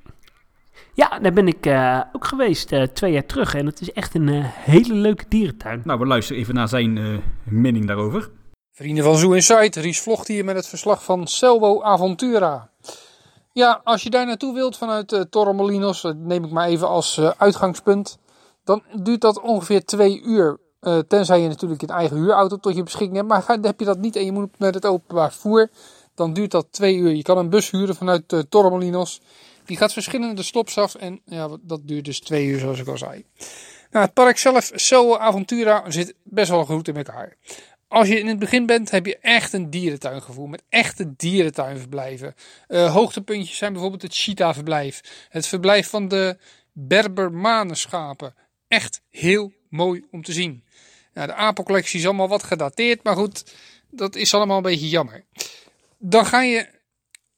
Ja, 0.93 1.19
daar 1.19 1.33
ben 1.33 1.47
ik 1.47 1.65
eh, 1.65 2.01
ook 2.13 2.25
geweest 2.25 2.71
eh, 2.71 2.83
twee 2.83 3.11
jaar 3.11 3.25
terug 3.25 3.55
en 3.55 3.65
het 3.65 3.81
is 3.81 3.91
echt 3.91 4.15
een 4.15 4.29
eh, 4.29 4.45
hele 4.45 4.93
leuke 4.93 5.25
dierentuin. 5.27 5.81
Nou, 5.83 5.99
we 5.99 6.05
luisteren 6.05 6.41
even 6.41 6.53
naar 6.53 6.67
zijn 6.67 6.97
eh 6.97 7.17
mening 7.43 7.87
daarover. 7.87 8.29
Vrienden 8.71 9.03
van 9.03 9.17
Zoo 9.17 9.31
Inside, 9.31 9.79
Ries 9.79 10.01
Vlocht 10.01 10.27
hier 10.27 10.45
met 10.45 10.55
het 10.55 10.67
verslag 10.67 11.03
van 11.03 11.27
Selvo 11.27 11.81
Aventura. 11.81 12.69
Ja, 13.51 13.81
als 13.83 14.03
je 14.03 14.09
daar 14.09 14.25
naartoe 14.25 14.53
wilt 14.53 14.77
vanuit 14.77 15.11
uh, 15.11 15.21
Torremolinos, 15.21 16.01
dat 16.01 16.15
neem 16.17 16.43
ik 16.43 16.51
maar 16.51 16.67
even 16.67 16.87
als 16.87 17.17
uh, 17.17 17.31
uitgangspunt, 17.37 18.17
dan 18.63 18.83
duurt 19.03 19.21
dat 19.21 19.41
ongeveer 19.41 19.85
twee 19.85 20.21
uur. 20.21 20.59
Uh, 20.81 20.97
tenzij 20.97 21.41
je 21.41 21.47
natuurlijk 21.47 21.81
een 21.81 21.87
eigen 21.87 22.17
huurauto 22.17 22.57
tot 22.57 22.75
je 22.75 22.83
beschikking 22.83 23.15
hebt. 23.15 23.27
Maar 23.27 23.41
ga, 23.41 23.57
heb 23.61 23.79
je 23.79 23.85
dat 23.85 23.97
niet 23.97 24.15
en 24.15 24.25
je 24.25 24.31
moet 24.31 24.59
met 24.59 24.73
het 24.73 24.85
openbaar 24.85 25.31
vervoer, 25.31 25.69
dan 26.15 26.33
duurt 26.33 26.51
dat 26.51 26.67
twee 26.71 26.95
uur. 26.95 27.15
Je 27.15 27.21
kan 27.21 27.37
een 27.37 27.49
bus 27.49 27.71
huren 27.71 27.95
vanuit 27.95 28.33
uh, 28.33 28.39
Torremolinos. 28.39 29.21
Die 29.65 29.77
gaat 29.77 29.93
verschillende 29.93 30.43
stops 30.43 30.77
af 30.77 30.95
en 30.95 31.21
ja, 31.25 31.57
dat 31.61 31.87
duurt 31.87 32.05
dus 32.05 32.19
twee 32.19 32.45
uur 32.45 32.59
zoals 32.59 32.79
ik 32.79 32.87
al 32.87 32.97
zei. 32.97 33.25
Nou, 33.91 34.05
het 34.05 34.13
park 34.13 34.37
zelf, 34.37 34.71
Selvo 34.73 35.17
Aventura, 35.17 35.91
zit 35.91 36.15
best 36.23 36.49
wel 36.49 36.65
goed 36.65 36.87
in 36.87 36.97
elkaar. 36.97 37.37
Als 37.87 38.07
je 38.07 38.19
in 38.19 38.27
het 38.27 38.39
begin 38.39 38.65
bent, 38.65 38.91
heb 38.91 39.05
je 39.05 39.17
echt 39.17 39.53
een 39.53 39.69
dierentuingevoel. 39.69 40.47
Met 40.47 40.63
echte 40.69 41.15
dierentuinverblijven. 41.15 42.35
Uh, 42.67 42.93
hoogtepuntjes 42.93 43.57
zijn 43.57 43.71
bijvoorbeeld 43.71 44.01
het 44.01 44.15
cheetah-verblijf. 44.15 45.27
Het 45.29 45.47
verblijf 45.47 45.89
van 45.89 46.07
de 46.07 46.37
Berbermanenschapen. 46.71 48.35
Echt 48.67 49.01
heel 49.09 49.53
mooi 49.69 50.03
om 50.11 50.23
te 50.23 50.31
zien. 50.33 50.63
Nou, 51.13 51.27
de 51.27 51.33
apencollectie 51.33 51.99
is 51.99 52.05
allemaal 52.05 52.27
wat 52.27 52.43
gedateerd. 52.43 53.03
Maar 53.03 53.15
goed, 53.15 53.53
dat 53.89 54.15
is 54.15 54.33
allemaal 54.33 54.57
een 54.57 54.63
beetje 54.63 54.89
jammer. 54.89 55.23
Dan 55.97 56.25
ga 56.25 56.41
je 56.41 56.67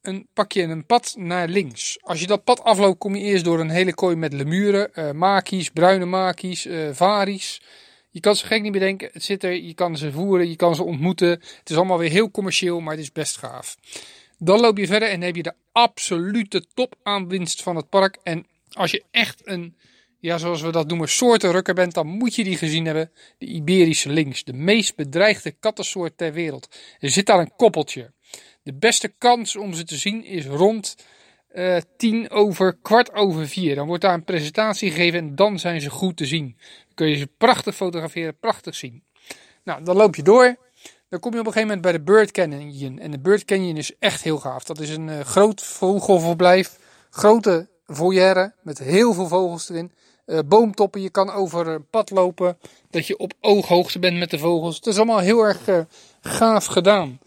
een, 0.08 0.28
pak 0.34 0.52
je 0.52 0.64
een 0.64 0.86
pad 0.86 1.16
naar 1.18 1.48
links. 1.48 1.98
Als 2.02 2.20
je 2.20 2.28
dat 2.28 2.44
pad 2.44 2.64
afloopt, 2.64 2.98
kom 2.98 3.16
je 3.16 3.24
eerst 3.24 3.44
door 3.44 3.60
een 3.60 3.70
hele 3.70 3.94
kooi 3.94 4.16
met 4.16 4.34
lemuren. 4.34 4.90
Uh, 4.94 5.12
makies, 5.12 5.70
bruine 5.70 6.06
makies, 6.06 6.66
uh, 6.66 6.90
varies. 6.92 7.62
Je 8.10 8.20
kan 8.20 8.36
ze 8.36 8.46
gek 8.46 8.62
niet 8.62 8.72
bedenken. 8.72 9.10
Het 9.12 9.24
zit 9.24 9.44
er, 9.44 9.54
je 9.54 9.74
kan 9.74 9.98
ze 9.98 10.12
voeren, 10.12 10.50
je 10.50 10.56
kan 10.56 10.76
ze 10.76 10.84
ontmoeten. 10.84 11.30
Het 11.30 11.70
is 11.70 11.76
allemaal 11.76 11.98
weer 11.98 12.10
heel 12.10 12.32
commercieel, 12.32 12.80
maar 12.80 12.94
het 12.94 13.04
is 13.04 13.12
best 13.12 13.38
gaaf. 13.38 13.76
Dan 14.38 14.60
loop 14.60 14.78
je 14.78 14.88
verder 14.88 15.10
en 15.10 15.22
heb 15.22 15.36
je 15.36 15.44
de 15.44 15.54
absolute 15.72 16.66
topaanwinst 16.74 17.64
van 17.64 17.76
het 17.76 17.90
park. 17.90 18.18
En 18.24 18.46
als 18.72 18.92
je 18.92 19.04
echt 19.12 19.42
een, 19.44 19.76
ja, 20.20 20.38
zoals 20.38 20.62
we 20.62 20.72
dat 20.72 20.88
noemen, 20.88 21.10
soortenrukker 21.10 21.74
bent, 21.74 21.94
dan 21.94 22.08
moet 22.08 22.36
je 22.36 22.44
die 22.44 22.58
gezien 22.58 22.86
hebben. 22.86 23.12
De 23.38 23.46
Iberische 23.46 24.10
links, 24.10 24.44
de 24.44 24.54
meest 24.54 24.96
bedreigde 24.96 25.52
kattensoort 25.52 26.18
ter 26.18 26.34
wereld. 26.34 26.76
Er 27.00 27.10
zit 27.10 27.26
daar 27.26 27.40
een 27.40 27.56
koppeltje. 27.56 28.14
De 28.66 28.74
beste 28.74 29.08
kans 29.08 29.56
om 29.56 29.74
ze 29.74 29.84
te 29.84 29.96
zien 29.96 30.24
is 30.24 30.46
rond 30.46 30.96
eh 31.48 31.78
tien 31.98 32.30
over 32.30 32.78
kwart 32.82 33.14
over 33.14 33.48
vier. 33.48 33.76
Dan 33.76 33.88
wordt 33.88 34.02
daar 34.02 34.14
een 34.14 34.24
presentatie 34.24 34.92
gegeven 34.92 35.20
en 35.20 35.36
dan 35.36 35.60
zijn 35.60 35.82
ze 35.82 35.90
goed 35.90 36.18
te 36.18 36.26
zien. 36.26 36.56
Dan 36.58 36.96
kun 36.96 37.08
je 37.08 37.16
ze 37.16 37.28
prachtig 37.38 37.76
fotograferen, 37.76 38.40
prachtig 38.40 38.76
zien. 38.76 39.04
Nou, 39.64 39.84
dan 39.84 39.96
loop 39.96 40.16
je 40.16 40.24
door. 40.24 40.56
Dan 41.10 41.20
kom 41.20 41.34
je 41.34 41.40
op 41.40 41.46
een 41.46 41.52
gegeven 41.52 41.76
moment 41.76 41.82
bij 41.82 41.92
de 41.92 42.02
Bird 42.02 42.32
Canyon. 42.32 43.00
En 43.00 43.12
de 43.12 43.20
Bird 43.20 43.46
Canyon 43.46 43.78
is 43.78 43.98
echt 44.00 44.24
heel 44.24 44.38
gaaf. 44.38 44.64
Dat 44.64 44.80
is 44.80 44.90
een 44.90 45.10
eh, 45.10 45.20
groot 45.20 45.64
vogelverblijf. 45.64 46.80
Grote 47.10 47.68
volière 47.86 48.54
met 48.62 48.80
heel 48.80 49.14
veel 49.14 49.28
vogels 49.28 49.70
erin. 49.70 49.92
Eh, 50.26 50.40
boomtoppen, 50.46 51.02
je 51.02 51.10
kan 51.10 51.32
over 51.32 51.68
een 51.68 51.90
pad 51.90 52.10
lopen. 52.10 52.58
Dat 52.90 53.08
je 53.08 53.18
op 53.18 53.34
ooghoogte 53.40 54.00
bent 54.00 54.18
met 54.18 54.30
de 54.30 54.40
vogels. 54.40 54.76
Het 54.76 54.88
is 54.88 54.98
allemaal 54.98 55.20
heel 55.20 55.42
erg 55.42 55.86
gaaf 56.22 56.66
gedaan. 56.66 57.20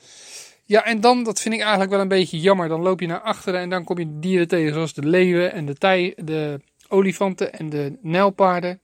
Ja, 0.69 0.85
en 0.85 1.01
dan, 1.01 1.23
dat 1.23 1.41
vind 1.41 1.55
ik 1.55 1.61
eigenlijk 1.61 1.91
wel 1.91 2.01
een 2.01 2.09
beetje 2.09 2.41
jammer. 2.41 2.69
Dan 2.69 2.83
loop 2.83 3.01
je 3.01 3.07
naar 3.07 3.21
achteren 3.21 3.61
en 3.61 3.71
dan 3.71 3.85
kom 3.85 3.99
je 3.99 4.19
dieren 4.19 4.49
tegen. 4.49 4.73
Zoals 4.73 4.95
de 4.95 5.07
leeuwen 5.07 5.53
en 5.53 5.67
de, 5.67 5.75
tij, 5.75 6.13
de 6.17 6.61
olifanten 6.89 7.53
en 7.53 7.69
de 7.69 7.99
nijlpaarden. 8.03 8.81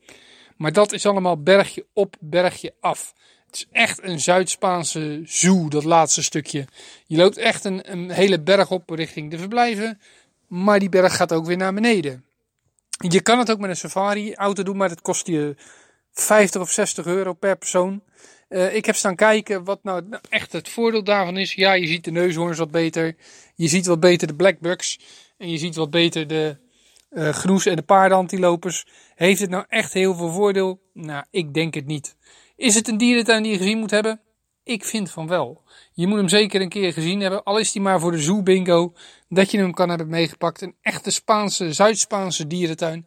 Maar 0.57 0.73
dat 0.73 0.93
is 0.93 1.07
allemaal 1.07 1.43
bergje 1.43 1.87
op, 1.93 2.17
bergje 2.21 2.75
af. 2.81 3.15
Het 3.47 3.55
is 3.55 3.67
echt 3.73 4.03
een 4.03 4.21
Zuid-Spaanse 4.21 5.21
zoo, 5.25 5.69
dat 5.69 5.85
laatste 5.85 6.23
stukje. 6.23 6.67
Je 7.07 7.17
loopt 7.17 7.37
echt 7.37 7.65
een, 7.65 7.93
een 7.93 8.11
hele 8.11 8.41
berg 8.41 8.71
op 8.71 8.91
richting 8.91 9.31
de 9.31 9.39
verblijven. 9.39 10.01
Maar 10.47 10.79
die 10.79 10.89
berg 10.89 11.17
gaat 11.17 11.33
ook 11.33 11.47
weer 11.47 11.57
naar 11.57 11.75
beneden. 11.75 12.25
Je 13.09 13.21
kan 13.21 13.39
het 13.39 13.51
ook 13.51 13.59
met 13.59 13.71
een 13.71 13.77
safari-auto 13.77 14.63
doen, 14.63 14.77
maar 14.77 14.89
dat 14.89 15.03
kost 15.03 15.27
je 15.27 15.57
50 16.13 16.61
of 16.61 16.71
60 16.71 17.07
euro 17.07 17.33
per 17.33 17.57
persoon. 17.57 18.03
Eh, 18.55 18.75
ik 18.75 18.87
heb 18.87 18.95
staan 18.95 19.17
kijken 19.17 19.65
wat 19.65 19.83
nou 19.83 20.05
echt 20.29 20.53
het 20.53 20.69
voordeel 20.69 21.05
daarvan 21.05 21.37
is. 21.37 21.55
Ja, 21.55 21.73
je 21.73 21.87
ziet 21.87 22.05
de 22.05 22.11
neushoorns 22.11 22.59
wat 22.59 22.71
beter. 22.71 23.17
Je 23.55 23.69
ziet 23.69 23.87
wat 23.87 24.01
beter 24.01 24.27
de 24.27 24.35
blackbucks. 24.35 24.99
En 25.39 25.51
je 25.51 25.59
ziet 25.59 25.75
wat 25.75 25.91
beter 25.91 26.27
de 26.27 26.57
eh 27.11 27.29
groes 27.29 27.67
en 27.67 27.77
de 27.77 27.83
paardenantilopers. 27.83 28.87
Heeft 29.15 29.41
het 29.41 29.51
nou 29.51 29.65
echt 29.69 29.93
heel 29.93 30.15
veel 30.15 30.33
voordeel? 30.33 30.81
Nou, 30.93 31.25
ik 31.31 31.55
denk 31.55 31.75
het 31.75 31.87
niet. 31.87 32.17
Is 32.57 32.75
het 32.75 32.89
een 32.89 32.99
dierentuin 32.99 33.43
die 33.43 33.53
je 33.53 33.59
gezien 33.59 33.79
moet 33.79 33.91
hebben? 33.91 34.21
Ik 34.65 34.85
vind 34.85 35.11
van 35.11 35.27
wel. 35.27 35.63
Je 35.93 36.07
moet 36.07 36.19
hem 36.19 36.29
zeker 36.29 36.61
een 36.61 36.69
keer 36.69 36.93
gezien 36.93 37.21
hebben. 37.21 37.43
Al 37.43 37.59
is 37.59 37.73
die 37.73 37.83
maar 37.83 38.01
voor 38.01 38.13
de 38.13 38.23
zoo 38.23 38.43
bingo. 38.43 38.93
Dat 39.29 39.51
je 39.51 39.59
hem 39.59 39.75
kan 39.75 39.89
hebben 39.89 40.09
meegepakt. 40.09 40.61
Een 40.61 40.75
echte 40.83 41.11
Spaanse, 41.11 41.73
Zuid-Spaanse 41.73 42.47
dierentuin. 42.47 43.07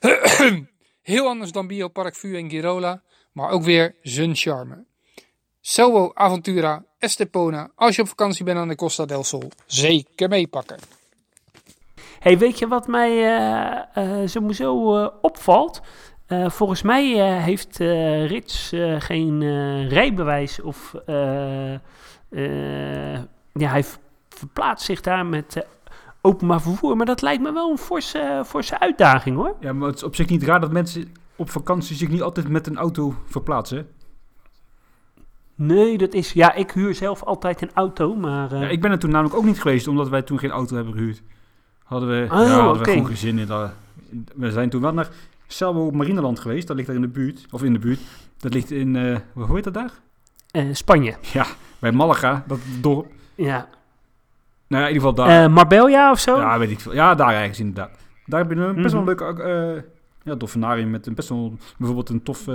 Heel 1.02 1.26
anders 1.26 1.52
dan 1.52 1.66
Biopark 1.66 2.16
Vu 2.16 2.36
en 2.36 2.50
Girola. 2.50 3.02
Maar 3.34 3.50
ook 3.50 3.62
weer 3.62 3.94
zijn 4.02 4.34
charme. 4.34 4.84
Selvo 5.60 6.10
Aventura 6.14 6.84
Estepona. 6.98 7.70
Als 7.74 7.96
je 7.96 8.02
op 8.02 8.08
vakantie 8.08 8.44
bent 8.44 8.58
aan 8.58 8.68
de 8.68 8.74
Costa 8.74 9.04
del 9.04 9.24
Sol. 9.24 9.48
Zeker 9.66 10.28
meepakken. 10.28 10.78
Hey, 12.18 12.38
weet 12.38 12.58
je 12.58 12.68
wat 12.68 12.86
mij 12.86 13.10
eh, 13.10 14.22
eh, 14.22 14.28
sowieso 14.28 14.96
eh, 14.96 15.08
opvalt? 15.20 15.80
Eh, 16.26 16.50
volgens 16.50 16.82
mij 16.82 17.20
eh, 17.20 17.42
heeft 17.44 17.80
eh, 17.80 18.26
Rits 18.26 18.72
eh, 18.72 19.00
geen 19.00 19.42
eh, 19.42 19.88
rijbewijs 19.88 20.60
of 20.60 20.94
eh, 21.06 21.74
eh, 21.74 23.20
ja, 23.52 23.70
hij 23.70 23.84
verplaatst 24.28 24.86
zich 24.86 25.00
daar 25.00 25.26
met 25.26 25.66
openbaar 26.20 26.60
vervoer. 26.60 26.96
Maar 26.96 27.06
dat 27.06 27.22
lijkt 27.22 27.42
me 27.42 27.52
wel 27.52 27.70
een 27.70 27.78
forse, 27.78 28.42
forse 28.46 28.78
uitdaging 28.78 29.36
hoor. 29.36 29.56
Ja, 29.60 29.72
maar 29.72 29.88
het 29.88 29.96
is 29.96 30.02
op 30.02 30.14
zich 30.14 30.28
niet 30.28 30.42
raar 30.42 30.60
dat 30.60 30.72
mensen 30.72 31.14
op 31.36 31.50
vakantie 31.50 31.96
zich 31.96 32.08
niet 32.08 32.22
altijd 32.22 32.48
met 32.48 32.66
een 32.66 32.76
auto 32.76 33.14
verplaatsen. 33.26 33.86
Nee, 35.54 35.98
dat 35.98 36.12
is. 36.14 36.32
Ja, 36.32 36.54
ik 36.54 36.70
huur 36.70 36.94
zelf 36.94 37.22
altijd 37.22 37.62
een 37.62 37.70
auto, 37.74 38.14
maar. 38.14 38.52
eh, 38.52 38.60
Ja, 38.60 38.68
ik 38.68 38.80
ben 38.80 38.90
er 38.90 38.98
toen 38.98 39.10
namelijk 39.10 39.36
ook 39.36 39.44
niet 39.44 39.60
geweest, 39.60 39.88
omdat 39.88 40.08
wij 40.08 40.22
toen 40.22 40.38
geen 40.38 40.50
auto 40.50 40.74
hebben 40.76 40.94
gehuurd. 40.94 41.22
Hadden 41.84 42.08
we, 42.08 42.22
Oh, 42.24 42.38
ja, 42.46 42.60
hadden 42.60 42.82
we 42.82 42.90
gewoon 42.90 43.06
geen 43.06 43.16
zin 43.16 43.38
in. 43.38 43.46
Dat, 43.46 43.70
we 44.34 44.50
zijn 44.50 44.70
toen 44.70 44.80
wel 44.80 44.92
naar 44.92 45.08
Selbo 45.46 45.90
Marineland 45.90 46.40
geweest. 46.40 46.66
Dat 46.66 46.76
ligt 46.76 46.88
daar 46.88 46.96
in 46.96 47.02
de 47.02 47.08
buurt. 47.08 47.46
Of 47.50 47.62
in 47.62 47.72
de 47.72 47.78
buurt. 47.78 48.00
Dat 48.38 48.54
ligt 48.54 48.70
in, 48.70 48.96
eh, 48.96 49.16
hoe 49.32 49.54
heet 49.54 49.64
dat 49.64 49.74
daar? 49.74 49.90
eh, 50.50 50.64
Spanje. 50.72 51.14
Ja, 51.32 51.46
bij 51.78 51.92
Malaga, 51.92 52.44
dat 52.46 52.58
dorp. 52.80 53.06
Ja. 53.34 53.68
Nou 54.66 54.82
ja, 54.82 54.88
in 54.88 54.94
ieder 54.94 55.08
geval 55.08 55.26
daar. 55.26 55.44
Eh, 55.44 55.50
Marbella 55.54 56.10
of 56.10 56.18
zo? 56.20 56.36
ja, 56.36 56.58
weet 56.58 56.70
ik 56.70 56.80
veel. 56.80 56.94
Ja, 56.94 57.14
daar 57.14 57.34
ergens 57.34 57.58
inderdaad. 57.60 57.90
Daar 58.26 58.40
heb 58.40 58.50
je 58.50 58.56
een 58.56 58.82
best 58.82 58.92
wel 58.92 59.02
Mhm. 59.02 59.10
een 59.10 59.16
leuk 59.34 59.38
eh 59.38 59.82
ja, 60.24 60.34
dolfinarium 60.34 60.90
met 60.90 61.06
een 61.06 61.14
best 61.14 61.28
wel 61.28 61.56
bijvoorbeeld 61.76 62.08
een 62.08 62.22
tof 62.22 62.48
eh 62.48 62.54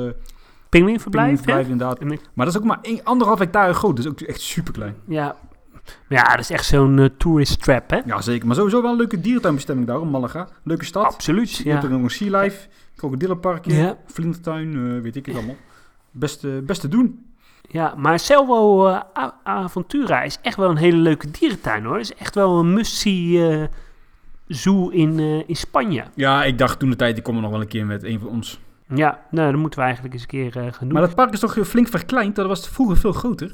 Pinguïnverblijf, 0.69 1.45
inderdaad. 1.47 1.99
Maar 2.33 2.45
dat 2.45 2.47
is 2.47 2.57
ook 2.57 2.63
maar 2.63 2.79
één, 2.81 3.03
anderhalf 3.03 3.39
hectare 3.39 3.73
groot. 3.73 3.95
Dus 3.95 4.07
ook 4.07 4.21
echt 4.21 4.41
super 4.41 4.73
klein. 4.73 4.95
Ja. 5.07 5.35
Ja, 6.09 6.23
dat 6.23 6.39
is 6.39 6.49
echt 6.49 6.65
zo'n 6.65 6.99
eh, 6.99 7.05
tourist 7.17 7.61
trap, 7.63 7.89
hè? 7.89 7.99
Ja, 8.05 8.21
zeker. 8.21 8.47
Maar 8.47 8.55
sowieso 8.55 8.81
wel 8.81 8.91
een 8.91 8.97
leuke 8.97 9.19
dierentuinbestemming 9.21 9.87
daar, 9.87 10.07
Malaga. 10.07 10.47
Leuke 10.63 10.85
stad. 10.85 11.05
Absoluut. 11.05 11.55
Je 11.55 11.69
hebt 11.69 11.83
er 11.83 11.89
nog 11.89 12.01
een 12.01 12.09
sea 12.09 12.39
life, 12.41 12.67
krokodillenparkje, 12.95 13.73
Ja. 13.75 13.97
vlindertuin, 14.05 14.73
eh, 14.95 15.01
weet 15.01 15.15
ik 15.15 15.25
het 15.25 15.35
allemaal. 15.35 15.55
Best, 16.11 16.43
eh, 16.43 16.51
best 16.63 16.81
te 16.81 16.87
doen. 16.87 17.25
ja, 17.61 17.93
maar 17.97 18.19
Selvo 18.19 18.87
Aventura 19.43 20.21
is 20.21 20.37
echt 20.41 20.55
wel 20.57 20.69
een 20.69 20.77
hele 20.77 20.97
leuke 20.97 21.31
dierentuin, 21.31 21.83
hoor. 21.83 21.97
Het 21.97 22.11
is 22.11 22.15
echt 22.15 22.35
wel 22.35 22.59
een 22.59 22.73
must-see 22.73 23.49
eh, 23.49 23.67
zoo 24.49 24.89
in, 24.89 25.19
eh, 25.19 25.49
in 25.49 25.55
Spanje. 25.55 26.03
Ja, 26.15 26.43
ik 26.43 26.57
dacht 26.57 26.79
toen 26.79 26.89
de 26.89 26.95
tijd, 26.95 27.17
ik 27.17 27.23
kom 27.23 27.35
er 27.35 27.41
nog 27.41 27.51
wel 27.51 27.61
een 27.61 27.67
keer 27.67 27.85
met 27.85 28.03
een 28.03 28.19
van 28.19 28.29
ons. 28.29 28.59
Ja, 28.95 29.19
nou, 29.31 29.51
dat 29.51 29.59
moeten 29.59 29.79
we 29.79 29.85
eigenlijk 29.85 30.13
eens 30.13 30.23
een 30.23 30.29
keer 30.29 30.57
eh, 30.57 30.63
gaan 30.63 30.73
doen. 30.79 30.91
Maar 30.91 31.01
dat 31.01 31.15
park 31.15 31.33
is 31.33 31.39
toch 31.39 31.67
flink 31.67 31.87
verkleind? 31.87 32.35
Dat 32.35 32.47
was 32.47 32.69
vroeger 32.69 32.97
veel 32.97 33.11
groter. 33.11 33.51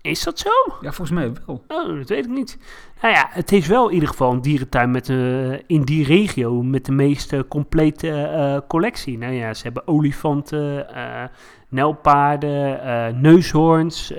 Is 0.00 0.22
dat 0.22 0.38
zo? 0.38 0.50
Ja, 0.80 0.92
volgens 0.92 1.10
mij 1.10 1.32
wel. 1.46 1.64
Oh, 1.68 1.98
dat 1.98 2.08
weet 2.08 2.24
ik 2.24 2.30
niet. 2.30 2.58
Nou 3.02 3.14
ja, 3.14 3.28
het 3.30 3.52
is 3.52 3.66
wel 3.66 3.88
in 3.88 3.94
ieder 3.94 4.08
geval 4.08 4.32
een 4.32 4.42
dierentuin 4.42 4.90
met, 4.90 5.08
eh, 5.08 5.52
in 5.52 5.82
die 5.82 6.04
regio 6.04 6.62
met 6.62 6.84
de 6.84 6.92
meest 6.92 7.48
complete 7.48 8.64
collectie. 8.68 9.18
Nou 9.18 9.32
ja, 9.32 9.54
ze 9.54 9.62
hebben 9.62 9.86
olifanten, 9.86 10.86
nijlpaarden, 11.68 12.82
eh, 12.82 13.14
neushoorns, 13.14 14.12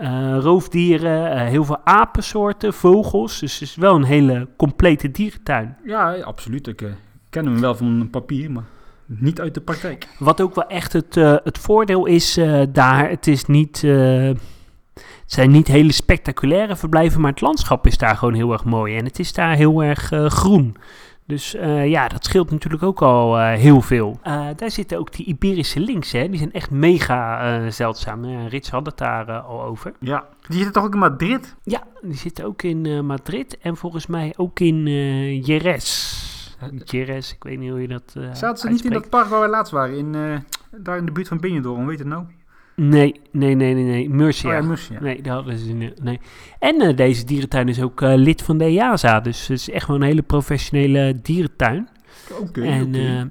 eh, 0.00 0.36
roofdieren, 0.38 1.32
eh, 1.32 1.46
heel 1.46 1.64
veel 1.64 1.78
apensoorten, 1.84 2.74
vogels. 2.74 3.40
Dus 3.40 3.52
het 3.52 3.62
is 3.62 3.74
wel 3.74 3.94
een 3.94 4.04
hele 4.04 4.48
complete 4.56 5.10
dierentuin. 5.10 5.76
Ja, 5.84 6.14
absoluut. 6.14 6.66
Ik 6.66 6.82
eh, 6.82 6.88
ken 7.30 7.44
hem 7.44 7.60
wel 7.60 7.74
van 7.74 8.08
papier, 8.10 8.50
maar 8.50 8.64
niet 9.06 9.40
uit 9.40 9.54
de 9.54 9.60
praktijk. 9.60 10.08
Wat 10.18 10.40
ook 10.40 10.54
wel 10.54 10.66
echt 10.66 10.92
het, 10.92 11.14
het 11.44 11.58
voordeel 11.58 12.06
is 12.06 12.38
daar, 12.72 13.08
het 13.08 13.26
is 13.26 13.44
niet... 13.44 13.80
het 13.80 14.38
zijn 15.26 15.50
niet 15.50 15.66
hele 15.66 15.92
spectaculaire 15.92 16.76
verblijven, 16.76 17.20
maar 17.20 17.30
het 17.30 17.40
landschap 17.40 17.86
is 17.86 17.98
daar 17.98 18.16
gewoon 18.16 18.34
heel 18.34 18.52
erg 18.52 18.64
mooi. 18.64 18.96
En 18.96 19.04
het 19.04 19.18
is 19.18 19.32
daar 19.32 19.54
heel 19.54 19.82
erg 19.82 20.12
groen. 20.26 20.76
Dus 21.30 21.54
eh, 21.54 21.88
ja, 21.88 22.08
dat 22.08 22.24
scheelt 22.24 22.50
natuurlijk 22.50 22.82
ook 22.82 23.02
al 23.02 23.38
eh, 23.38 23.52
heel 23.52 23.80
veel. 23.80 24.18
Eh, 24.22 24.46
daar 24.56 24.70
zitten 24.70 24.98
ook 24.98 25.12
die 25.12 25.26
Iberische 25.26 25.80
links, 25.80 26.12
hè. 26.12 26.28
Die 26.28 26.38
zijn 26.38 26.52
echt 26.52 26.70
mega 26.70 27.40
eh, 27.64 27.70
zeldzaam. 27.70 28.46
Rits 28.48 28.70
had 28.70 28.86
het 28.86 28.98
daar 28.98 29.32
al 29.32 29.62
over. 29.62 29.92
Ja, 29.98 30.24
die 30.46 30.54
zitten 30.56 30.72
toch 30.72 30.84
ook 30.84 30.92
in 30.92 30.98
Madrid? 30.98 31.56
Ja, 31.62 31.82
die 32.00 32.16
zitten 32.16 32.44
ook 32.44 32.62
in 32.62 32.86
eh, 32.86 33.00
Madrid 33.00 33.58
en 33.58 33.76
volgens 33.76 34.06
mij 34.06 34.34
ook 34.36 34.60
in 34.60 34.86
eh 34.86 35.44
Jerez. 35.46 36.18
Jerez, 36.84 37.32
ik 37.32 37.42
weet 37.44 37.58
niet 37.58 37.70
hoe 37.70 37.80
je 37.80 37.88
dat 37.88 38.12
eh 38.16 38.34
Zaten 38.34 38.58
ze 38.58 38.68
niet 38.68 38.84
in 38.84 38.92
dat 38.92 39.08
park 39.08 39.26
waar 39.26 39.40
wij 39.40 39.48
laatst 39.48 39.72
waren? 39.72 39.96
In, 39.96 40.14
eh, 40.14 40.80
daar 40.82 40.96
in 40.96 41.06
de 41.06 41.12
buurt 41.12 41.28
van 41.28 41.40
Benidorm, 41.40 41.80
hoe 41.80 41.90
heet 41.90 41.98
het 41.98 42.08
nou? 42.08 42.24
Nee, 42.76 43.20
nee, 43.30 43.54
nee, 43.54 43.74
nee, 43.74 43.84
nee. 43.84 44.10
Murcia. 44.10 44.48
Oh 44.48 44.54
ja, 44.54 44.62
Murcia. 44.68 45.00
Nee, 45.00 45.22
daar 45.22 45.34
hadden 45.34 45.58
ze 45.58 45.72
niet. 45.72 46.02
Nee. 46.02 46.20
En 46.58 46.80
eh, 46.80 46.96
deze 46.96 47.24
dierentuin 47.24 47.68
is 47.68 47.82
ook 47.82 48.02
eh, 48.02 48.12
lid 48.14 48.42
van 48.42 48.58
de 48.58 48.64
EASA. 48.64 49.20
Dus 49.20 49.40
het 49.48 49.58
is 49.58 49.70
echt 49.70 49.86
wel 49.86 49.96
een 49.96 50.02
hele 50.02 50.22
professionele 50.22 51.14
dierentuin. 51.22 51.88
Oké, 52.40 52.62
en 52.62 52.82
oké. 52.86 52.98
eh, 52.98 53.22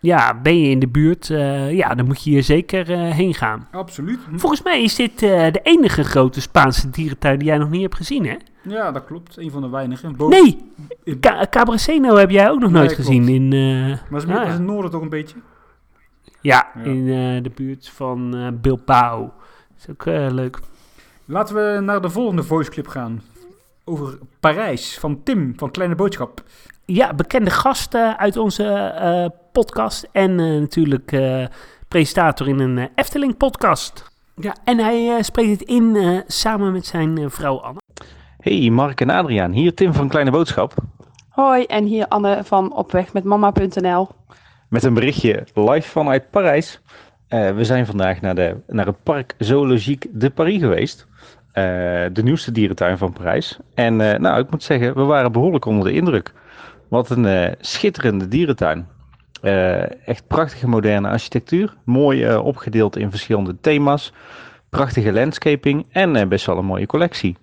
ja, 0.00 0.40
ben 0.42 0.60
je 0.60 0.68
in 0.68 0.78
de 0.78 0.88
buurt, 0.88 1.26
ja, 1.70 1.94
dan 1.94 2.06
moet 2.06 2.24
je 2.24 2.30
hier 2.30 2.42
zeker 2.42 2.86
heen 2.96 3.34
gaan. 3.34 3.68
Absoluut. 3.70 4.18
Volgens 4.34 4.62
mij 4.62 4.82
is 4.82 4.94
dit 4.94 5.18
de 5.18 5.60
enige 5.62 6.04
grote 6.04 6.40
Spaanse 6.40 6.90
dierentuin 6.90 7.38
die 7.38 7.48
jij 7.48 7.58
nog 7.58 7.70
niet 7.70 7.82
hebt 7.82 7.94
gezien, 7.94 8.26
hè? 8.26 8.34
Ja, 8.62 8.92
dat 8.92 9.04
klopt. 9.04 9.36
Een 9.36 9.50
van 9.50 9.62
de 9.62 9.68
weinigen. 9.68 10.14
Nee, 10.28 10.58
in- 11.04 11.20
Ca- 11.20 11.46
Cabraceno 11.50 12.16
heb 12.16 12.30
jij 12.30 12.50
ook 12.50 12.60
nog 12.60 12.70
Nee, 12.70 12.78
nooit 12.80 12.94
klopt. 12.94 13.08
gezien. 13.08 13.28
In, 13.28 13.48
Maar 14.10 14.20
ze 14.20 14.26
ah, 14.38 14.46
is 14.46 14.52
het 14.52 14.62
noorden 14.62 14.90
toch 14.90 15.02
een 15.02 15.08
beetje? 15.08 15.36
Ja, 16.46 16.66
Ja. 16.74 16.82
in 16.82 17.08
eh, 17.08 17.42
de 17.42 17.50
buurt 17.54 17.88
van 17.88 18.36
eh, 18.36 18.46
Bilbao. 18.60 19.20
Dat 19.20 19.78
is 19.78 19.90
ook 19.90 20.06
eh, 20.06 20.26
leuk. 20.30 20.58
Laten 21.24 21.54
we 21.54 21.80
naar 21.80 22.00
de 22.00 22.10
volgende 22.10 22.42
voiceclip 22.42 22.86
gaan. 22.88 23.22
Over 23.84 24.18
Parijs 24.40 24.98
van 24.98 25.22
Tim 25.22 25.52
van 25.56 25.70
Kleine 25.70 25.94
Boodschap. 25.94 26.42
Ja, 26.84 27.14
bekende 27.14 27.50
gast 27.50 27.94
eh, 27.94 28.14
uit 28.14 28.36
onze 28.36 28.64
eh, 28.64 29.26
podcast. 29.52 30.08
En 30.12 30.40
eh, 30.40 30.60
natuurlijk 30.60 31.12
eh, 31.12 31.44
presentator 31.88 32.48
in 32.48 32.58
een 32.58 32.88
Efteling-podcast. 32.94 34.10
Ja, 34.34 34.54
en 34.64 34.78
hij 34.78 35.22
spreekt 35.22 35.60
het 35.60 35.68
in 35.68 36.22
samen 36.26 36.72
met 36.72 36.86
zijn 36.86 37.30
vrouw 37.30 37.60
Anne. 37.60 37.78
Hey, 38.40 38.70
Mark 38.70 39.00
en 39.00 39.10
Adriaan. 39.10 39.52
Hier 39.52 39.74
Tim 39.74 39.92
van 39.94 40.08
Kleine 40.08 40.30
Boodschap. 40.30 40.74
Hoi, 41.28 41.64
en 41.64 41.84
hier 41.84 42.08
Anne 42.08 42.40
van 42.44 42.72
Opweg 42.74 43.12
met 43.12 43.24
Mama.nl. 43.24 44.08
Met 44.68 44.82
een 44.84 44.94
berichtje 44.94 45.46
live 45.54 45.88
vanuit 45.88 46.30
Parijs. 46.30 46.80
we 47.28 47.64
zijn 47.64 47.86
vandaag 47.86 48.20
naar, 48.20 48.34
de, 48.34 48.56
naar 48.66 48.86
het 48.86 49.02
Parc 49.02 49.34
Zoologique 49.38 50.08
de 50.12 50.30
Paris 50.30 50.60
geweest. 50.60 51.06
de 52.12 52.20
nieuwste 52.22 52.52
dierentuin 52.52 52.98
van 52.98 53.12
Parijs. 53.12 53.58
En 53.74 53.96
nou, 53.96 54.40
ik 54.40 54.50
moet 54.50 54.62
zeggen, 54.62 54.94
we 54.94 55.02
waren 55.02 55.32
behoorlijk 55.32 55.64
onder 55.64 55.84
de 55.84 55.92
indruk. 55.92 56.32
Wat 56.88 57.10
een 57.10 57.54
schitterende 57.60 58.28
dierentuin. 58.28 58.86
Echt 60.04 60.26
prachtige 60.26 60.68
moderne 60.68 61.08
architectuur. 61.08 61.76
Mooi 61.84 62.36
opgedeeld 62.36 62.96
in 62.96 63.10
verschillende 63.10 63.60
thema's. 63.60 64.12
Prachtige 64.70 65.12
landscaping 65.12 65.86
en 65.90 66.28
best 66.28 66.46
wel 66.46 66.58
een 66.58 66.64
mooie 66.64 66.86
collectie. 66.86 67.36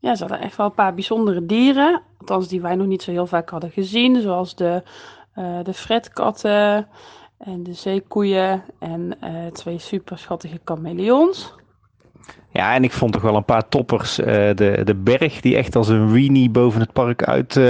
Ja, 0.00 0.14
ze 0.14 0.24
hadden 0.24 0.40
echt 0.40 0.56
wel 0.56 0.66
een 0.66 0.74
paar 0.74 0.94
bijzondere 0.94 1.46
dieren. 1.46 2.02
Althans, 2.18 2.48
die 2.48 2.60
wij 2.60 2.74
nog 2.74 2.86
niet 2.86 3.02
zo 3.02 3.10
heel 3.10 3.26
vaak 3.26 3.50
hadden 3.50 3.70
gezien. 3.70 4.20
Zoals 4.20 4.54
de, 4.54 4.82
de 5.34 5.74
fretkatten 5.74 6.88
en 7.38 7.62
de 7.62 7.72
zeekoeien 7.72 8.62
en 8.78 9.18
twee 9.52 9.78
super 9.78 10.18
schattige 10.18 10.60
chameleons. 10.64 11.54
Ja, 12.52 12.74
en 12.74 12.84
ik 12.84 12.92
vond 12.92 13.12
toch 13.12 13.22
wel 13.22 13.36
een 13.36 13.44
paar 13.44 13.68
toppers. 13.68 14.18
Uh, 14.18 14.26
de, 14.26 14.80
de 14.84 14.94
berg 14.94 15.40
die 15.40 15.56
echt 15.56 15.76
als 15.76 15.88
een 15.88 16.12
weenie 16.12 16.50
boven 16.50 16.80
het 16.80 16.92
park 16.92 17.24
uit, 17.24 17.60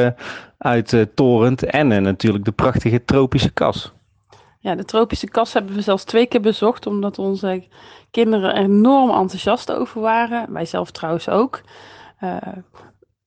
uit 0.58 1.06
torent. 1.14 1.64
En 1.64 2.02
natuurlijk 2.02 2.44
de 2.44 2.52
prachtige 2.52 3.04
tropische 3.04 3.50
kas. 3.50 3.92
Ja, 4.58 4.74
de 4.74 4.84
tropische 4.84 5.28
kas 5.28 5.52
hebben 5.52 5.74
we 5.74 5.80
zelfs 5.80 6.04
twee 6.04 6.26
keer 6.26 6.40
bezocht. 6.40 6.86
Omdat 6.86 7.18
onze 7.18 7.64
kinderen 8.11 8.54
er 8.54 8.62
enorm 8.62 9.11
enthousiast 9.11 9.72
over 9.72 10.00
waren. 10.00 10.52
Wij 10.52 10.64
zelf 10.64 10.90
trouwens 10.90 11.28
ook. 11.28 11.61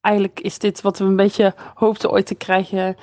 eigenlijk 0.01 0.39
is 0.39 0.59
dit 0.59 0.81
wat 0.81 0.97
we 0.97 1.05
een 1.05 1.15
beetje 1.15 1.53
hoopten 1.73 2.11
ooit 2.11 2.25
te 2.25 2.35
krijgen 2.35 2.95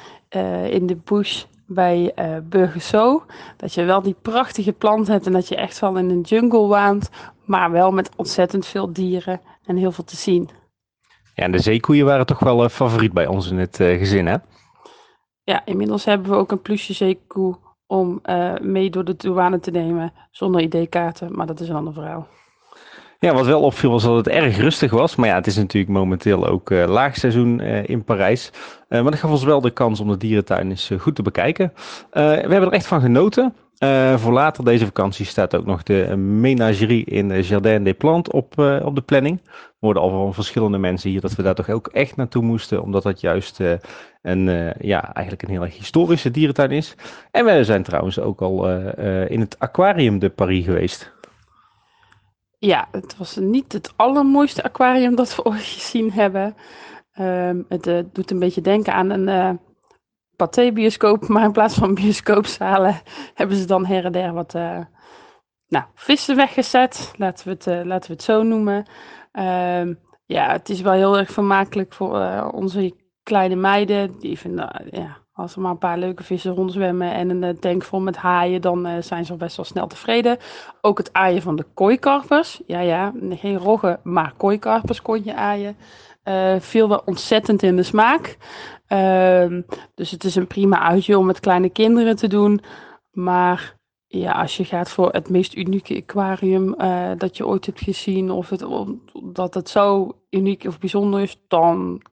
in 0.70 0.86
de 0.86 0.96
bush 1.04 1.44
bij 1.66 2.12
uh. 2.52 3.16
Dat 3.56 3.74
je 3.74 3.84
wel 3.84 4.02
die 4.02 4.16
prachtige 4.22 4.72
planten 4.72 5.12
hebt 5.12 5.26
en 5.26 5.32
dat 5.32 5.48
je 5.48 5.56
echt 5.56 5.78
wel 5.78 5.96
in 5.96 6.10
een 6.10 6.20
jungle 6.20 6.66
waant. 6.66 7.10
Maar 7.44 7.70
wel 7.70 7.90
met 7.90 8.10
ontzettend 8.16 8.66
veel 8.66 8.92
dieren 8.92 9.40
en 9.64 9.76
heel 9.76 9.92
veel 9.92 10.04
te 10.04 10.16
zien. 10.16 10.48
Ja, 11.34 11.44
en 11.44 11.52
de 11.52 11.58
zeekoeien 11.58 12.04
waren 12.04 12.26
toch 12.26 12.38
wel 12.38 12.64
uh, 12.64 12.68
favoriet 12.68 13.12
bij 13.12 13.26
ons 13.26 13.50
in 13.50 13.58
het 13.58 13.76
gezin, 13.76 14.26
hè? 14.26 14.36
Ja, 15.44 15.64
inmiddels 15.64 16.04
hebben 16.04 16.30
we 16.30 16.36
ook 16.36 16.50
een 16.50 16.62
plusje 16.62 16.92
zeekoe 16.92 17.56
om 17.86 18.20
mee 18.60 18.90
door 18.90 19.04
de 19.04 19.16
douane 19.16 19.60
te 19.60 19.70
nemen. 19.70 20.12
Zonder 20.30 20.60
ID-kaarten, 20.60 21.36
maar 21.36 21.46
dat 21.46 21.60
is 21.60 21.68
een 21.68 21.76
ander 21.76 21.92
verhaal. 21.92 22.26
Ja, 23.22 23.34
wat 23.34 23.46
wel 23.46 23.62
opviel 23.62 23.90
was 23.90 24.02
dat 24.02 24.16
het 24.16 24.28
erg 24.28 24.56
rustig 24.56 24.90
was. 24.90 25.16
Maar 25.16 25.28
ja, 25.28 25.34
het 25.34 25.46
is 25.46 25.56
natuurlijk 25.56 25.92
momenteel 25.92 26.46
ook 26.46 26.70
uh, 26.70 26.86
laagseizoen 26.86 27.60
uh, 27.60 27.88
in 27.88 28.04
Parijs. 28.04 28.50
Uh, 28.54 29.02
maar 29.02 29.10
dat 29.10 29.20
gaf 29.20 29.30
ons 29.30 29.44
wel 29.44 29.60
de 29.60 29.70
kans 29.70 30.00
om 30.00 30.08
de 30.08 30.16
dierentuin 30.16 30.70
eens 30.70 30.90
goed 30.98 31.14
te 31.14 31.22
bekijken. 31.22 31.72
we 32.10 32.20
hebben 32.20 32.62
er 32.62 32.72
echt 32.72 32.86
van 32.86 33.00
genoten. 33.00 33.54
voor 34.16 34.32
later 34.32 34.64
deze 34.64 34.84
vakantie 34.84 35.26
staat 35.26 35.56
ook 35.56 35.66
nog 35.66 35.82
de 35.82 36.16
menagerie 36.16 37.04
in 37.04 37.42
Jardin 37.42 37.84
des 37.84 37.94
Plantes 37.98 38.34
op, 38.34 38.58
op 38.82 38.94
de 38.94 39.02
planning. 39.04 39.40
We 39.44 39.86
hoorden 39.86 40.02
al 40.02 40.10
van 40.10 40.34
verschillende 40.34 40.78
mensen 40.78 41.10
hier 41.10 41.20
dat 41.20 41.34
we 41.34 41.42
daar 41.42 41.54
toch 41.54 41.70
ook 41.70 41.86
echt 41.86 42.16
naartoe 42.16 42.42
moesten. 42.42 42.82
Omdat 42.82 43.02
dat 43.02 43.20
juist 43.20 43.60
een, 44.22 44.74
ja, 44.80 45.14
eigenlijk 45.14 45.42
een 45.42 45.50
heel 45.50 45.62
erg 45.62 45.76
historische 45.76 46.30
dierentuin 46.30 46.70
is. 46.70 46.94
En 47.30 47.44
we 47.44 47.64
zijn 47.64 47.82
trouwens 47.82 48.18
ook 48.18 48.40
al 48.40 48.68
in 49.26 49.40
het 49.40 49.58
Aquarium 49.58 50.18
de 50.18 50.30
Paris 50.30 50.64
geweest. 50.64 51.18
Ja, 52.62 52.88
het 52.90 53.16
was 53.16 53.36
niet 53.36 53.72
het 53.72 53.92
allermooiste 53.96 54.62
aquarium 54.62 55.14
dat 55.14 55.36
we 55.36 55.44
ooit 55.44 55.62
gezien 55.62 56.12
hebben. 56.12 56.56
Um, 57.18 57.64
het 57.68 57.86
uh, 57.86 58.00
doet 58.12 58.30
een 58.30 58.38
beetje 58.38 58.60
denken 58.60 58.92
aan 58.92 59.10
een 59.10 59.28
uh, 59.28 59.50
pathé-bioscoop, 60.36 61.28
maar 61.28 61.44
in 61.44 61.52
plaats 61.52 61.74
van 61.74 61.94
bioscoopzalen 61.94 63.00
hebben 63.34 63.56
ze 63.56 63.64
dan 63.64 63.86
her 63.86 64.04
en 64.04 64.12
der 64.12 64.32
wat 64.32 64.54
uh, 64.54 64.80
nou, 65.68 65.84
vissen 65.94 66.36
weggezet. 66.36 67.12
Laten 67.16 67.44
we 67.44 67.50
het, 67.50 67.86
laten 67.86 68.10
we 68.10 68.16
het 68.16 68.22
zo 68.22 68.42
noemen. 68.42 68.76
Um, 69.32 69.98
ja, 70.26 70.52
het 70.52 70.68
is 70.68 70.80
wel 70.80 70.92
heel 70.92 71.18
erg 71.18 71.30
vermakelijk 71.30 71.92
voor 71.92 72.50
onze 72.52 72.94
kleine 73.22 73.56
meiden. 73.56 74.18
Die 74.18 74.38
vinden, 74.38 74.88
ja, 74.90 75.19
als 75.32 75.54
er 75.54 75.60
maar 75.60 75.70
een 75.70 75.78
paar 75.78 75.98
leuke 75.98 76.22
vissen 76.22 76.54
rondzwemmen 76.54 77.12
en 77.12 77.30
een 77.30 77.44
eh, 77.44 77.56
tank 77.58 77.82
vol 77.82 78.00
met 78.00 78.16
haaien, 78.16 78.60
dan 78.60 78.86
uh, 78.86 78.92
zijn 79.00 79.24
ze 79.24 79.36
best 79.36 79.56
wel 79.56 79.64
snel 79.64 79.86
tevreden. 79.86 80.38
Ook 80.80 80.98
het 80.98 81.12
aaien 81.12 81.42
van 81.42 81.56
de 81.56 81.66
kooikarpers. 81.74 82.60
Ja, 82.66 82.80
ja, 82.80 83.12
geen 83.30 83.56
roggen, 83.56 84.00
maar 84.02 84.34
kooikarpers 84.36 85.02
kon 85.02 85.24
je 85.24 85.34
aaien. 85.34 85.76
Uh, 86.24 86.54
viel 86.58 86.88
wel 86.88 87.02
ontzettend 87.04 87.62
in 87.62 87.76
de 87.76 87.82
smaak. 87.82 88.36
Uh, 88.88 89.62
dus 89.94 90.10
het 90.10 90.24
is 90.24 90.34
een 90.34 90.46
prima 90.46 90.80
uitje 90.80 91.18
om 91.18 91.26
met 91.26 91.40
kleine 91.40 91.68
kinderen 91.68 92.16
te 92.16 92.28
doen. 92.28 92.60
Maar 93.10 93.76
ja, 94.06 94.32
als 94.32 94.56
je 94.56 94.64
gaat 94.64 94.90
voor 94.90 95.10
het 95.12 95.28
meest 95.28 95.54
unieke 95.54 95.96
aquarium 95.96 96.74
dat 97.18 97.36
je 97.36 97.46
ooit 97.46 97.66
hebt 97.66 97.80
gezien, 97.80 98.30
of 98.30 98.48
het, 98.48 98.64
dat 99.22 99.54
het 99.54 99.68
zo 99.68 100.16
uniek 100.30 100.64
of 100.64 100.78
bijzonder 100.78 101.20
is, 101.20 101.40
dan 101.48 102.02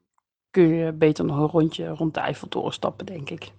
kun 0.51 0.69
je 0.69 0.93
beter 0.93 1.25
nog 1.25 1.37
een 1.39 1.47
rondje 1.47 1.89
rond 1.89 2.15
de 2.15 2.21
Eiffeltoren 2.21 2.73
stappen, 2.73 3.07
denk 3.07 3.31
ik. 3.31 3.53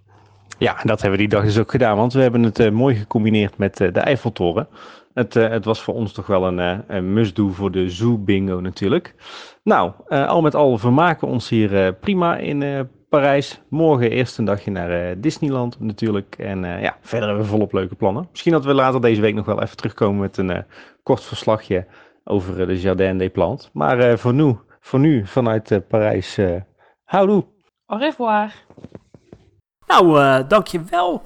Ja, 0.59 0.73
dat 0.83 1.01
hebben 1.01 1.19
we 1.19 1.27
die 1.27 1.35
dag 1.37 1.43
dus 1.43 1.59
ook 1.59 1.71
gedaan, 1.71 1.97
want 1.97 2.13
we 2.13 2.21
hebben 2.21 2.43
het 2.43 2.59
uh, 2.59 2.71
mooi 2.71 2.95
gecombineerd 2.95 3.57
met 3.57 3.79
uh, 3.79 3.93
de 3.93 3.99
Eiffeltoren. 3.99 4.67
Het, 5.13 5.35
uh, 5.35 5.49
het, 5.49 5.65
was 5.65 5.81
voor 5.81 5.93
ons 5.93 6.13
toch 6.13 6.27
wel 6.27 6.47
een, 6.47 6.83
een 6.87 7.13
must-do 7.13 7.49
voor 7.49 7.71
de 7.71 7.89
zoo-bingo 7.89 8.59
natuurlijk. 8.59 9.15
Nou, 9.63 9.91
al 10.07 10.41
met 10.41 10.55
al 10.55 10.77
vermaken 10.77 11.27
ons 11.27 11.49
hier 11.49 11.93
prima 11.93 12.37
in 12.37 12.89
Parijs. 13.09 13.61
Morgen 13.69 14.11
eerst 14.11 14.37
een 14.37 14.45
dagje 14.45 14.71
naar 14.71 15.19
Disneyland 15.19 15.79
natuurlijk. 15.79 16.35
En 16.37 16.59
ja, 16.59 16.97
verder 17.01 17.27
hebben 17.27 17.45
we 17.45 17.51
volop 17.51 17.73
leuke 17.73 17.95
plannen. 17.95 18.27
Misschien 18.31 18.51
dat 18.51 18.65
we 18.65 18.73
later 18.73 19.01
deze 19.01 19.21
week 19.21 19.33
nog 19.33 19.45
wel 19.45 19.61
even 19.61 19.77
terugkomen 19.77 20.19
met 20.19 20.37
een 20.37 20.65
kort 21.03 21.23
verslagje 21.23 21.85
over 22.23 22.67
de 22.67 22.79
Jardin 22.79 23.17
des 23.17 23.29
Plantes. 23.31 23.69
Maar 23.73 24.17
voor, 24.17 24.33
nu, 24.33 24.55
voor 24.79 24.99
nu 24.99 25.25
vanuit 25.25 25.81
Parijs 25.87 26.37
Houdoe. 27.09 27.43
Au 27.85 27.99
revoir. 27.99 28.53
Nou, 29.87 30.19
uh, 30.19 30.39
dankjewel. 30.47 31.23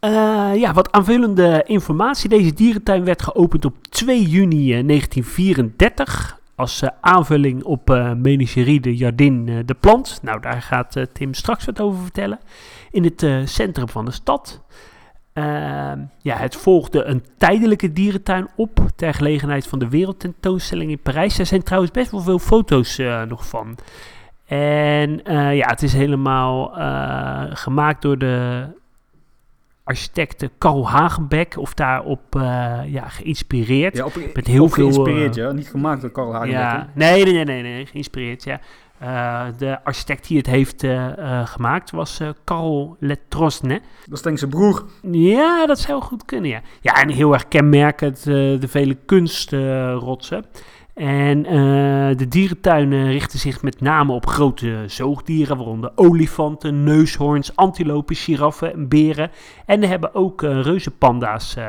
Uh, 0.00 0.50
ja, 0.54 0.72
wat 0.72 0.92
aanvullende 0.92 1.62
informatie. 1.66 2.28
Deze 2.28 2.54
dierentuin 2.54 3.04
werd 3.04 3.22
geopend 3.22 3.64
op 3.64 3.76
2 3.88 4.22
juni 4.22 4.66
1934 4.86 6.30
eh, 6.30 6.38
als 6.54 6.82
uh, 6.82 6.88
aanvulling 7.00 7.62
op 7.62 7.90
uh, 7.90 8.12
Menagerie 8.12 8.80
de 8.80 8.96
Jardin 8.96 9.62
de 9.66 9.74
Plant. 9.74 10.18
Nou, 10.22 10.40
daar 10.40 10.62
gaat 10.62 10.96
Tim 11.12 11.34
straks 11.34 11.64
wat 11.64 11.80
over 11.80 12.02
vertellen. 12.02 12.40
In 12.90 13.04
het 13.04 13.48
centrum 13.50 13.88
van 13.88 14.04
de 14.04 14.10
stad. 14.10 14.62
Ehm, 15.32 16.00
ja, 16.18 16.36
het 16.36 16.56
volgde 16.56 17.04
een 17.04 17.24
tijdelijke 17.38 17.92
dierentuin 17.92 18.48
op 18.56 18.80
ter 18.96 19.14
gelegenheid 19.14 19.66
van 19.66 19.78
de 19.78 19.88
wereldtentoonstelling 19.88 20.90
in 20.90 21.02
Parijs. 21.02 21.38
Er 21.38 21.46
zijn 21.46 21.62
trouwens 21.62 21.92
best 21.92 22.10
wel 22.10 22.20
veel 22.20 22.38
foto's 22.38 22.96
nog 23.28 23.46
van. 23.48 23.76
En 24.52 25.20
uh, 25.24 25.56
ja, 25.56 25.68
het 25.68 25.82
is 25.82 25.92
helemaal 25.92 26.78
uh, 26.78 27.42
gemaakt 27.50 28.02
door 28.02 28.18
de 28.18 28.64
architect 29.84 30.48
Carl 30.58 30.88
Hagenbeck, 30.88 31.56
of 31.56 31.74
daarop 31.74 32.36
uh, 32.36 32.42
ja, 32.86 33.08
geïnspireerd. 33.08 33.96
Ja, 33.96 34.04
op, 34.04 34.14
met 34.34 34.46
heel 34.46 34.68
veel 34.68 34.90
geïnspireerd, 34.90 35.34
ja. 35.34 35.52
Niet 35.52 35.68
gemaakt 35.68 36.00
door 36.00 36.10
Carl 36.10 36.32
Hagenbeck. 36.32 36.58
Ja, 36.58 36.88
nee, 36.94 37.24
nee, 37.24 37.32
nee, 37.32 37.44
nee, 37.44 37.62
nee, 37.62 37.86
geïnspireerd, 37.86 38.44
ja. 38.44 38.60
De 39.58 39.84
architect 39.84 40.28
die 40.28 40.36
het 40.36 40.46
heeft 40.46 40.86
gemaakt 41.44 41.90
was 41.90 42.20
Carl 42.44 42.96
Letrosne. 43.00 43.80
Dat 44.04 44.18
is 44.18 44.22
denk 44.22 44.34
ik 44.34 44.38
zijn 44.38 44.50
broer. 44.50 44.84
Ja, 45.10 45.66
dat 45.66 45.78
zou 45.78 46.02
goed 46.02 46.24
kunnen, 46.24 46.50
ja. 46.50 46.60
Ja, 46.80 46.94
en 46.94 47.08
heel 47.08 47.32
erg 47.32 47.48
kenmerkend 47.48 48.24
de 48.24 48.68
vele 48.68 48.94
kunstrotsen. 48.94 50.44
En 50.94 51.38
uh, 51.38 52.16
de 52.16 52.28
dierentuinen 52.28 53.06
richten 53.06 53.38
zich 53.38 53.62
met 53.62 53.80
name 53.80 54.12
op 54.12 54.26
grote 54.26 54.84
zoogdieren, 54.86 55.56
waaronder 55.56 55.92
olifanten, 55.94 56.84
neushoorns, 56.84 57.56
antilopen, 57.56 58.16
giraffen 58.16 58.72
en 58.72 58.88
beren. 58.88 59.30
En 59.66 59.82
er 59.82 59.88
hebben 59.88 60.14
ook 60.14 60.42
uh, 60.42 60.60
reuzenpanda's 60.60 61.56
uh, 61.56 61.64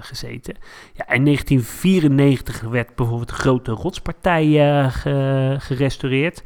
gezeten. 0.00 0.54
Ja, 0.92 1.08
in 1.08 1.24
1994 1.24 2.60
werd 2.60 2.94
bijvoorbeeld 2.94 3.28
de 3.28 3.34
grote 3.34 3.72
rotspartij 3.72 4.46
ge 4.90 5.56
gerestaureerd. 5.58 6.42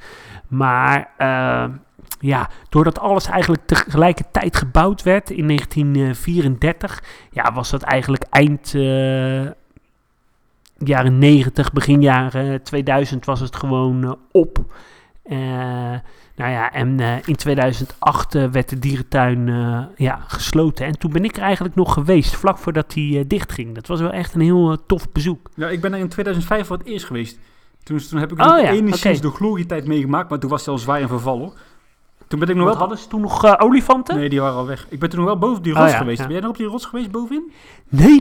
Maar 0.48 1.10
ja, 2.20 2.50
doordat 2.68 2.98
alles 2.98 3.26
eigenlijk 3.26 3.66
tegelijkertijd 3.66 4.56
gebouwd 4.56 5.02
werd 5.02 5.30
in 5.30 5.46
1934, 5.46 7.02
ja, 7.30 7.52
was 7.52 7.70
dat 7.70 7.82
eigenlijk 7.82 8.22
eind 8.30 8.74
jaren 10.78 11.18
90, 11.18 11.72
begin 11.72 12.02
jaren 12.02 12.62
2000 12.62 13.24
was 13.24 13.40
het 13.40 13.56
gewoon 13.56 14.04
uh, 14.04 14.12
op. 14.32 14.64
Eh, 15.22 15.36
nou 16.38 16.50
ja, 16.50 16.72
en 16.72 17.00
eh, 17.00 17.16
in 17.24 17.36
2008 17.36 18.34
eh, 18.34 18.44
werd 18.44 18.68
de 18.68 18.78
dierentuin 18.78 19.48
eh, 19.48 19.82
ja, 19.96 20.20
gesloten. 20.26 20.86
En 20.86 20.98
toen 20.98 21.12
ben 21.12 21.24
ik 21.24 21.36
er 21.36 21.42
eigenlijk 21.42 21.74
nog 21.74 21.92
geweest, 21.92 22.36
vlak 22.36 22.58
voordat 22.58 22.90
die 22.90 23.18
eh, 23.18 23.24
dichtging. 23.26 23.74
Dat 23.74 23.86
was 23.86 24.00
wel 24.00 24.10
echt 24.10 24.34
een 24.34 24.40
heel 24.40 24.70
eh, 24.70 24.76
tof 24.86 25.12
bezoek. 25.12 25.50
Ja, 25.54 25.68
ik 25.68 25.80
ben 25.80 25.92
er 25.92 25.98
in 25.98 26.08
2005 26.08 26.66
voor 26.66 26.78
het 26.78 26.86
eerst 26.86 27.06
geweest. 27.06 27.38
Toen, 27.82 27.98
toen 27.98 28.18
heb 28.18 28.32
ik 28.32 28.38
Oh 28.40 28.46
nog 28.46 28.60
ja, 28.60 28.70
enigszins 28.70 29.20
de 29.20 29.30
glorietijd 29.30 29.86
meegemaakt, 29.86 30.30
maar 30.30 30.38
toen 30.38 30.50
was 30.50 30.60
het 30.60 30.68
al 30.68 30.78
zwaar 30.78 31.00
in 31.00 31.08
verval 31.08 31.38
hoor. 31.38 31.52
Toen 32.28 32.38
ben 32.38 32.48
ik 32.48 32.54
nog 32.56 32.64
wel... 32.64 32.76
hadden 32.76 32.98
ze 32.98 33.08
toen 33.08 33.20
nog 33.20 33.44
eh, 33.44 33.54
olifanten? 33.58 34.12
Nee. 34.14 34.20
Nee, 34.22 34.30
die 34.30 34.40
waren 34.40 34.56
al 34.56 34.66
weg. 34.66 34.86
Ik 34.88 34.98
ben 34.98 35.08
toen 35.08 35.18
nog 35.18 35.28
wel 35.28 35.38
boven 35.38 35.62
die 35.62 35.72
Oh 35.72 35.78
rots 35.78 35.92
ja, 35.92 35.98
geweest. 35.98 36.18
ja. 36.18 36.24
Ben 36.24 36.32
jij 36.32 36.40
nog 36.42 36.50
op 36.50 36.56
die 36.56 36.66
rots 36.66 36.84
geweest 36.84 37.10
bovenin? 37.10 37.52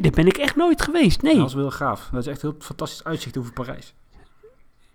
daar 0.01 0.11
ben 0.11 0.27
ik 0.27 0.37
echt 0.37 0.55
nooit 0.55 0.81
geweest. 0.81 1.21
Nee. 1.21 1.33
Dat 1.33 1.41
was 1.43 1.53
wel 1.53 1.71
gaaf. 1.71 2.09
Dat 2.11 2.21
is 2.21 2.27
echt 2.27 2.43
een 2.43 2.49
heel 2.49 2.59
fantastisch 2.61 3.03
uitzicht 3.03 3.37
over 3.37 3.53
Parijs. 3.53 3.93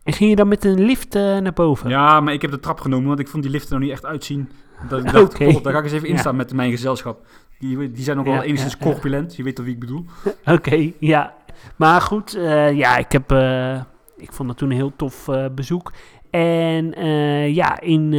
En 0.03 0.13
ging 0.13 0.31
je 0.31 0.37
dan 0.37 0.49
met 0.49 0.65
een 0.65 0.85
lift 0.85 1.15
eh, 1.15 1.23
naar 1.39 1.53
boven? 1.53 1.91
Ja, 1.91 2.21
maar 2.21 2.33
ik 2.33 2.43
heb 2.43 2.51
de 2.51 2.61
trap 2.61 2.81
genomen, 2.81 3.07
want 3.09 3.19
ik 3.21 3.29
vond 3.29 3.43
die 3.43 3.53
liften 3.53 3.73
nog 3.73 3.81
niet 3.83 3.91
echt 3.93 4.05
uitzien. 4.05 4.51
Dat 4.89 4.99
ik 4.99 5.05
dacht, 5.13 5.25
Oké. 5.35 5.53
"God, 5.53 5.65
daar 5.65 5.73
ga 5.73 5.79
ik 5.79 5.85
eens 5.85 5.93
even 5.95 6.07
Ja. 6.09 6.13
instaan 6.13 6.37
met 6.37 6.53
mijn 6.53 6.71
gezelschap. 6.71 7.27
Die, 7.59 7.91
die 7.93 8.05
zijn 8.05 8.17
nog 8.17 8.27
wel 8.27 8.43
enigszins 8.43 8.79
corpulent. 8.79 9.37
Je 9.37 9.43
weet 9.43 9.55
toch 9.57 9.65
wie 9.65 9.75
ik 9.75 9.81
bedoel? 9.81 10.05
Oké, 10.45 10.93
ja. 10.99 11.35
Maar 11.77 12.01
goed, 12.01 12.35
eh, 12.35 12.73
ja, 12.77 12.97
ik 12.97 13.13
heb... 13.13 13.33
ik 14.17 14.33
vond 14.33 14.49
het 14.49 14.59
toen 14.59 14.71
een 14.71 14.77
heel 14.77 14.93
tof 14.97 15.29
bezoek. 15.55 15.93
En 16.31 16.91
ja, 17.53 17.81
in 17.81 18.13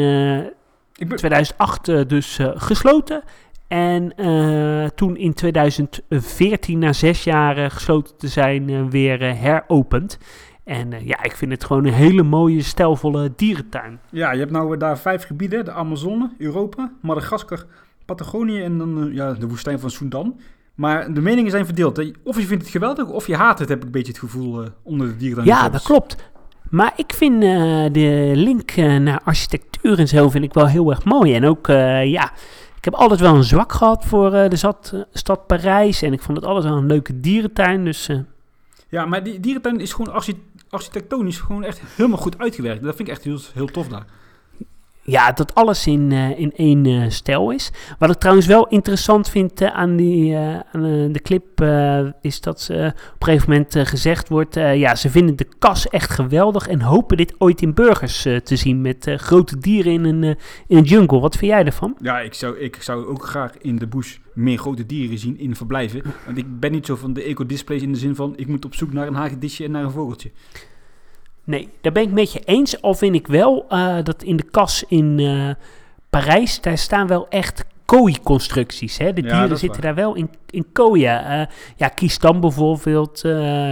ben, 1.07 1.17
2008 1.17 1.87
eh, 1.87 2.01
dus 2.07 2.39
eh, 2.39 2.51
gesloten. 2.55 3.23
En 3.67 4.15
eh, 4.15 4.89
toen 4.89 5.17
in 5.17 5.33
2014, 5.33 6.79
na 6.79 6.93
zes 6.93 7.23
jaar 7.23 7.71
gesloten 7.71 8.17
te 8.17 8.27
zijn, 8.27 8.89
weer 8.89 9.35
heropend. 9.35 10.17
En 10.63 10.89
ja, 11.05 11.23
ik 11.23 11.35
vind 11.35 11.51
het 11.51 11.63
gewoon 11.63 11.85
een 11.85 11.93
hele 11.93 12.23
mooie, 12.23 12.61
stijlvolle 12.61 13.31
dierentuin. 13.35 13.99
ja, 14.09 14.31
je 14.31 14.39
hebt 14.39 14.51
nou 14.51 14.77
daar 14.77 14.97
vijf 14.97 15.23
gebieden. 15.23 15.65
De 15.65 15.71
Amazone, 15.71 16.31
Europa, 16.37 16.91
Madagaskar, 17.01 17.65
Patagonië 18.05 18.61
en 18.61 18.77
dan 18.77 19.09
ja, 19.13 19.33
de 19.33 19.47
woestijn 19.47 19.79
van 19.79 19.89
Sudan. 19.89 20.39
Maar 20.75 21.13
de 21.13 21.21
meningen 21.21 21.51
zijn 21.51 21.65
verdeeld. 21.65 21.97
hè. 21.97 22.11
Of 22.23 22.39
je 22.39 22.45
vindt 22.45 22.63
het 22.63 22.71
geweldig, 22.71 23.07
of 23.07 23.27
je 23.27 23.35
haat 23.35 23.59
het, 23.59 23.69
heb 23.69 23.77
ik 23.77 23.85
een 23.85 23.91
beetje 23.91 24.11
het 24.11 24.21
gevoel 24.21 24.63
onder 24.83 25.07
de 25.07 25.17
dieren. 25.17 25.45
Ja, 25.45 25.69
dat 25.69 25.83
klopt. 25.83 26.31
Maar 26.73 26.93
ik 26.95 27.13
vind 27.13 27.43
eh, 27.43 27.85
de 27.91 28.31
link 28.35 28.71
eh, 28.71 28.97
naar 28.97 29.21
architectuur 29.23 29.99
en 29.99 30.07
zo 30.07 30.29
vind 30.29 30.43
ik 30.43 30.53
wel 30.53 30.67
heel 30.67 30.89
erg 30.89 31.03
mooi. 31.03 31.35
En 31.35 31.45
ook, 31.45 31.67
eh, 31.67 32.05
ja, 32.05 32.31
ik 32.77 32.83
heb 32.85 32.93
altijd 32.93 33.19
wel 33.19 33.35
een 33.35 33.43
zwak 33.43 33.71
gehad 33.71 34.05
voor 34.05 34.29
de 34.31 34.73
eh, 34.93 34.99
stad 35.13 35.47
Parijs. 35.47 36.01
En 36.01 36.13
ik 36.13 36.21
vond 36.21 36.37
het 36.37 36.45
altijd 36.45 36.65
wel 36.65 36.77
een 36.77 36.85
leuke 36.85 37.19
dierentuin. 37.19 37.85
Dus 37.85 38.09
Ja, 38.89 39.05
maar 39.05 39.23
die 39.23 39.39
dierentuin 39.39 39.79
is 39.79 39.93
gewoon 39.93 40.13
archi- 40.13 40.43
architectonisch 40.69 41.39
gewoon 41.39 41.63
echt 41.63 41.81
helemaal 41.95 42.17
goed 42.19 42.37
uitgewerkt. 42.39 42.83
Dat 42.83 42.95
vind 42.95 43.07
ik 43.07 43.13
echt 43.13 43.23
heel, 43.23 43.39
heel 43.53 43.67
tof 43.67 43.87
daar. 43.87 44.05
Ja, 45.03 45.31
dat 45.31 45.55
alles 45.55 45.87
in, 45.87 46.11
eh, 46.11 46.39
in 46.39 46.51
één 46.55 46.85
eh, 46.85 47.09
stijl 47.09 47.51
is. 47.51 47.71
Wat 47.99 48.09
ik 48.09 48.17
trouwens 48.17 48.47
wel 48.47 48.67
interessant 48.67 49.29
vind 49.29 49.61
eh, 49.61 49.73
aan, 49.73 49.95
die, 49.95 50.31
de 51.11 51.19
clip, 51.23 51.61
is 52.21 52.41
dat 52.41 52.61
ze 52.61 52.93
op 53.13 53.21
een 53.21 53.25
gegeven 53.27 53.49
moment 53.49 53.75
gezegd 53.89 54.29
wordt, 54.29 54.55
ja, 54.55 54.95
ze 54.95 55.09
vinden 55.09 55.35
de 55.35 55.47
kas 55.59 55.87
echt 55.87 56.09
geweldig 56.09 56.67
en 56.67 56.81
hopen 56.81 57.17
dit 57.17 57.35
ooit 57.37 57.61
in 57.61 57.73
burgers 57.73 58.21
te 58.21 58.55
zien 58.55 58.81
met 58.81 59.11
grote 59.15 59.57
dieren 59.57 59.91
in 59.91 60.05
een, 60.05 60.23
in 60.67 60.77
een 60.77 60.83
jungle. 60.83 61.19
Wat 61.19 61.35
vind 61.35 61.51
jij 61.51 61.65
ervan? 61.65 61.97
Ja, 62.01 62.19
ik 62.19 62.33
zou, 62.33 62.57
ik 62.57 62.77
zou 62.81 63.05
ook 63.05 63.25
graag 63.25 63.57
in 63.57 63.75
de 63.75 63.87
bush 63.87 64.17
meer 64.33 64.57
grote 64.57 64.85
dieren 64.85 65.17
zien 65.17 65.39
in 65.39 65.55
verblijven. 65.55 66.01
Want 66.25 66.37
ik 66.37 66.59
ben 66.59 66.71
niet 66.71 66.85
zo 66.85 66.95
van 66.95 67.13
de 67.13 67.23
eco-displays 67.23 67.81
in 67.81 67.91
de 67.91 67.99
zin 67.99 68.15
van... 68.15 68.33
ik 68.35 68.47
moet 68.47 68.65
op 68.65 68.75
zoek 68.75 68.93
naar 68.93 69.07
een 69.07 69.15
hagedisje 69.15 69.63
en 69.63 69.71
naar 69.71 69.83
een 69.83 69.91
vogeltje. 69.91 70.31
Nee, 71.43 71.69
daar 71.81 71.91
ben 71.91 72.03
ik 72.03 72.11
met 72.11 72.33
je 72.33 72.39
eens. 72.39 72.81
Al 72.81 72.93
vind 72.93 73.15
ik 73.15 73.27
wel 73.27 73.65
eh, 73.69 73.97
dat 74.03 74.23
in 74.23 74.35
de 74.35 74.43
kas 74.51 74.83
in 74.87 75.19
eh, 75.19 75.49
Parijs, 76.09 76.61
daar 76.61 76.77
staan 76.77 77.07
wel 77.07 77.29
echt 77.29 77.65
kooi-constructies. 77.85 78.97
Hè? 78.97 79.13
De 79.13 79.21
Ja, 79.21 79.27
dieren 79.39 79.57
zitten 79.57 79.81
waar. 79.81 79.95
daar 79.95 80.03
wel 80.03 80.15
in, 80.15 80.29
in 80.49 80.65
kooien. 80.71 81.25
Eh, 81.25 81.45
ja, 81.75 81.87
kies 81.87 82.19
dan 82.19 82.39
bijvoorbeeld, 82.39 83.19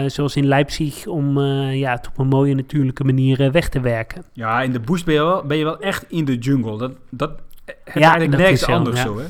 zoals 0.08 0.36
in 0.36 0.46
Leipzig, 0.46 1.08
om 1.08 1.40
ja, 1.72 1.92
het 1.92 2.08
op 2.08 2.18
een 2.18 2.28
mooie 2.28 2.56
natuurlijke 2.56 3.04
manier 3.04 3.52
weg 3.52 3.70
te 3.70 3.80
werken. 3.80 4.24
Ja, 4.34 4.62
in 4.62 4.72
de 4.72 4.80
bush 4.80 5.04
ben 5.04 5.14
je 5.14 5.24
wel, 5.24 5.44
ben 5.44 5.58
je 5.58 5.64
wel 5.64 5.80
echt 5.80 6.06
in 6.10 6.26
de 6.26 6.36
jungle. 6.38 6.78
Dat, 6.78 6.92
dat 7.10 7.32
heb 7.66 7.96
Ja, 7.96 8.02
eigenlijk 8.02 8.32
dat 8.32 8.40
nergens 8.40 8.62
is 8.62 8.68
wel, 8.68 8.76
anders 8.78 8.98
ja. 8.98 9.04
zo, 9.04 9.18
hè? 9.20 9.26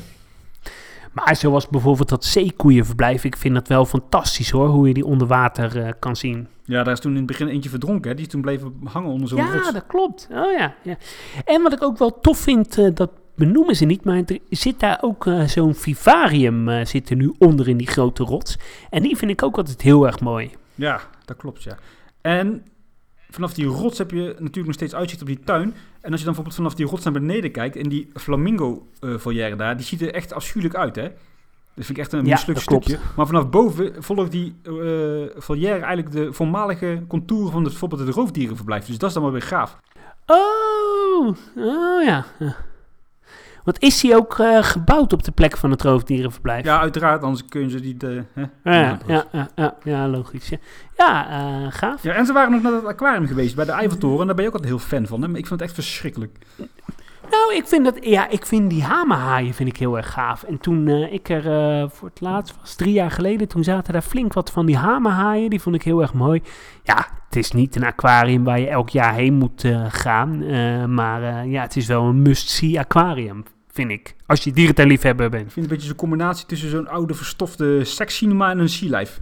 Maar 1.12 1.36
zoals 1.36 1.68
bijvoorbeeld 1.68 2.08
dat 2.08 2.24
zeekoeienverblijf, 2.24 3.24
ik 3.24 3.36
vind 3.36 3.54
dat 3.54 3.68
wel 3.68 3.84
fantastisch 3.84 4.50
hoor, 4.50 4.68
hoe 4.68 4.88
je 4.88 4.94
die 4.94 5.04
onder 5.04 5.26
water 5.26 5.94
kan 5.98 6.16
zien. 6.16 6.48
Ja, 6.64 6.82
daar 6.82 6.92
is 6.92 7.00
toen 7.00 7.10
in 7.10 7.16
het 7.16 7.26
begin 7.26 7.48
eentje 7.48 7.70
verdronken, 7.70 8.10
hè? 8.10 8.16
Die 8.16 8.24
is 8.26 8.30
toen 8.30 8.40
bleven 8.40 8.74
hangen 8.84 9.10
onder 9.10 9.28
zo'n 9.28 9.38
Ja, 9.38 9.52
rots. 9.52 9.72
dat 9.72 9.86
klopt. 9.86 10.28
Oh 10.30 10.52
ja, 10.58 10.74
ja. 10.82 10.96
En 11.44 11.62
wat 11.62 11.72
ik 11.72 11.82
ook 11.82 11.98
wel 11.98 12.20
tof 12.20 12.38
vind, 12.38 12.78
eh, 12.78 12.88
dat 12.94 13.10
benoemen 13.34 13.76
ze 13.76 13.84
niet, 13.84 14.04
maar 14.04 14.22
er 14.26 14.38
zit 14.50 14.80
daar 14.80 14.98
ook 15.00 15.26
eh, 15.26 15.42
zo'n 15.44 15.74
vivarium 15.74 16.68
eh, 16.68 16.84
zit 16.84 17.10
er 17.10 17.16
nu 17.16 17.34
onder 17.38 17.68
in 17.68 17.76
die 17.76 17.86
grote 17.86 18.24
rots. 18.24 18.58
En 18.90 19.02
die 19.02 19.16
vind 19.16 19.30
ik 19.30 19.42
ook 19.42 19.56
altijd 19.56 19.82
heel 19.82 20.06
erg 20.06 20.20
mooi. 20.20 20.50
Ja, 20.74 21.00
dat 21.24 21.36
klopt, 21.36 21.62
ja. 21.62 21.78
En 22.20 22.64
vanaf 23.30 23.54
die 23.54 23.66
rots 23.66 23.98
heb 23.98 24.10
je 24.10 24.22
natuurlijk 24.38 24.66
nog 24.66 24.74
steeds 24.74 24.94
uitzicht 24.94 25.20
op 25.20 25.26
die 25.26 25.40
tuin. 25.44 25.74
En 26.00 26.10
als 26.10 26.20
je 26.20 26.26
dan 26.26 26.34
bijvoorbeeld 26.34 26.54
vanaf 26.54 26.74
die 26.74 26.86
rots 26.86 27.04
naar 27.04 27.12
beneden 27.12 27.50
kijkt... 27.50 27.76
en 27.76 27.88
die 27.88 28.10
flamingo-volière 28.14 29.56
daar, 29.56 29.76
die 29.76 29.86
ziet 29.86 30.02
er 30.02 30.14
echt 30.14 30.32
afschuwelijk 30.32 30.76
uit, 30.78 30.96
hè? 30.96 31.08
Dat 31.74 31.84
vind 31.84 31.98
ik 31.98 32.04
echt 32.04 32.12
een 32.12 32.24
Ja, 32.24 32.30
mislukt 32.32 32.64
klopt. 32.64 32.84
stukje. 32.84 33.02
Maar 33.16 33.26
vanaf 33.26 33.48
boven 33.50 34.02
volgt 34.02 34.30
die 34.30 34.54
eh 34.62 34.72
volière 35.36 35.78
eigenlijk 35.84 36.12
de 36.12 36.32
voormalige 36.32 37.02
contouren 37.08 37.50
van 37.52 37.60
het, 37.62 37.70
bijvoorbeeld 37.70 38.00
het 38.06 38.14
roofdierenverblijf. 38.14 38.86
Dus 38.86 38.98
dat 38.98 39.08
is 39.08 39.14
dan 39.14 39.22
wel 39.22 39.32
weer 39.32 39.42
gaaf. 39.42 39.76
Oh, 40.26 41.26
oh 41.56 42.04
ja. 42.04 42.24
ja. 42.38 42.56
Want 43.64 43.80
is 43.82 44.00
die 44.00 44.14
ook 44.16 44.38
eh, 44.38 44.62
gebouwd 44.62 45.12
op 45.12 45.22
de 45.22 45.30
plek 45.32 45.56
van 45.56 45.70
het 45.70 45.82
roofdierenverblijf? 45.82 46.64
Ja, 46.64 46.80
uiteraard, 46.80 47.22
anders 47.22 47.44
kun 47.44 47.60
je 47.60 47.70
ze 47.70 47.78
niet... 47.78 48.02
eh, 48.02 48.10
hè? 48.32 48.42
ja, 48.80 48.98
ja, 49.06 49.24
ja, 49.32 49.48
ja, 49.54 49.76
ja, 49.82 50.08
logisch. 50.08 50.48
Ja, 50.48 50.58
ja 50.96 51.70
gaaf. 51.70 52.02
Ja, 52.02 52.12
en 52.14 52.26
ze 52.26 52.32
waren 52.32 52.52
nog 52.52 52.62
naar 52.62 52.72
het 52.72 52.84
aquarium 52.86 53.26
geweest 53.26 53.54
bij 53.56 53.64
de 53.64 53.70
Eiffeltoren. 53.72 54.20
En 54.20 54.26
daar 54.26 54.34
ben 54.34 54.44
je 54.44 54.50
ook 54.50 54.56
altijd 54.56 54.72
heel 54.74 54.86
fan 54.88 55.06
van. 55.06 55.22
Hè? 55.22 55.28
Maar 55.28 55.38
ik 55.38 55.46
vind 55.46 55.60
het 55.60 55.68
echt 55.68 55.78
verschrikkelijk. 55.78 56.38
Nou, 57.32 57.54
ik 57.54 57.66
vind, 57.66 57.84
dat, 57.84 57.98
ja, 58.00 58.28
ik 58.28 58.46
vind 58.46 58.70
die 58.70 58.82
hamerhaaien 58.82 59.54
vind 59.54 59.68
ik 59.68 59.76
heel 59.76 59.96
erg 59.96 60.12
gaaf. 60.12 60.42
En 60.42 60.58
toen 60.58 60.88
eh, 60.88 61.12
ik 61.12 61.28
er 61.28 61.46
eh, 61.46 61.88
voor 61.90 62.08
het 62.08 62.20
laatst 62.20 62.54
was, 62.60 62.74
drie 62.74 62.92
jaar 62.92 63.10
geleden, 63.10 63.48
toen 63.48 63.64
zaten 63.64 63.92
daar 63.92 64.02
flink 64.02 64.32
wat 64.32 64.50
van 64.50 64.66
die 64.66 64.76
hamerhaaien. 64.76 65.50
Die 65.50 65.60
vond 65.60 65.74
ik 65.74 65.82
heel 65.82 66.00
erg 66.00 66.14
mooi. 66.14 66.42
Ja, 66.82 67.08
het 67.24 67.36
is 67.36 67.52
niet 67.52 67.76
een 67.76 67.84
aquarium 67.84 68.44
waar 68.44 68.60
je 68.60 68.68
elk 68.68 68.88
jaar 68.88 69.14
heen 69.14 69.34
moet 69.34 69.64
eh, 69.64 69.84
gaan. 69.88 70.38
maar 70.94 71.46
ja, 71.46 71.62
het 71.62 71.76
is 71.76 71.86
wel 71.86 72.04
een 72.04 72.22
must-see 72.22 72.78
aquarium, 72.78 73.44
vind 73.68 73.90
ik. 73.90 74.14
Als 74.26 74.44
je 74.44 74.52
dierentuinliefhebber 74.52 75.30
bent. 75.30 75.46
Ik 75.46 75.52
vind 75.52 75.64
het 75.64 75.64
een 75.64 75.70
beetje 75.70 75.86
zo'n 75.86 76.08
combinatie 76.08 76.46
tussen 76.46 76.70
zo'n 76.70 76.88
oude 76.88 77.14
verstofte 77.14 77.80
sekscinema 77.82 78.50
en 78.50 78.58
een 78.58 78.68
sea 78.68 78.98
life. 78.98 79.20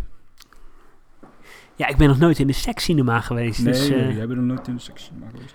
Ja, 1.77 1.87
ik 1.87 1.97
ben 1.97 2.09
nog 2.09 2.19
nooit 2.19 2.39
in 2.39 2.47
de 2.47 2.53
sekscinema 2.53 3.21
geweest. 3.21 3.63
Nee, 3.63 3.73
dus, 3.73 3.89
nee, 3.89 4.15
jij 4.15 4.27
bent 4.27 4.39
nog 4.39 4.47
nooit 4.47 4.67
in 4.67 4.75
een 4.75 4.81
sekscinema 4.81 5.27
geweest. 5.33 5.55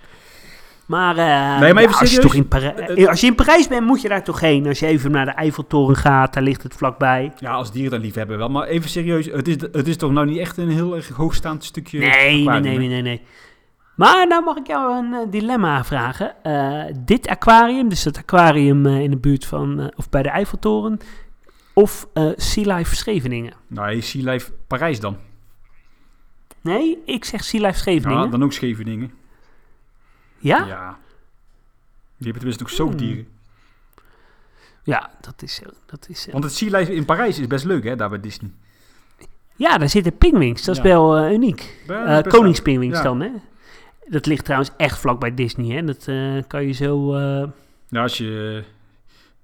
Maar, 0.86 1.18
eh, 1.18 1.60
Nee, 1.60 1.74
maar 1.74 1.82
ja, 1.84 1.88
even 1.90 2.00
als, 2.00 2.00
je 2.00 2.06
serieus. 2.06 2.24
toch 2.24 2.34
in 2.34 2.48
Parij- 2.48 2.74
Het- 2.76 2.98
eh, 2.98 3.08
als 3.08 3.22
je 3.22 3.28
in 3.28 3.36
Parijs 3.36 3.68
bent, 3.68 3.86
moet 3.86 4.02
je 4.02 4.08
daar 4.10 4.24
toch 4.24 4.40
heen. 4.40 4.68
Als 4.68 4.80
je 4.80 4.86
even 4.86 5.12
naar 5.12 5.26
de 5.26 5.32
Eiffeltoren 5.32 5.96
gaat, 5.96 6.34
daar 6.34 6.44
ligt 6.44 6.64
het 6.64 6.74
vlakbij. 6.74 7.32
Ja, 7.40 7.52
als 7.52 7.72
dieren 7.72 7.92
dan 7.92 8.00
lief 8.02 8.16
hebben 8.16 8.38
wel. 8.38 8.50
Maar 8.50 8.68
even 8.68 8.90
serieus, 8.90 9.26
het 9.26 9.48
is, 9.48 9.56
het 9.72 9.88
is 9.88 9.98
toch 9.98 10.12
nou 10.12 10.26
niet 10.26 10.38
echt 10.38 10.58
een 10.58 10.70
heel 10.70 10.96
erg 10.96 11.08
hoogstaand 11.10 11.64
stukje 11.64 12.00
Nee, 12.00 12.10
nee, 12.10 12.42
aquarium, 12.42 12.64
nee, 12.64 12.78
nee, 12.78 12.88
nee, 12.88 13.02
nee. 13.02 13.22
Maar 13.96 14.28
nou 14.28 14.44
mag 14.44 14.58
ik 14.58 14.68
jou 14.68 14.96
een 15.06 15.14
eh, 15.14 15.20
dilemma 15.32 15.84
vragen. 15.84 16.44
Eh, 16.44 16.84
dit 17.06 17.28
aquarium, 17.28 17.90
dus 17.90 18.04
het 18.04 18.18
aquarium 18.18 18.86
eh, 18.86 19.00
in 19.00 19.10
de 19.12 19.18
buurt 19.18 19.46
van, 19.46 19.80
eh, 19.80 19.88
of 19.96 20.10
bij 20.10 20.24
de 20.24 20.30
Eiffeltoren, 20.30 20.98
of 21.74 22.08
eh 22.14 22.30
Sea 22.36 22.76
Life 22.76 22.96
Scheveningen? 22.96 23.54
Nee, 23.68 24.02
Sea 24.02 24.32
Life 24.32 24.52
Parijs 24.68 25.00
dan. 25.00 25.18
Nee, 26.62 26.98
ik 27.06 27.26
zeg 27.26 27.44
Sea 27.44 27.62
Life 27.68 27.78
Scheveningen. 27.80 28.24
Ja? 28.24 28.30
dan 28.30 28.44
ook 28.44 28.54
Scheveningen. 28.54 29.12
Ja? 30.48 30.66
Ja. 30.66 30.98
Die 32.18 32.32
hebben 32.32 32.34
tenminste 32.34 32.64
ook 32.64 32.70
zoogdieren. 32.70 33.28
dat 35.22 35.42
is 35.42 35.56
zo. 35.56 35.64
Dat 35.86 36.06
is 36.10 36.22
zo. 36.22 36.32
Want 36.32 36.44
het 36.44 36.54
Sea 36.54 36.78
Life 36.78 36.94
in 36.94 37.06
Parijs 37.06 37.40
is 37.40 37.48
best 37.48 37.66
leuk, 37.66 37.84
hè, 37.84 37.96
daar 37.96 38.10
bij 38.10 38.20
Disney. 38.20 38.52
Ja, 39.56 39.78
daar 39.78 39.90
zitten 39.90 40.18
pingwings. 40.18 40.64
Dat 40.64 40.76
is 40.78 40.82
Ja. 40.84 40.88
wel 40.90 41.16
eh, 41.18 41.32
uniek. 41.34 41.84
Ja, 41.88 42.06
Eh 42.06 42.24
best 42.24 42.28
koningspingwings 42.36 42.98
Ja. 42.98 43.04
dan, 43.04 43.22
hè? 43.22 43.30
Dat 44.08 44.26
ligt 44.26 44.44
trouwens 44.46 44.72
echt 44.78 44.98
vlak 45.00 45.20
bij 45.20 45.34
Disney, 45.34 45.76
hè? 45.76 45.84
Dat 45.84 46.08
eh, 46.08 46.44
kan 46.48 46.66
je 46.68 46.72
zo... 46.72 47.14
eh. 47.16 47.48
Ja, 47.88 48.02
als 48.02 48.18
je 48.18 48.64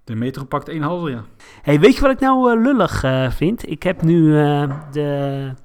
de 0.04 0.16
metro 0.16 0.44
pakt, 0.44 0.70
één 0.70 0.82
halve, 0.82 1.10
ja. 1.10 1.24
Hey, 1.62 1.80
weet 1.80 1.96
je 1.96 2.02
wat 2.02 2.12
ik 2.12 2.20
nou 2.20 2.52
eh, 2.52 2.62
lullig 2.62 3.04
eh, 3.04 3.32
vind? 3.32 3.70
Ik 3.70 3.84
heb 3.84 4.02
nu 4.02 4.38
eh, 4.40 4.74
de, 4.92 5.02
eh, 5.48 5.56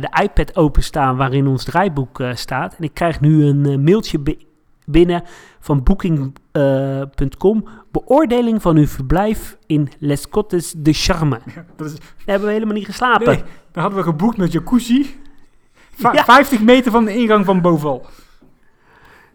de 0.00 0.22
iPad 0.22 0.56
openstaan 0.56 1.16
waarin 1.16 1.46
ons 1.46 1.64
draaiboek 1.64 2.20
eh, 2.20 2.34
staat. 2.34 2.74
En 2.78 2.84
ik 2.84 2.94
krijg 2.94 3.20
nu 3.20 3.44
een 3.44 3.66
eh, 3.66 3.76
mailtje 3.78 4.18
bi- 4.18 4.46
binnen 4.86 5.22
van 5.60 5.82
Booking.com. 5.82 7.64
Beoordeling 7.90 8.62
van 8.62 8.76
uw 8.76 8.86
verblijf 8.86 9.56
in 9.66 9.88
Les 9.98 10.26
Côtes 10.28 10.72
de 10.76 10.92
Charme. 10.92 11.40
Dat 11.76 11.86
is, 11.86 11.94
Daar 11.94 12.02
hebben 12.24 12.46
we 12.48 12.54
helemaal 12.54 12.74
niet 12.74 12.84
geslapen. 12.86 13.26
nee, 13.26 13.42
daar 13.72 13.82
hadden 13.82 13.98
we 13.98 14.04
geboekt 14.10 14.36
met 14.36 14.52
jacuzzi. 14.52 15.16
Va- 15.94 16.12
Ja. 16.12 16.24
50 16.24 16.60
meter 16.60 16.90
van 16.92 17.04
de 17.04 17.14
ingang 17.14 17.44
van 17.44 17.60
Boval. 17.60 18.06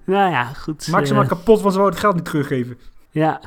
Nou 0.05 0.31
ja, 0.31 0.43
goed. 0.43 0.87
Eh, 1.09 1.15
maar 1.15 1.27
kapot, 1.27 1.61
want 1.61 1.73
ze 1.73 1.79
wou 1.79 1.91
het 1.91 1.99
geld 1.99 2.15
niet 2.15 2.25
teruggeven. 2.25 2.77
Ja, 3.15 3.41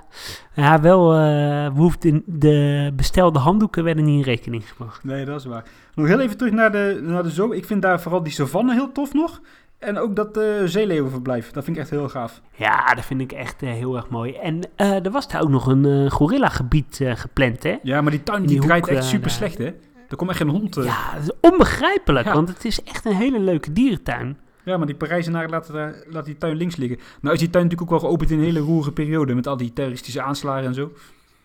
ja 0.54 0.80
wel, 0.80 1.10
we 1.10 1.70
hoefden 1.74 2.22
de 2.26 2.90
bestelde 2.96 3.38
handdoeken 3.38 3.84
werden 3.84 4.04
niet 4.04 4.16
in 4.26 4.32
rekening 4.32 4.68
gebracht. 4.68 5.04
Nee, 5.04 5.24
dat 5.24 5.40
is 5.40 5.46
waar. 5.46 5.64
Nog 5.94 6.06
heel 6.06 6.20
even 6.20 6.36
terug 6.36 6.52
naar 6.52 6.72
de, 6.72 7.00
naar 7.02 7.22
de 7.22 7.30
zoo. 7.30 7.52
Ik 7.52 7.64
vind 7.64 7.82
daar 7.82 8.00
vooral 8.00 8.22
die 8.22 8.32
savanne 8.32 8.72
heel 8.72 8.92
tof 8.92 9.12
nog. 9.14 9.40
En 9.78 9.98
ook 9.98 10.16
dat 10.16 10.36
uh, 10.36 10.44
zeeleeuwenverblijf. 10.64 11.50
Dat 11.50 11.64
vind 11.64 11.76
ik 11.76 11.82
echt 11.82 11.90
heel 11.90 12.08
gaaf. 12.08 12.40
Ja, 12.54 12.94
dat 12.94 13.04
vind 13.04 13.20
ik 13.20 13.32
echt 13.32 13.62
eh, 13.62 13.70
heel 13.70 13.96
erg 13.96 14.08
mooi. 14.08 14.34
En 14.34 14.60
er 14.76 15.10
was 15.10 15.28
daar 15.28 15.42
ook 15.42 15.48
nog 15.48 15.66
een 15.66 16.10
gorilla-gebied 16.10 17.00
gepland, 17.14 17.62
hè? 17.62 17.76
Ja, 17.82 18.00
maar 18.00 18.10
die 18.10 18.22
tuin 18.22 18.40
In 18.40 18.46
die, 18.46 18.58
die 18.58 18.66
draait 18.66 18.86
hoek, 18.88 18.96
echt 18.96 19.04
super 19.04 19.30
slecht, 19.30 19.58
hè? 19.58 19.70
Er 20.08 20.16
komt 20.16 20.30
echt 20.30 20.38
geen 20.38 20.48
hond. 20.48 20.74
Ja. 20.74 20.82
Ja, 20.82 21.12
dat 21.14 21.22
is 21.22 21.50
onbegrijpelijk, 21.50 22.26
Ja. 22.26 22.32
want 22.34 22.48
het 22.48 22.64
is 22.64 22.82
echt 22.82 23.04
een 23.04 23.14
hele 23.14 23.40
leuke 23.40 23.72
dierentuin. 23.72 24.38
Maar 24.76 24.86
die 24.86 24.96
Parijzenaren 24.96 25.50
laten, 25.50 25.74
daar, 25.74 25.94
laten 26.06 26.24
die 26.24 26.36
tuin 26.38 26.56
links 26.56 26.76
liggen. 26.76 26.98
Nou 27.20 27.34
is 27.34 27.40
die 27.40 27.50
tuin 27.50 27.64
natuurlijk 27.64 27.92
ook 27.92 28.00
wel 28.00 28.08
geopend 28.08 28.30
in 28.30 28.38
een 28.38 28.44
hele 28.44 28.58
roerige 28.60 28.92
periode. 28.92 29.34
Met 29.34 29.46
al 29.46 29.56
die 29.56 29.72
terroristische 29.72 30.22
aanslagen 30.22 30.66
en 30.66 30.74
zo. 30.74 30.92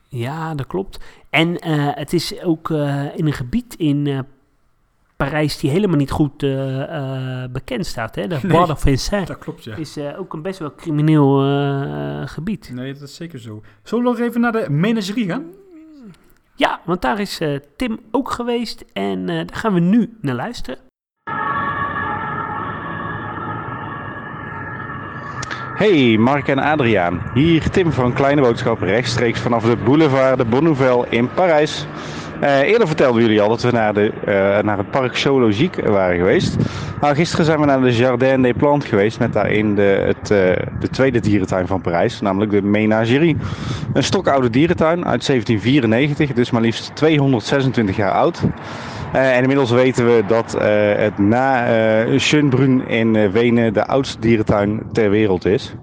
Ja, 0.08 0.56
dat 0.56 0.68
klopt. 0.68 1.00
En 1.30 1.60
eh, 1.60 1.88
het 1.92 2.14
is 2.14 2.42
ook 2.44 2.70
eh, 2.70 3.06
in 3.18 3.26
een 3.26 3.34
gebied 3.34 3.76
in 3.78 4.08
eh, 4.08 4.20
Parijs 5.18 5.58
die 5.60 5.70
helemaal 5.70 5.98
niet 5.98 6.12
goed 6.12 6.44
eh, 6.44 7.44
eh, 7.44 7.52
bekend 7.52 7.86
staat, 7.86 8.16
hè? 8.16 8.28
De 8.28 8.40
Nee. 8.44 8.52
Bois 8.52 8.68
de 8.68 8.76
Vincennes 8.76 9.28
Dat 9.28 9.38
klopt, 9.38 9.64
ja. 9.64 9.76
is 9.76 9.98
eh, 9.98 10.20
ook 10.20 10.34
een 10.34 10.42
best 10.42 10.60
wel 10.60 10.76
crimineel 10.76 11.42
eh, 11.44 12.22
gebied. 12.28 12.72
Nee, 12.74 12.94
dat 12.94 13.02
is 13.02 13.16
zeker 13.16 13.40
zo. 13.40 13.62
Zullen 13.84 14.04
we 14.04 14.10
nog 14.10 14.20
even 14.20 14.42
naar 14.42 14.52
de 14.52 14.66
menagerie 14.70 15.26
gaan? 15.28 15.46
Ja, 16.56 16.82
want 16.86 17.02
daar 17.02 17.20
is 17.20 17.40
eh, 17.40 17.60
Tim 17.78 18.00
ook 18.12 18.32
geweest 18.32 18.86
en 18.94 19.20
eh, 19.30 19.36
daar 19.36 19.56
gaan 19.56 19.74
we 19.74 19.80
nu 19.80 20.18
naar 20.22 20.36
luisteren. 20.36 20.80
Hey, 25.74 26.18
Mark 26.18 26.48
en 26.48 26.60
Adriaan. 26.60 27.22
Hier 27.34 27.70
Tim 27.70 27.92
van 27.92 28.14
Kleine 28.14 28.42
Boodschap, 28.42 28.82
rechtstreeks 28.82 29.40
vanaf 29.40 29.64
de 29.64 29.76
boulevard 29.76 30.38
de 30.38 30.46
Bonnouvelle 30.46 31.06
in 31.10 31.30
Parijs. 31.34 31.86
Eh, 32.40 32.60
eerder 32.60 32.88
vertelden 32.88 33.22
jullie 33.22 33.42
al 33.42 33.50
dat 33.50 33.62
we 33.62 33.72
naar, 33.72 33.94
de, 33.94 34.12
eh, 34.26 34.64
naar 34.64 34.78
het 34.78 34.92
park 34.92 35.18
Zoologique 35.18 35.92
waren 35.92 36.18
geweest. 36.18 36.56
Nou, 37.02 37.16
gisteren 37.16 37.46
zijn 37.46 37.60
we 37.60 37.66
naar 37.66 37.82
de 37.82 37.96
Jardin 37.96 38.42
des 38.42 38.54
Plantes 38.58 38.90
geweest 38.90 39.20
met 39.20 39.34
daarin 39.34 39.76
de, 39.76 40.04
het, 40.06 40.32
eh, 40.32 40.68
de 40.80 40.90
tweede 40.92 41.20
dierentuin 41.20 41.68
van 41.68 41.82
Parijs, 41.82 42.22
namelijk 42.22 42.52
de 42.52 42.62
Menagerie. 42.62 43.38
Een 43.94 44.04
stokoude 44.04 44.50
dierentuin 44.50 45.06
uit 45.06 45.24
1794, 45.24 46.34
dus 46.34 46.52
maar 46.52 46.62
liefst 46.62 46.96
226 46.96 47.96
jaar 47.96 48.12
oud. 48.12 48.42
Eh, 49.14 49.36
en 49.36 49.42
inmiddels 49.42 49.72
weten 49.72 50.06
we 50.06 50.24
dat 50.26 50.54
eh, 50.54 50.68
het 50.96 51.18
na 51.18 51.68
eh 51.68 52.20
Schönbrunn 52.20 52.88
in 52.88 53.32
Wenen 53.32 53.74
de 53.74 53.86
oudste 53.86 54.20
dierentuin 54.20 54.84
ter 54.92 55.10
wereld 55.10 55.46
is. 55.46 55.76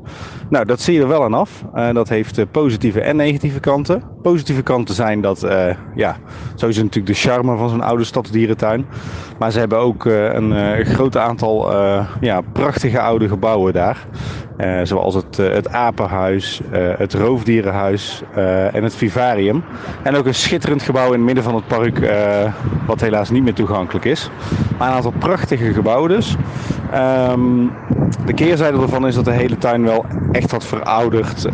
Nou, 0.49 0.65
dat 0.65 0.81
zie 0.81 0.95
je 0.95 1.01
er 1.01 1.09
wel 1.09 1.25
aan 1.25 1.35
af. 1.35 1.65
Dat 1.93 2.09
heeft 2.09 2.51
positieve 2.51 3.01
en 3.01 3.17
negatieve 3.17 3.61
kanten. 3.61 4.03
Positieve 4.23 4.63
kanten 4.63 4.95
zijn 4.95 5.21
dat, 5.21 5.43
eh, 5.43 5.75
ja, 5.95 6.17
sowieso 6.55 6.83
natuurlijk 6.83 7.15
de 7.15 7.21
charme 7.29 7.57
van 7.57 7.69
zo'n 7.69 7.81
oude 7.81 8.05
stadsdierentuin. 8.05 8.87
Maar 9.39 9.51
ze 9.51 9.59
hebben 9.59 9.79
ook 9.79 10.05
een 10.05 10.85
groot 10.85 11.17
aantal 11.17 11.73
ja, 12.21 12.41
prachtige 12.53 13.01
oude 13.01 13.29
gebouwen 13.29 13.73
daar. 13.73 14.07
Eh, 14.61 14.81
zoals 14.83 15.15
het, 15.15 15.39
eh, 15.39 15.53
het 15.53 15.73
apenhuis, 15.73 16.61
eh, 16.71 16.81
het 16.97 17.15
roofdierenhuis 17.15 18.23
en 18.73 18.83
het 18.83 18.95
vivarium. 18.95 19.65
En 20.03 20.17
ook 20.17 20.27
een 20.27 20.35
schitterend 20.35 20.83
gebouw 20.83 21.07
in 21.07 21.13
het 21.13 21.21
midden 21.21 21.45
van 21.45 21.55
het 21.55 21.67
park, 21.67 22.13
wat 22.87 23.01
helaas 23.01 23.31
niet 23.31 23.43
meer 23.43 23.55
toegankelijk 23.55 24.05
is. 24.05 24.31
Maar 24.79 24.89
een 24.89 24.95
aantal 24.95 25.13
prachtige 25.19 25.73
gebouwen 25.73 26.09
dus. 26.09 26.37
Ehm, 26.93 27.41
de 28.27 28.33
keerzijde 28.33 28.81
ervan 28.81 29.07
is 29.07 29.15
dat 29.15 29.25
de 29.25 29.31
hele 29.31 29.59
tuin 29.59 29.85
wel 29.85 30.05
echt 30.33 30.51
wat 30.51 30.65
verouderd 30.65 31.47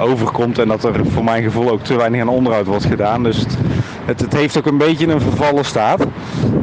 overkomt. 0.00 0.58
En 0.58 0.68
dat 0.68 0.84
er 0.84 1.06
voor 1.06 1.24
mijn 1.24 1.42
gevoel 1.42 1.70
ook 1.70 1.82
te 1.82 1.96
weinig 1.96 2.20
aan 2.20 2.28
onderhoud 2.28 2.66
wordt 2.66 2.84
gedaan. 2.84 3.22
Dus 3.22 3.44
het, 4.04 4.20
het, 4.20 4.32
heeft 4.32 4.58
ook 4.58 4.66
een 4.66 4.78
beetje 4.78 5.06
een 5.06 5.20
vervallen 5.20 5.64
staat. 5.64 6.06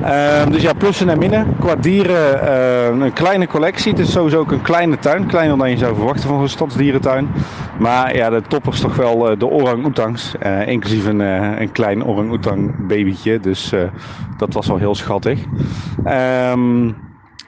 Ehm, 0.03 0.51
dus 0.51 0.61
ja, 0.61 0.73
plussen 0.73 1.09
en 1.09 1.17
minnen. 1.17 1.55
Qua 1.59 1.75
dieren 1.75 3.01
een 3.01 3.13
kleine 3.13 3.47
collectie. 3.47 3.91
Het 3.91 3.99
is 3.99 4.11
sowieso 4.11 4.39
ook 4.39 4.51
een 4.51 4.61
kleine 4.61 4.99
tuin. 4.99 5.25
Kleiner 5.25 5.57
dan 5.57 5.67
je 5.71 5.77
zou 5.77 5.95
verwachten 5.95 6.29
van 6.29 6.41
een 6.41 6.49
stadsdierentuin. 6.49 7.33
Maar 7.77 8.15
ja, 8.15 8.29
de 8.29 8.41
topper 8.41 8.73
is 8.73 8.79
toch 8.79 8.95
wel 8.95 9.29
eh, 9.31 9.37
de 9.39 9.47
orang-oetangs. 9.47 10.37
eh, 10.37 10.67
inclusief 10.67 11.05
een, 11.05 11.21
eh, 11.21 11.59
een 11.59 11.71
klein 11.71 12.03
orang-oetang 12.05 12.87
babytje. 12.87 13.39
Dus 13.39 13.73
dat 14.37 14.53
was 14.53 14.67
wel 14.67 14.77
heel 14.77 14.95
schattig. 14.95 15.39
Ehm, 16.03 16.83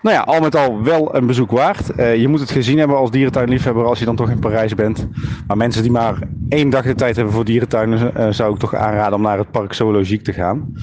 nou 0.02 0.16
ja, 0.16 0.20
al 0.22 0.40
met 0.40 0.56
al 0.56 0.84
wel 0.84 1.16
een 1.16 1.28
bezoek 1.28 1.52
waard. 1.52 1.88
Je 1.98 2.28
moet 2.28 2.40
het 2.40 2.52
gezien 2.52 2.78
hebben 2.78 2.98
als 2.98 3.12
dierentuinliefhebber 3.12 3.86
als 3.86 4.00
je 4.00 4.06
dan 4.06 4.16
toch 4.16 4.30
in 4.30 4.40
Parijs 4.40 4.76
bent. 4.76 5.08
Maar 5.48 5.58
mensen 5.58 5.82
die 5.82 5.92
maar 5.92 6.20
één 6.50 6.70
dag 6.70 6.84
de 6.84 6.96
tijd 6.96 7.16
hebben 7.16 7.34
voor 7.34 7.46
dierentuinen, 7.46 8.34
zou 8.34 8.54
ik 8.54 8.60
toch 8.60 8.76
aanraden 8.76 9.14
om 9.14 9.22
naar 9.22 9.38
het 9.38 9.52
park 9.52 9.74
Zoologique 9.74 10.24
te 10.24 10.34
gaan. 10.34 10.74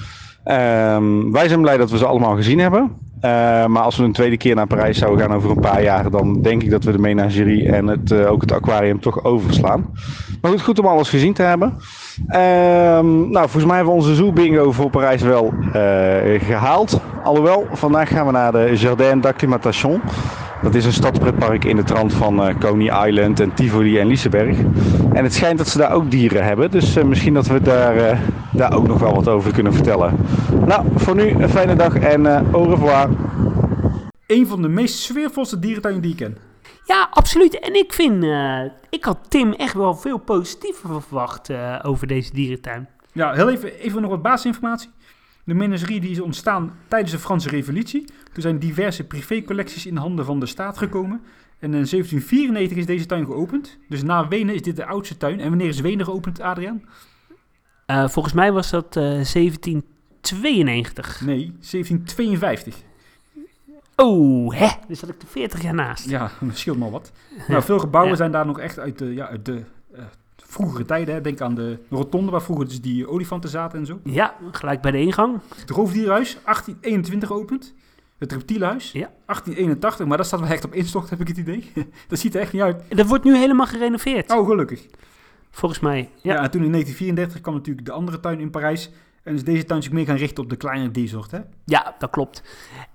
Ehm, 0.43 1.31
wij 1.31 1.47
zijn 1.47 1.61
blij 1.61 1.77
dat 1.77 1.91
we 1.91 1.97
ze 1.97 2.05
allemaal 2.05 2.35
gezien 2.35 2.59
hebben. 2.59 2.91
Eh, 3.21 3.65
maar 3.65 3.81
als 3.81 3.97
we 3.97 4.03
een 4.03 4.11
tweede 4.11 4.37
keer 4.37 4.55
naar 4.55 4.67
Parijs 4.67 4.97
zouden 4.97 5.25
gaan 5.25 5.35
over 5.35 5.49
een 5.49 5.59
paar 5.59 5.83
jaar, 5.83 6.09
dan 6.09 6.41
denk 6.41 6.63
ik 6.63 6.69
dat 6.69 6.83
we 6.83 6.91
de 6.91 6.97
menagerie 6.97 7.71
en 7.71 7.87
het, 7.87 8.11
eh, 8.11 8.31
ook 8.31 8.41
het 8.41 8.51
aquarium 8.51 8.99
toch 8.99 9.23
overslaan. 9.23 9.85
Maar 10.41 10.51
goed, 10.51 10.61
goed 10.61 10.79
om 10.79 10.85
alles 10.85 11.09
gezien 11.09 11.33
te 11.33 11.41
hebben. 11.41 11.73
Ehm, 12.27 13.29
nou, 13.29 13.49
volgens 13.49 13.65
mij 13.65 13.75
hebben 13.75 13.93
we 13.93 13.99
onze 13.99 14.15
zoo 14.15 14.31
bingo 14.31 14.71
voor 14.71 14.89
Parijs 14.89 15.21
wel 15.21 15.53
eh, 15.73 16.41
gehaald. 16.41 16.99
Alhoewel, 17.23 17.67
vandaag 17.71 18.09
gaan 18.09 18.25
we 18.25 18.31
naar 18.31 18.51
de 18.51 18.71
Jardin 18.75 19.21
d'Acclimatation. 19.21 20.01
Dat 20.61 20.75
is 20.75 20.85
een 20.85 20.93
stadspretpark 20.93 21.65
in 21.65 21.75
de 21.75 21.83
trant 21.83 22.13
van 22.13 22.43
eh, 22.43 22.59
Coney 22.59 23.07
Island 23.07 23.39
en 23.39 23.53
Tivoli 23.53 23.99
en 23.99 24.07
Liseberg. 24.07 24.57
En 25.13 25.23
het 25.23 25.33
schijnt 25.33 25.57
dat 25.57 25.67
ze 25.67 25.77
daar 25.77 25.91
ook 25.91 26.11
dieren 26.11 26.43
hebben. 26.43 26.71
Dus 26.71 26.95
eh, 26.95 27.03
misschien 27.03 27.33
dat 27.33 27.47
we 27.47 27.61
daar, 27.61 27.95
eh, 27.95 28.19
daar 28.53 28.73
ook 28.73 28.87
nog 28.87 28.99
wel 28.99 29.15
wat 29.15 29.27
over 29.27 29.53
kunnen 29.53 29.73
vertellen. 29.73 30.15
Nou, 30.65 30.85
voor 30.95 31.15
nu 31.15 31.29
een 31.29 31.49
fijne 31.49 31.75
dag 31.75 31.95
en 31.95 32.25
eh 32.25 32.53
au 32.53 32.69
revoir. 32.69 33.09
Een 34.27 34.47
van 34.47 34.61
de 34.61 34.67
meest 34.67 34.99
sfeervolste 34.99 35.59
dierentuinen 35.59 36.01
die 36.01 36.11
ik 36.11 36.17
ken. 36.17 36.37
Ja, 36.85 37.07
absoluut. 37.11 37.59
En 37.59 37.75
ik 37.75 37.93
vind, 37.93 38.23
eh, 38.23 38.61
ik 38.89 39.03
had 39.03 39.17
Tim 39.27 39.53
echt 39.53 39.73
wel 39.73 39.95
veel 39.95 40.17
positiever 40.17 41.01
verwacht 41.01 41.49
eh, 41.49 41.79
over 41.81 42.07
deze 42.07 42.33
dierentuin. 42.33 42.89
Ja, 43.13 43.33
heel 43.33 43.49
even, 43.49 43.79
even 43.79 44.01
nog 44.01 44.09
wat 44.09 44.21
basisinformatie. 44.21 44.89
De 45.43 45.53
menagerie 45.53 45.99
die 45.99 46.11
is 46.11 46.19
ontstaan 46.19 46.77
tijdens 46.87 47.11
de 47.11 47.19
Franse 47.19 47.49
Revolutie. 47.49 48.05
Toen 48.33 48.41
zijn 48.41 48.59
diverse 48.59 49.03
privécollecties 49.03 49.85
in 49.85 49.95
handen 49.95 50.25
van 50.25 50.39
de 50.39 50.45
staat 50.45 50.77
gekomen. 50.77 51.21
En 51.59 51.67
in 51.73 51.81
1794 51.89 52.77
is 52.77 52.85
deze 52.85 53.05
tuin 53.05 53.25
geopend. 53.25 53.77
Dus 53.89 54.03
na 54.03 54.27
Wenen 54.27 54.55
is 54.55 54.61
dit 54.61 54.75
de 54.75 54.85
oudste 54.85 55.17
tuin. 55.17 55.39
En 55.39 55.49
wanneer 55.49 55.67
is 55.67 55.79
Wenen 55.81 56.05
geopend, 56.05 56.41
Adriaan? 56.41 56.81
Eh, 57.85 58.07
volgens 58.07 58.33
mij 58.33 58.51
was 58.51 58.69
dat 58.69 58.95
eh, 58.95 59.03
1792. 59.03 61.21
Nee, 61.21 61.45
1752. 61.45 62.75
Oh, 63.95 64.53
hè? 64.55 64.67
Dus 64.87 64.99
zat 64.99 65.09
ik 65.09 65.21
er 65.21 65.27
40 65.27 65.61
jaar 65.61 65.73
naast. 65.73 66.09
Ja, 66.09 66.31
dat 66.39 66.57
scheelt 66.57 66.77
maar 66.77 66.91
wat. 66.91 67.11
Nou, 67.47 67.63
veel 67.63 67.79
gebouwen 67.79 68.11
Ja. 68.11 68.17
zijn 68.17 68.31
daar 68.31 68.45
nog 68.45 68.59
echt 68.59 68.79
uit 68.79 68.97
de, 68.97 69.13
ja, 69.13 69.27
uit 69.27 69.45
de 69.45 69.63
eh, 69.93 70.03
vroegere 70.35 70.85
tijden. 70.85 71.15
Hè. 71.15 71.21
Denk 71.21 71.41
aan 71.41 71.55
de 71.55 71.77
rotonde 71.89 72.31
waar 72.31 72.41
vroeger 72.41 72.67
dus 72.67 72.81
die 72.81 73.07
olifanten 73.09 73.49
zaten 73.49 73.79
en 73.79 73.85
zo. 73.85 73.99
Ja, 74.03 74.35
gelijk 74.51 74.81
bij 74.81 74.91
de 74.91 74.99
ingang. 74.99 75.39
Het 75.55 75.69
roofdierhuis, 75.69 76.37
1821 76.43 77.29
geopend. 77.29 77.73
Het 78.21 78.31
reptielenhuis, 78.31 78.91
Ja. 78.91 79.11
1881. 79.25 80.05
Maar 80.05 80.17
dat 80.17 80.25
staat 80.25 80.39
wel 80.39 80.49
echt 80.49 80.65
op 80.65 80.73
instort, 80.73 81.09
heb 81.09 81.21
ik 81.21 81.27
het 81.27 81.37
idee. 81.37 81.71
dat 82.07 82.19
ziet 82.19 82.35
er 82.35 82.41
echt 82.41 82.53
niet 82.53 82.61
uit. 82.61 82.83
Dat 82.89 83.07
wordt 83.07 83.23
nu 83.23 83.37
helemaal 83.37 83.65
gerenoveerd. 83.65 84.31
Oh, 84.31 84.47
gelukkig. 84.47 84.87
Volgens 85.51 85.81
mij. 85.81 86.09
Ja. 86.21 86.33
Ja. 86.33 86.43
en 86.43 86.51
toen 86.51 86.63
in 86.63 86.71
1934 86.71 87.41
kwam 87.41 87.53
natuurlijk 87.53 87.85
de 87.85 87.91
andere 87.91 88.19
tuin 88.19 88.39
in 88.39 88.49
Parijs. 88.49 88.91
En 89.23 89.33
is 89.33 89.43
deze 89.43 89.65
tuin 89.65 89.83
zich 89.83 89.91
meer 89.91 90.05
gaan 90.05 90.15
richten 90.15 90.43
op 90.43 90.49
de 90.49 90.55
kleinere 90.55 90.91
diersoort, 90.91 91.31
hè? 91.31 91.39
ja, 91.65 91.95
dat 91.99 92.09
klopt. 92.09 92.43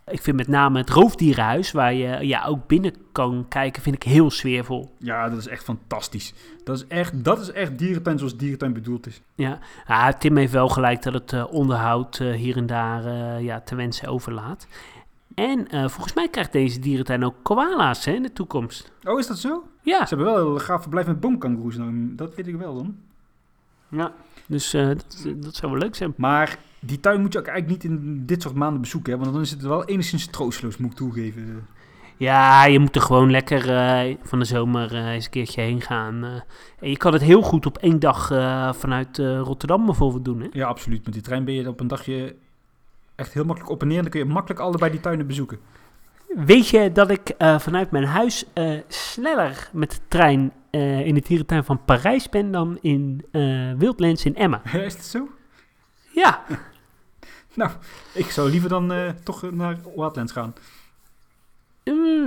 Ik 0.06 0.22
vind 0.22 0.36
met 0.36 0.48
name 0.48 0.78
het 0.78 0.90
roofdierenhuis, 0.90 1.72
waar 1.72 1.94
je 1.94 2.26
ja, 2.26 2.44
ook 2.44 2.66
binnen 2.66 2.94
kan 3.12 3.46
kijken, 3.48 3.82
vind 3.82 3.94
ik 3.94 4.02
heel 4.02 4.30
sfeervol. 4.30 4.94
Ja, 4.98 5.28
dat 5.28 5.38
is 5.38 5.46
echt 5.48 5.64
fantastisch. 5.64 6.34
Dat 6.64 6.76
is 6.76 6.86
echt, 6.86 7.24
dat 7.24 7.40
is 7.40 7.52
echt 7.52 7.78
dierentuin 7.78 8.18
zoals 8.18 8.36
dierentuin 8.36 8.72
bedoeld 8.72 9.06
is. 9.06 9.22
Ja, 9.34 9.58
ja 9.86 10.12
Tim 10.12 10.36
heeft 10.36 10.52
wel 10.52 10.68
gelijk 10.68 11.02
dat 11.02 11.14
het 11.14 11.32
eh, 11.32 11.52
onderhoud 11.52 12.18
eh, 12.20 12.32
hier 12.32 12.56
en 12.56 12.66
daar 12.66 13.04
eh, 13.04 13.44
ja, 13.44 13.60
te 13.60 13.74
wensen 13.74 14.08
overlaat. 14.08 14.66
En 15.36 15.68
eh, 15.68 15.80
volgens 15.80 16.14
mij 16.14 16.28
krijgt 16.28 16.52
deze 16.52 16.78
dierentuin 16.78 17.24
ook 17.24 17.34
koala's 17.42 18.04
hè, 18.04 18.12
in 18.12 18.22
de 18.22 18.32
toekomst. 18.32 18.92
Oh, 19.04 19.18
is 19.18 19.26
dat 19.26 19.38
zo? 19.38 19.62
Ja, 19.82 20.06
Ze 20.06 20.14
hebben 20.14 20.34
wel 20.34 20.54
een 20.54 20.60
gaaf 20.60 20.80
verblijf 20.80 21.06
met 21.06 21.20
boomkangoeroes. 21.20 21.76
Nou, 21.76 22.14
dat 22.14 22.34
weet 22.34 22.46
ik 22.46 22.56
wel 22.56 22.74
dan. 22.74 22.96
ja. 23.88 24.12
dus 24.46 24.74
eh, 24.74 24.86
dat, 24.86 25.26
dat 25.36 25.54
zou 25.54 25.72
wel 25.72 25.80
leuk 25.80 25.94
zijn. 25.94 26.14
Maar 26.16 26.58
die 26.80 27.00
tuin 27.00 27.20
moet 27.20 27.32
je 27.32 27.38
ook 27.38 27.46
eigenlijk 27.46 27.82
niet 27.82 27.92
in 27.92 28.22
dit 28.26 28.42
soort 28.42 28.54
maanden 28.54 28.80
bezoeken. 28.80 29.12
Hè? 29.12 29.18
Want 29.18 29.32
dan 29.32 29.42
is 29.42 29.50
het 29.50 29.62
wel 29.62 29.84
enigszins 29.84 30.26
troosteloos, 30.26 30.76
moet 30.76 30.90
ik 30.90 30.96
toegeven. 30.96 31.66
Ja, 32.16 32.64
je 32.64 32.78
moet 32.78 32.96
er 32.96 33.02
gewoon 33.02 33.30
lekker 33.30 33.70
eh, 33.76 34.16
van 34.22 34.38
de 34.38 34.44
zomer 34.44 34.94
eens 34.94 35.24
een 35.24 35.30
keertje 35.30 35.60
heen 35.60 35.80
gaan. 35.80 36.24
en 36.80 36.90
je 36.90 36.96
kan 36.96 37.12
het 37.12 37.22
heel 37.22 37.42
goed 37.42 37.66
op 37.66 37.78
één 37.78 37.98
dag 37.98 38.26
vanuit 38.76 39.18
Rotterdam 39.18 39.86
bijvoorbeeld 39.86 40.24
doen. 40.24 40.40
Hè? 40.40 40.46
Ja, 40.52 40.66
absoluut. 40.66 41.04
Met 41.04 41.14
die 41.14 41.22
trein 41.22 41.44
ben 41.44 41.54
je 41.54 41.68
op 41.68 41.80
een 41.80 41.88
dagje 41.88 42.36
echt 43.16 43.32
heel 43.32 43.44
makkelijk 43.44 43.72
op 43.72 43.82
en 43.82 43.88
neer. 43.88 44.02
Dan 44.02 44.10
kun 44.10 44.20
je 44.20 44.26
makkelijk 44.26 44.60
allebei 44.60 44.90
die 44.90 45.00
tuinen 45.00 45.26
bezoeken. 45.26 45.58
Weet 46.28 46.68
je 46.68 46.92
dat 46.92 47.10
ik 47.10 47.28
eh, 47.28 47.58
vanuit 47.58 47.90
mijn 47.90 48.04
huis 48.04 48.44
eh, 48.52 48.80
sneller 48.88 49.70
met 49.72 49.90
de 49.90 49.98
trein 50.08 50.52
eh, 50.70 51.06
in 51.06 51.14
de 51.14 51.20
dierentuin 51.20 51.64
van 51.64 51.84
Parijs 51.84 52.28
ben 52.28 52.52
dan 52.52 52.78
in 52.80 53.24
Wildlands 53.78 54.24
in 54.24 54.36
Emma? 54.36 54.62
Is 54.72 54.92
het 54.92 55.04
zo? 55.04 55.28
Ja, 56.10 56.42
Ik 58.12 58.30
zou 58.30 58.50
liever 58.50 58.68
dan 58.68 58.92
toch 59.22 59.50
naar 59.50 59.78
Wildlands 59.94 60.32
gaan. 60.32 60.54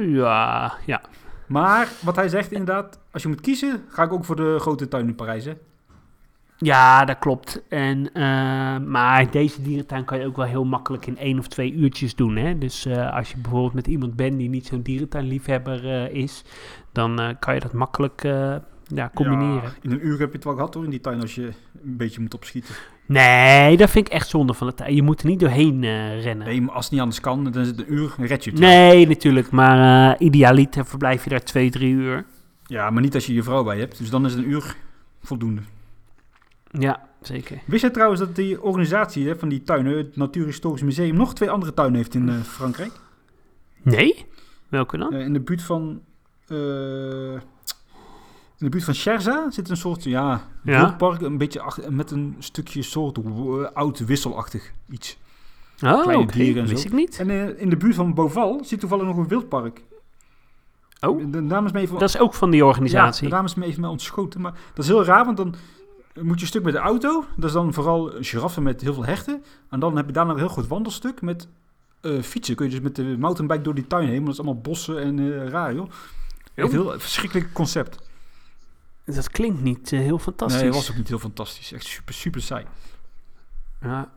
Ja, 0.08 0.74
ja. 0.86 1.02
Maar 1.48 1.90
wat 2.02 2.16
hij 2.16 2.30
zegt 2.30 2.52
inderdaad, 2.52 3.00
als 3.12 3.22
je 3.22 3.28
moet 3.28 3.42
kiezen, 3.42 3.86
ga 3.90 4.04
ik 4.04 4.14
ook 4.14 4.26
voor 4.26 4.36
de 4.36 4.58
grote 4.60 4.88
tuin 4.88 5.08
in 5.08 5.16
Parijs. 5.16 5.46
Hè? 5.46 5.54
Ja, 6.62 7.06
dat 7.06 7.20
klopt. 7.20 7.62
En, 7.68 8.14
eh, 8.14 8.78
maar 8.78 9.32
deze 9.32 9.62
dierentuin 9.62 10.06
kan 10.06 10.20
je 10.20 10.26
ook 10.26 10.36
wel 10.36 10.46
heel 10.46 10.66
makkelijk 10.66 11.06
in 11.06 11.18
één 11.18 11.40
of 11.40 11.48
twee 11.48 11.74
uurtjes 11.74 12.16
doen. 12.16 12.36
Hè? 12.36 12.58
Dus 12.58 12.86
eh, 12.86 13.14
als 13.14 13.32
je 13.32 13.38
bijvoorbeeld 13.38 13.74
met 13.74 13.88
iemand 13.88 14.16
bent 14.16 14.38
die 14.38 14.50
niet 14.50 14.66
zo'n 14.66 14.82
dierentuinliefhebber 14.82 15.86
eh, 15.86 16.14
is, 16.14 16.44
dan 16.92 17.36
kan 17.40 17.54
je 17.54 17.60
dat 17.60 17.74
makkelijk 17.74 18.22
ja, 18.88 19.12
combineren. 19.14 19.64
Ja, 19.64 19.74
in 19.82 19.92
een 19.92 20.08
uur 20.08 20.20
heb 20.20 20.30
je 20.30 20.36
het 20.36 20.44
wel 20.44 20.54
gehad 20.54 20.74
hoor, 20.74 20.84
in 20.84 20.90
die 20.90 21.02
tuin, 21.02 21.22
als 21.22 21.36
je 21.36 21.52
een 21.84 21.98
beetje 21.98 22.22
moet 22.22 22.34
opschieten. 22.34 22.76
Nee, 23.06 23.78
dat 23.78 23.90
vind 23.90 24.08
ik 24.08 24.14
echt 24.14 24.28
zonde 24.28 24.54
van 24.54 24.68
de 24.68 24.74
tijd. 24.74 24.96
Je 24.96 25.02
moet 25.02 25.22
er 25.22 25.28
niet 25.28 25.40
doorheen 25.40 25.82
rennen. 26.22 26.48
Nee, 26.48 26.62
maar 26.62 26.76
als 26.76 26.84
het 26.84 26.94
niet 26.94 27.02
anders 27.02 27.22
kan, 27.22 27.44
dan 27.44 27.62
is 27.62 27.68
het 27.68 27.80
een 27.80 27.94
uur, 27.94 28.16
red 28.18 28.44
je 28.44 28.52
het. 28.52 28.60
Nee, 28.60 29.08
natuurlijk. 29.08 29.52
Maar 29.52 30.20
idealiter 30.20 30.86
verblijf 30.86 31.24
je 31.24 31.30
daar 31.30 31.44
twee, 31.44 31.70
drie 31.70 31.94
uur. 31.94 32.26
Ja, 32.66 32.90
maar 32.90 33.02
niet 33.02 33.16
als 33.16 33.26
je 33.26 33.34
je 33.34 33.44
vrouw 33.44 33.64
bij 33.64 33.78
hebt. 33.78 33.98
Dus 33.98 34.10
dan 34.10 34.26
is 34.26 34.34
het 34.34 34.44
een 34.44 34.50
uur 34.50 34.76
voldoende. 35.22 35.62
Ja, 36.72 37.08
zeker. 37.22 37.60
Wist 37.66 37.82
jij 37.82 37.90
trouwens 37.92 38.20
dat 38.20 38.36
die 38.36 38.62
organisatie 38.62 39.28
hè, 39.28 39.36
van 39.36 39.50
die 39.50 39.64
tuinen, 39.64 39.98
het 39.98 40.16
Natuurhistorisch 40.16 40.82
Museum, 40.84 41.16
nog 41.16 41.34
twee 41.34 41.50
andere 41.50 41.74
tuinen 41.74 41.98
heeft 41.98 42.16
in 42.16 42.30
eh, 42.30 42.36
Frankrijk? 42.42 42.92
Nee? 43.82 44.26
Welke 44.70 44.98
dan? 44.98 45.14
Eh, 45.14 45.20
in 45.26 45.34
de 45.34 45.40
buurt 45.40 45.64
van... 45.64 46.02
eh, 46.48 46.58
in 48.58 48.66
de 48.66 48.70
buurt 48.70 48.84
van 48.84 48.94
Cherza 48.94 49.52
zit 49.52 49.70
een 49.70 49.78
soort, 49.78 50.04
ja, 50.04 50.42
Ja. 50.64 50.80
wildpark, 50.80 51.22
een 51.22 51.38
beetje 51.38 51.62
met 51.90 52.12
een 52.12 52.36
stukje 52.40 52.82
soort 52.82 53.20
oud 53.74 54.00
wisselachtig 54.00 54.72
iets. 54.90 55.18
Oh, 55.84 56.02
kleine 56.02 56.26
dieren 56.32 56.64
en 56.64 56.70
Wist 56.70 56.82
zo. 56.82 56.88
ik 56.88 56.94
niet. 56.94 57.20
En 57.20 57.58
in 57.60 57.70
de 57.70 57.78
buurt 57.78 57.96
van 57.96 58.14
Beauval 58.14 58.64
zit 58.64 58.80
toevallig 58.80 59.06
nog 59.06 59.18
een 59.18 59.28
wildpark. 59.28 59.82
Oh. 61.02 61.32
De 61.32 61.42
naam 61.42 61.66
is 61.66 61.72
me 61.72 61.80
even, 61.80 62.00
Dat 62.00 62.10
is 62.10 62.18
ook 62.20 62.34
van 62.34 62.50
die 62.50 62.60
ja, 62.60 62.66
organisatie. 62.66 63.28
de 63.30 63.34
naam 63.36 63.46
is 63.46 63.56
me 63.56 63.66
even 63.66 63.82
mij 63.82 63.90
ontschoten. 63.90 64.42
Maar 64.42 64.52
dat 64.74 64.84
is 64.86 64.92
heel 64.92 65.04
raar, 65.06 65.26
want 65.26 65.38
dan 65.38 65.56
moet 66.14 66.36
je 66.36 66.42
een 66.42 66.48
stuk 66.48 66.64
met 66.64 66.74
de 66.74 66.80
auto. 66.80 67.26
Dat 67.36 67.46
is 67.46 67.52
dan 67.52 67.74
vooral 67.74 68.12
giraffen 68.20 68.64
met 68.64 68.82
heel 68.82 68.94
veel 68.94 69.06
hechten. 69.06 69.44
En 69.70 69.80
dan 69.80 69.96
heb 69.96 70.06
je 70.06 70.12
daarna 70.12 70.32
een 70.32 70.38
heel 70.38 70.50
goed 70.50 70.68
wandelstuk 70.68 71.22
met 71.22 71.48
eh, 72.02 72.22
fietsen. 72.22 72.56
Kun 72.56 72.66
je 72.66 72.72
dus 72.72 72.82
met 72.82 72.96
de 72.96 73.18
mountainbike 73.18 73.62
door 73.62 73.76
die 73.76 73.88
tuin 73.88 74.08
heen. 74.08 74.24
Want 74.24 74.26
dat 74.26 74.34
is 74.34 74.40
allemaal 74.40 74.62
bossen 74.62 75.02
en 75.02 75.20
eh 75.20 75.48
raar, 75.48 75.74
joh. 75.74 75.90
Heel 76.54 77.00
verschrikkelijk 77.00 77.54
concept. 77.54 78.08
Dat 79.06 79.30
klinkt 79.30 79.62
niet 79.62 79.92
eh, 79.92 80.00
heel 80.00 80.20
fantastisch. 80.20 80.62
Nee, 80.62 80.72
dat 80.72 80.80
was 80.80 80.90
ook 80.92 80.98
niet 80.98 81.08
heel 81.08 81.20
fantastisch. 81.20 81.72
Echt 81.72 81.86
super, 81.86 82.14
super 82.14 82.42
saai. 82.42 82.66
Ja. 83.82 84.12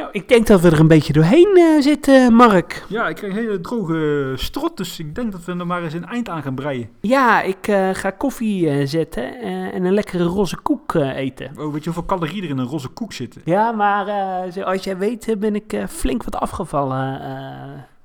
Nou, 0.00 0.12
ik 0.12 0.28
denk 0.28 0.46
dat 0.46 0.60
we 0.60 0.70
er 0.70 0.80
een 0.80 0.88
beetje 0.88 1.12
doorheen 1.12 1.56
eh, 1.56 1.82
zitten, 1.82 2.34
Mark. 2.34 2.84
Ja, 2.88 3.08
ik 3.08 3.16
kreeg 3.16 3.30
een 3.30 3.36
hele 3.36 3.60
droge 3.60 4.32
strot. 4.36 4.76
Dus 4.76 4.98
ik 4.98 5.14
denk 5.14 5.32
dat 5.32 5.44
we 5.44 5.52
er 5.52 5.66
maar 5.66 5.82
eens 5.82 5.94
een 5.94 6.06
eind 6.06 6.28
aan 6.28 6.42
gaan 6.42 6.54
breien. 6.54 6.88
Ja, 7.00 7.42
ik 7.42 7.68
eh, 7.68 7.88
ga 7.92 8.10
koffie 8.10 8.70
eh, 8.70 8.86
zetten 8.86 9.40
en 9.72 9.84
een 9.84 9.94
lekkere 9.94 10.24
roze 10.24 10.56
koek 10.56 10.94
eten. 10.94 11.50
Oh, 11.58 11.72
weet 11.72 11.84
je 11.84 11.90
hoeveel 11.90 12.16
calorieën 12.16 12.44
er 12.44 12.50
in 12.50 12.58
een 12.58 12.66
roze 12.66 12.88
koek 12.88 13.12
zitten? 13.12 13.42
Ja, 13.44 13.72
maar 13.72 14.06
zoals 14.52 14.84
jij 14.84 14.98
weet 14.98 15.34
ben 15.38 15.54
ik 15.54 15.84
flink 15.88 16.24
wat 16.24 16.36
afgevallen 16.36 17.20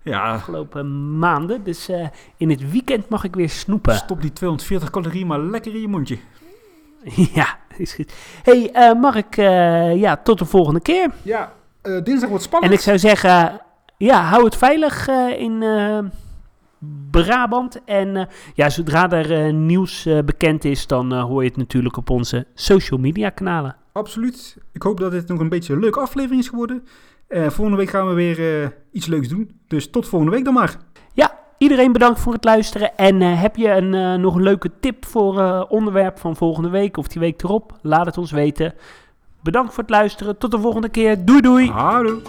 Ja, 0.03 0.33
afgelopen 0.33 1.17
maanden. 1.19 1.63
Dus 1.63 1.89
in 2.37 2.49
het 2.49 2.71
weekend 2.71 3.09
mag 3.09 3.23
ik 3.23 3.35
weer 3.35 3.49
snoepen. 3.49 3.95
stop 3.95 4.21
die 4.21 4.33
240 4.33 4.89
calorieën 4.89 5.27
maar 5.27 5.39
lekker 5.39 5.73
in 5.73 5.81
je 5.81 5.87
mondje. 5.87 6.17
ja, 7.33 7.57
is 7.77 7.93
goed. 7.93 8.13
hey, 8.43 8.93
Mark, 9.01 9.35
ja, 9.95 10.17
tot 10.17 10.39
de 10.39 10.45
volgende 10.45 10.81
keer. 10.81 11.11
Ja, 11.21 11.53
eh, 11.85 12.03
dinsdag 12.03 12.29
wordt 12.29 12.43
spannend. 12.43 12.71
En 12.71 12.77
ik 12.77 12.83
zou 12.83 12.99
zeggen, 12.99 13.61
ja, 13.97 14.21
hou 14.21 14.43
het 14.43 14.55
veilig 14.55 15.07
eh, 15.07 15.39
in 15.39 15.63
eh, 15.63 15.99
Brabant. 17.11 17.81
En 17.85 18.27
ja, 18.53 18.69
zodra 18.69 19.11
er 19.11 19.53
nieuws 19.53 20.07
bekend 20.25 20.65
is, 20.65 20.87
dan 20.87 21.13
hoor 21.13 21.43
je 21.43 21.49
het 21.49 21.57
natuurlijk 21.57 21.97
op 21.97 22.09
onze 22.09 22.47
social 22.53 22.99
media 22.99 23.29
kanalen. 23.29 23.75
Absoluut. 23.91 24.57
Ik 24.73 24.83
hoop 24.83 24.99
dat 24.99 25.11
dit 25.11 25.27
nog 25.27 25.39
een 25.39 25.49
beetje 25.49 25.73
een 25.73 25.79
leuke 25.79 25.99
aflevering 25.99 26.41
is 26.41 26.49
geworden. 26.49 26.83
Volgende 27.29 27.77
week 27.77 27.89
gaan 27.89 28.07
we 28.07 28.13
weer 28.13 28.73
iets 28.91 29.05
leuks 29.05 29.27
doen. 29.27 29.59
Dus 29.67 29.89
tot 29.89 30.07
volgende 30.07 30.35
week 30.35 30.45
dan 30.45 30.53
maar. 30.53 30.77
Ja, 31.13 31.39
iedereen 31.57 31.91
bedankt 31.91 32.19
voor 32.19 32.33
het 32.33 32.43
luisteren. 32.43 32.97
En 32.97 33.21
heb 33.21 33.55
je 33.55 33.69
een, 33.69 34.21
nog 34.21 34.35
een 34.35 34.43
leuke 34.43 34.71
tip 34.79 35.05
voor 35.05 35.65
onderwerp 35.69 36.19
van 36.19 36.35
volgende 36.35 36.69
week 36.69 36.97
of 36.97 37.07
die 37.07 37.21
week 37.21 37.43
erop? 37.43 37.77
Laat 37.81 38.05
het 38.05 38.17
ons 38.17 38.31
weten. 38.31 38.73
Bedankt 39.45 39.73
voor 39.73 39.83
het 39.83 39.91
luisteren. 39.91 40.37
Tot 40.37 40.51
de 40.51 40.59
volgende 40.59 40.89
keer. 40.89 41.25
Doei 41.25 41.41
doei. 41.41 41.69
Hallo. 41.69 42.21